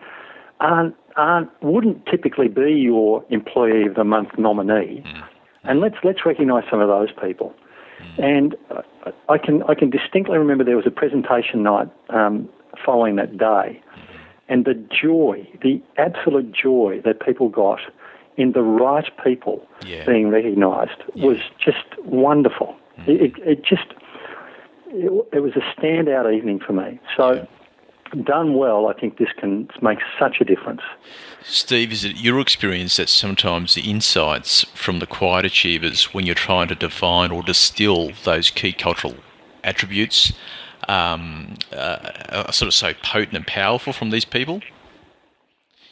aren't, 0.60 0.94
aren't 1.16 1.50
wouldn't 1.62 2.06
typically 2.06 2.50
be 2.50 2.74
your 2.74 3.24
employee 3.30 3.86
of 3.88 3.96
the 3.96 4.04
month 4.04 4.30
nominee, 4.38 5.04
mm. 5.06 5.24
and 5.64 5.80
let's 5.80 5.96
let's 6.04 6.26
recognise 6.26 6.64
some 6.70 6.82
of 6.82 6.90
those 6.90 7.10
people. 7.22 7.54
Mm. 8.18 8.24
And 8.24 8.56
I 9.30 9.38
can 9.38 9.64
I 9.64 9.74
can 9.74 9.90
distinctly 9.90 10.38
remember 10.38 10.64
there 10.66 10.76
was 10.76 10.88
a 10.88 10.92
presentation 10.92 11.64
night 11.64 11.90
um, 12.10 12.50
following 12.86 13.16
that 13.16 13.38
day, 13.38 13.82
mm-hmm. 13.82 14.18
and 14.50 14.66
the 14.66 14.74
joy, 14.74 15.48
the 15.62 15.82
absolute 15.98 16.52
joy 16.52 17.02
that 17.06 17.26
people 17.26 17.48
got 17.48 17.80
in 18.38 18.54
the 18.54 18.62
right 18.62 19.10
people 19.24 19.68
Yeah. 19.86 20.06
being 20.06 20.30
recognised 20.30 21.02
was 21.16 21.38
just 21.64 21.86
wonderful. 22.04 22.76
It, 23.08 23.22
it, 23.22 23.34
it 23.44 23.64
just 23.64 23.88
it, 24.88 25.28
it 25.34 25.40
was 25.40 25.54
a 25.56 25.82
standout 25.82 26.34
evening 26.34 26.60
for 26.60 26.74
me. 26.74 27.00
So. 27.18 27.48
Done 28.26 28.56
well, 28.56 28.88
I 28.88 28.94
think 29.00 29.20
this 29.20 29.30
can 29.40 29.70
make 29.82 30.00
such 30.20 30.42
a 30.42 30.44
difference. 30.44 30.82
Steve, 31.44 31.94
is 31.94 32.04
it 32.04 32.18
your 32.18 32.42
experience 32.42 32.98
that 32.98 33.08
sometimes 33.08 33.74
the 33.74 33.90
insights 33.90 34.66
from 34.76 35.00
the 35.00 35.08
quiet 35.08 35.46
achievers, 35.46 36.14
when 36.14 36.26
you're 36.26 36.36
trying 36.36 36.68
to 36.68 36.76
define 36.76 37.32
or 37.32 37.42
distill 37.42 38.12
those 38.26 38.50
key 38.50 38.74
cultural 38.74 39.16
attributes, 39.64 40.34
um, 40.90 41.54
uh, 41.72 42.12
are 42.48 42.52
sort 42.52 42.68
of 42.68 42.74
so 42.74 42.94
potent 43.02 43.38
and 43.38 43.48
powerful 43.48 43.94
from 43.94 44.10
these 44.10 44.26
people? 44.26 44.60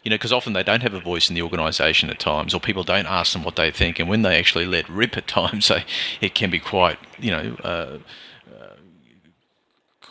You 0.03 0.09
know, 0.09 0.15
because 0.15 0.31
often 0.31 0.53
they 0.53 0.63
don't 0.63 0.81
have 0.81 0.93
a 0.93 0.99
voice 0.99 1.29
in 1.29 1.35
the 1.35 1.41
organisation 1.41 2.09
at 2.09 2.19
times, 2.19 2.53
or 2.53 2.59
people 2.59 2.83
don't 2.83 3.05
ask 3.05 3.33
them 3.33 3.43
what 3.43 3.55
they 3.55 3.71
think, 3.71 3.99
and 3.99 4.07
when 4.07 4.21
they 4.21 4.37
actually 4.37 4.65
let 4.65 4.89
rip 4.89 5.17
at 5.17 5.27
times, 5.27 5.67
they, 5.69 5.83
it 6.21 6.35
can 6.35 6.49
be 6.49 6.59
quite, 6.59 6.97
you 7.19 7.31
know, 7.31 7.57
uh, 7.63 7.97
uh, 8.49 8.75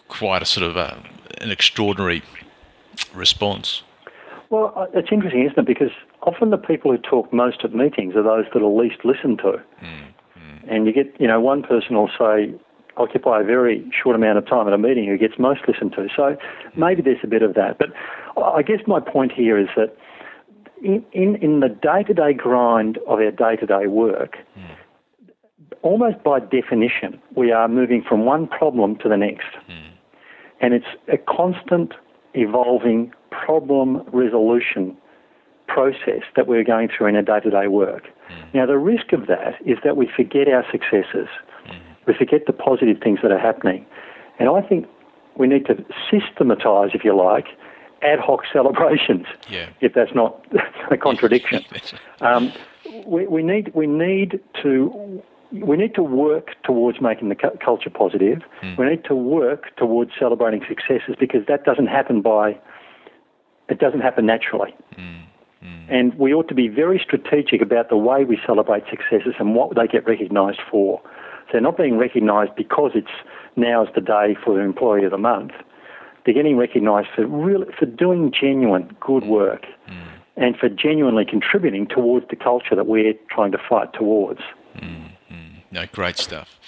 quite 0.08 0.42
a 0.42 0.46
sort 0.46 0.68
of 0.68 0.76
uh, 0.76 0.96
an 1.40 1.50
extraordinary 1.50 2.22
response. 3.14 3.82
Well, 4.50 4.72
uh, 4.76 4.86
it's 4.94 5.08
interesting, 5.12 5.44
isn't 5.44 5.58
it? 5.58 5.66
Because 5.66 5.90
often 6.22 6.50
the 6.50 6.58
people 6.58 6.90
who 6.90 6.98
talk 6.98 7.32
most 7.32 7.64
at 7.64 7.74
meetings 7.74 8.14
are 8.16 8.22
those 8.22 8.46
that 8.52 8.62
are 8.62 8.66
least 8.66 9.04
listened 9.04 9.38
to. 9.38 9.62
And 10.68 10.86
you 10.86 10.92
get, 10.92 11.18
you 11.18 11.26
know, 11.26 11.40
one 11.40 11.62
person 11.62 11.96
will 11.96 12.10
say, 12.18 12.54
occupy 12.98 13.40
a 13.40 13.44
very 13.44 13.90
short 14.02 14.16
amount 14.16 14.38
of 14.38 14.46
time 14.46 14.66
at 14.66 14.72
a 14.72 14.78
meeting 14.78 15.06
who 15.06 15.16
gets 15.16 15.34
most 15.38 15.60
listened 15.68 15.92
to. 15.92 16.08
So 16.14 16.36
maybe 16.76 17.02
there's 17.02 17.18
a 17.22 17.26
bit 17.26 17.42
of 17.42 17.54
that. 17.54 17.78
But 17.78 17.88
I 18.42 18.62
guess 18.62 18.80
my 18.86 19.00
point 19.00 19.32
here 19.32 19.58
is 19.58 19.68
that 19.76 19.96
in, 20.82 21.04
in, 21.12 21.36
in 21.36 21.60
the 21.60 21.68
day 21.68 22.02
to 22.06 22.14
day 22.14 22.32
grind 22.32 22.98
of 23.06 23.18
our 23.20 23.30
day 23.30 23.56
to 23.56 23.66
day 23.66 23.86
work, 23.86 24.36
almost 25.82 26.22
by 26.24 26.40
definition, 26.40 27.20
we 27.36 27.52
are 27.52 27.68
moving 27.68 28.02
from 28.08 28.24
one 28.24 28.46
problem 28.46 28.96
to 28.98 29.08
the 29.08 29.16
next. 29.16 29.48
And 30.60 30.74
it's 30.74 30.86
a 31.12 31.16
constant 31.18 31.94
evolving 32.34 33.12
problem 33.30 34.02
resolution 34.12 34.96
process 35.68 36.22
that 36.34 36.46
we're 36.46 36.64
going 36.64 36.88
through 36.88 37.06
in 37.08 37.16
our 37.16 37.22
day 37.22 37.40
to 37.40 37.50
day 37.50 37.66
work. 37.68 38.04
Now, 38.54 38.66
the 38.66 38.78
risk 38.78 39.12
of 39.12 39.26
that 39.26 39.54
is 39.64 39.78
that 39.84 39.96
we 39.96 40.08
forget 40.14 40.48
our 40.48 40.64
successes, 40.72 41.28
we 42.08 42.14
forget 42.14 42.46
the 42.46 42.52
positive 42.52 42.98
things 43.00 43.20
that 43.22 43.30
are 43.30 43.38
happening. 43.38 43.86
And 44.40 44.48
I 44.48 44.62
think 44.62 44.86
we 45.36 45.46
need 45.46 45.66
to 45.66 45.84
systematise, 46.10 46.90
if 46.94 47.04
you 47.04 47.14
like, 47.14 47.46
ad 48.02 48.18
hoc 48.18 48.40
celebrations, 48.52 49.26
Yeah. 49.48 49.68
if 49.80 49.92
that's 49.94 50.14
not 50.14 50.44
a 50.90 50.96
contradiction. 50.96 51.64
Um, 52.20 52.52
we, 53.06 53.28
we 53.28 53.44
need 53.44 53.72
we 53.76 53.86
need 53.86 54.40
to 54.60 55.22
we 55.52 55.76
need 55.76 55.94
to 55.94 56.02
work 56.02 56.56
towards 56.64 57.00
making 57.00 57.28
the 57.28 57.36
cu- 57.36 57.56
culture 57.64 57.90
positive. 57.90 58.42
Hmm. 58.60 58.74
We 58.76 58.86
need 58.86 59.04
to 59.04 59.14
work 59.14 59.76
towards 59.76 60.10
celebrating 60.18 60.62
successes 60.66 61.14
because 61.16 61.46
that 61.46 61.64
doesn't 61.64 61.86
happen 61.86 62.22
by 62.22 62.58
it 63.68 63.78
doesn't 63.78 64.00
happen 64.00 64.26
naturally. 64.26 64.74
Hmm. 64.96 65.20
Hmm. 65.60 65.84
And 65.88 66.14
we 66.18 66.34
ought 66.34 66.48
to 66.48 66.54
be 66.54 66.66
very 66.66 66.98
strategic 66.98 67.62
about 67.62 67.88
the 67.88 67.96
way 67.96 68.24
we 68.24 68.36
celebrate 68.44 68.82
successes 68.90 69.34
and 69.38 69.54
what 69.54 69.76
they 69.76 69.86
get 69.86 70.04
recognised 70.04 70.60
for. 70.68 71.00
So 71.48 71.52
they're 71.52 71.60
not 71.62 71.76
being 71.76 71.96
recognised 71.96 72.54
because 72.56 72.92
it's 72.94 73.08
now 73.56 73.84
is 73.84 73.88
the 73.94 74.00
day 74.00 74.36
for 74.44 74.54
the 74.54 74.60
employee 74.60 75.04
of 75.04 75.10
the 75.10 75.18
month. 75.18 75.52
They're 76.24 76.34
getting 76.34 76.58
recognised 76.58 77.08
for 77.14 77.26
real, 77.26 77.64
for 77.78 77.86
doing 77.86 78.32
genuine 78.38 78.94
good 79.00 79.24
work 79.24 79.64
and 80.36 80.56
for 80.56 80.68
genuinely 80.68 81.24
contributing 81.24 81.86
towards 81.86 82.28
the 82.28 82.36
culture 82.36 82.74
that 82.76 82.86
we're 82.86 83.14
trying 83.30 83.52
to 83.52 83.58
fight 83.68 83.92
towards. 83.94 84.40
No, 85.70 85.86
great 85.92 86.18
stuff. 86.18 86.58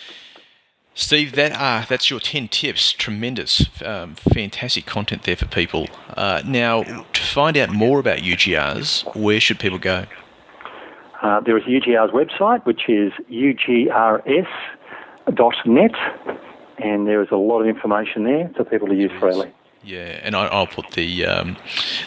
Steve, 0.94 1.32
that 1.32 1.52
uh, 1.52 1.86
that's 1.88 2.10
your 2.10 2.20
10 2.20 2.48
tips. 2.48 2.92
Tremendous, 2.92 3.66
um, 3.84 4.14
fantastic 4.14 4.86
content 4.86 5.22
there 5.22 5.36
for 5.36 5.46
people. 5.46 5.88
Uh, 6.16 6.42
now, 6.44 6.82
to 6.82 7.20
find 7.22 7.56
out 7.56 7.70
more 7.70 8.00
about 8.00 8.18
UGRs, 8.18 9.14
where 9.14 9.40
should 9.40 9.58
people 9.58 9.78
go? 9.78 10.06
Uh, 11.22 11.40
there 11.40 11.56
is 11.58 11.64
UGR's 11.64 12.12
website, 12.12 12.64
which 12.64 12.88
is 12.88 13.12
ugrs.net, 13.30 14.34
and 16.78 17.06
there 17.06 17.22
is 17.22 17.28
a 17.30 17.36
lot 17.36 17.60
of 17.60 17.66
information 17.66 18.24
there 18.24 18.50
for 18.56 18.64
people 18.64 18.88
to 18.88 18.94
use 18.94 19.12
freely. 19.18 19.52
Yeah, 19.82 20.20
and 20.22 20.34
I, 20.34 20.46
I'll 20.46 20.66
put 20.66 20.90
the 20.90 21.24
um, 21.24 21.56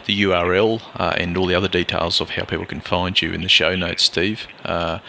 the 0.06 0.24
URL 0.24 0.82
uh, 0.96 1.14
and 1.18 1.36
all 1.38 1.48
the 1.48 1.56
other 1.56 1.68
details 1.68 2.22
of 2.22 2.32
how 2.32 2.44
people 2.46 2.66
can 2.66 2.82
find 2.82 3.20
you 3.20 3.32
in 3.34 3.42
the 3.42 3.50
show 3.50 3.76
notes, 3.76 4.04
Steve. 4.04 4.48
Uh, 4.64 5.00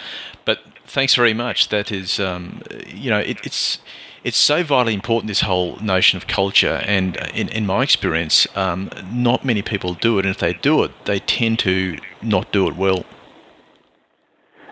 but 0.45 0.61
thanks 0.87 1.15
very 1.15 1.35
much. 1.35 1.69
That 1.69 1.93
is, 1.93 2.19
um, 2.19 2.63
you 2.87 3.11
know, 3.11 3.19
it, 3.19 3.39
it's 3.45 3.81
it's 4.23 4.39
so 4.39 4.63
vitally 4.63 4.95
important 4.95 5.29
this 5.29 5.43
whole 5.43 5.77
notion 5.81 6.17
of 6.17 6.27
culture, 6.27 6.83
and 6.87 7.17
in, 7.35 7.51
in 7.51 7.67
my 7.67 7.83
experience, 7.83 8.47
um, 8.57 8.89
not 9.13 9.45
many 9.45 9.61
people 9.61 9.93
do 9.93 10.19
it, 10.19 10.25
and 10.25 10.35
if 10.35 10.41
they 10.41 10.55
do 10.55 10.83
it, 10.85 10.93
they 11.05 11.19
tend 11.19 11.59
to 11.61 11.99
not 12.23 12.51
do 12.51 12.67
it 12.67 12.77
well. 12.77 13.05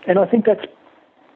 And 0.07 0.19
I 0.19 0.25
think 0.25 0.45
that's 0.45 0.65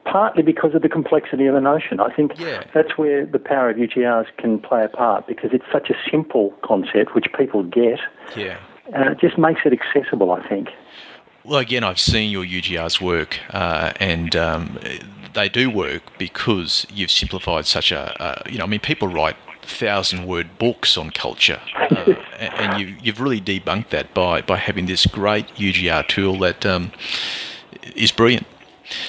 partly 0.04 0.42
because 0.42 0.74
of 0.74 0.82
the 0.82 0.88
complexity 0.88 1.46
of 1.46 1.54
the 1.54 1.60
notion. 1.60 2.00
I 2.00 2.10
think 2.14 2.38
Yeah. 2.38 2.62
that's 2.72 2.96
where 2.96 3.26
the 3.26 3.38
power 3.38 3.70
of 3.70 3.76
UGRs 3.76 4.26
can 4.38 4.58
play 4.58 4.84
a 4.84 4.88
part 4.88 5.26
because 5.26 5.50
it's 5.52 5.64
such 5.70 5.90
a 5.90 5.94
simple 6.10 6.54
concept 6.62 7.14
which 7.14 7.26
people 7.36 7.62
get, 7.62 8.00
Yeah. 8.34 8.56
and 8.92 9.10
it 9.10 9.18
just 9.20 9.36
makes 9.36 9.60
it 9.66 9.72
accessible, 9.72 10.32
I 10.32 10.46
think. 10.48 10.70
Well, 11.44 11.58
again, 11.58 11.84
I've 11.84 12.00
seen 12.00 12.30
your 12.30 12.44
UGR's 12.44 13.00
work, 13.00 13.38
uh, 13.50 13.92
and 14.00 14.34
um, 14.36 14.78
they 15.34 15.48
do 15.48 15.70
work 15.70 16.02
because 16.18 16.86
you've 16.92 17.10
simplified 17.10 17.66
such 17.66 17.92
a, 17.92 18.20
uh, 18.22 18.42
you 18.48 18.58
know, 18.58 18.64
I 18.64 18.66
mean, 18.66 18.80
people 18.80 19.08
write 19.08 19.36
thousand 19.62 20.26
word 20.26 20.58
books 20.58 20.96
on 20.96 21.10
culture, 21.10 21.60
uh, 21.90 22.14
and 22.38 22.52
and 22.54 22.80
you, 22.80 22.96
you've 23.02 23.20
really 23.20 23.40
debunked 23.40 23.90
that 23.90 24.14
by, 24.14 24.40
by 24.40 24.56
having 24.56 24.86
this 24.86 25.04
great 25.06 25.46
UGR 25.56 26.06
tool 26.08 26.38
that 26.38 26.64
um, 26.64 26.92
is 27.94 28.10
brilliant. 28.10 28.46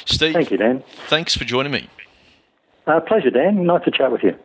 Steve, 0.06 0.34
Thank 0.34 0.52
you, 0.52 0.58
Dan. 0.58 0.84
thanks 1.08 1.36
for 1.36 1.46
joining 1.46 1.72
me. 1.72 1.88
Uh, 2.88 3.00
pleasure, 3.00 3.30
Dan. 3.30 3.66
Nice 3.66 3.84
to 3.86 3.92
chat 3.92 4.12
with 4.12 4.24
you. 4.24 4.36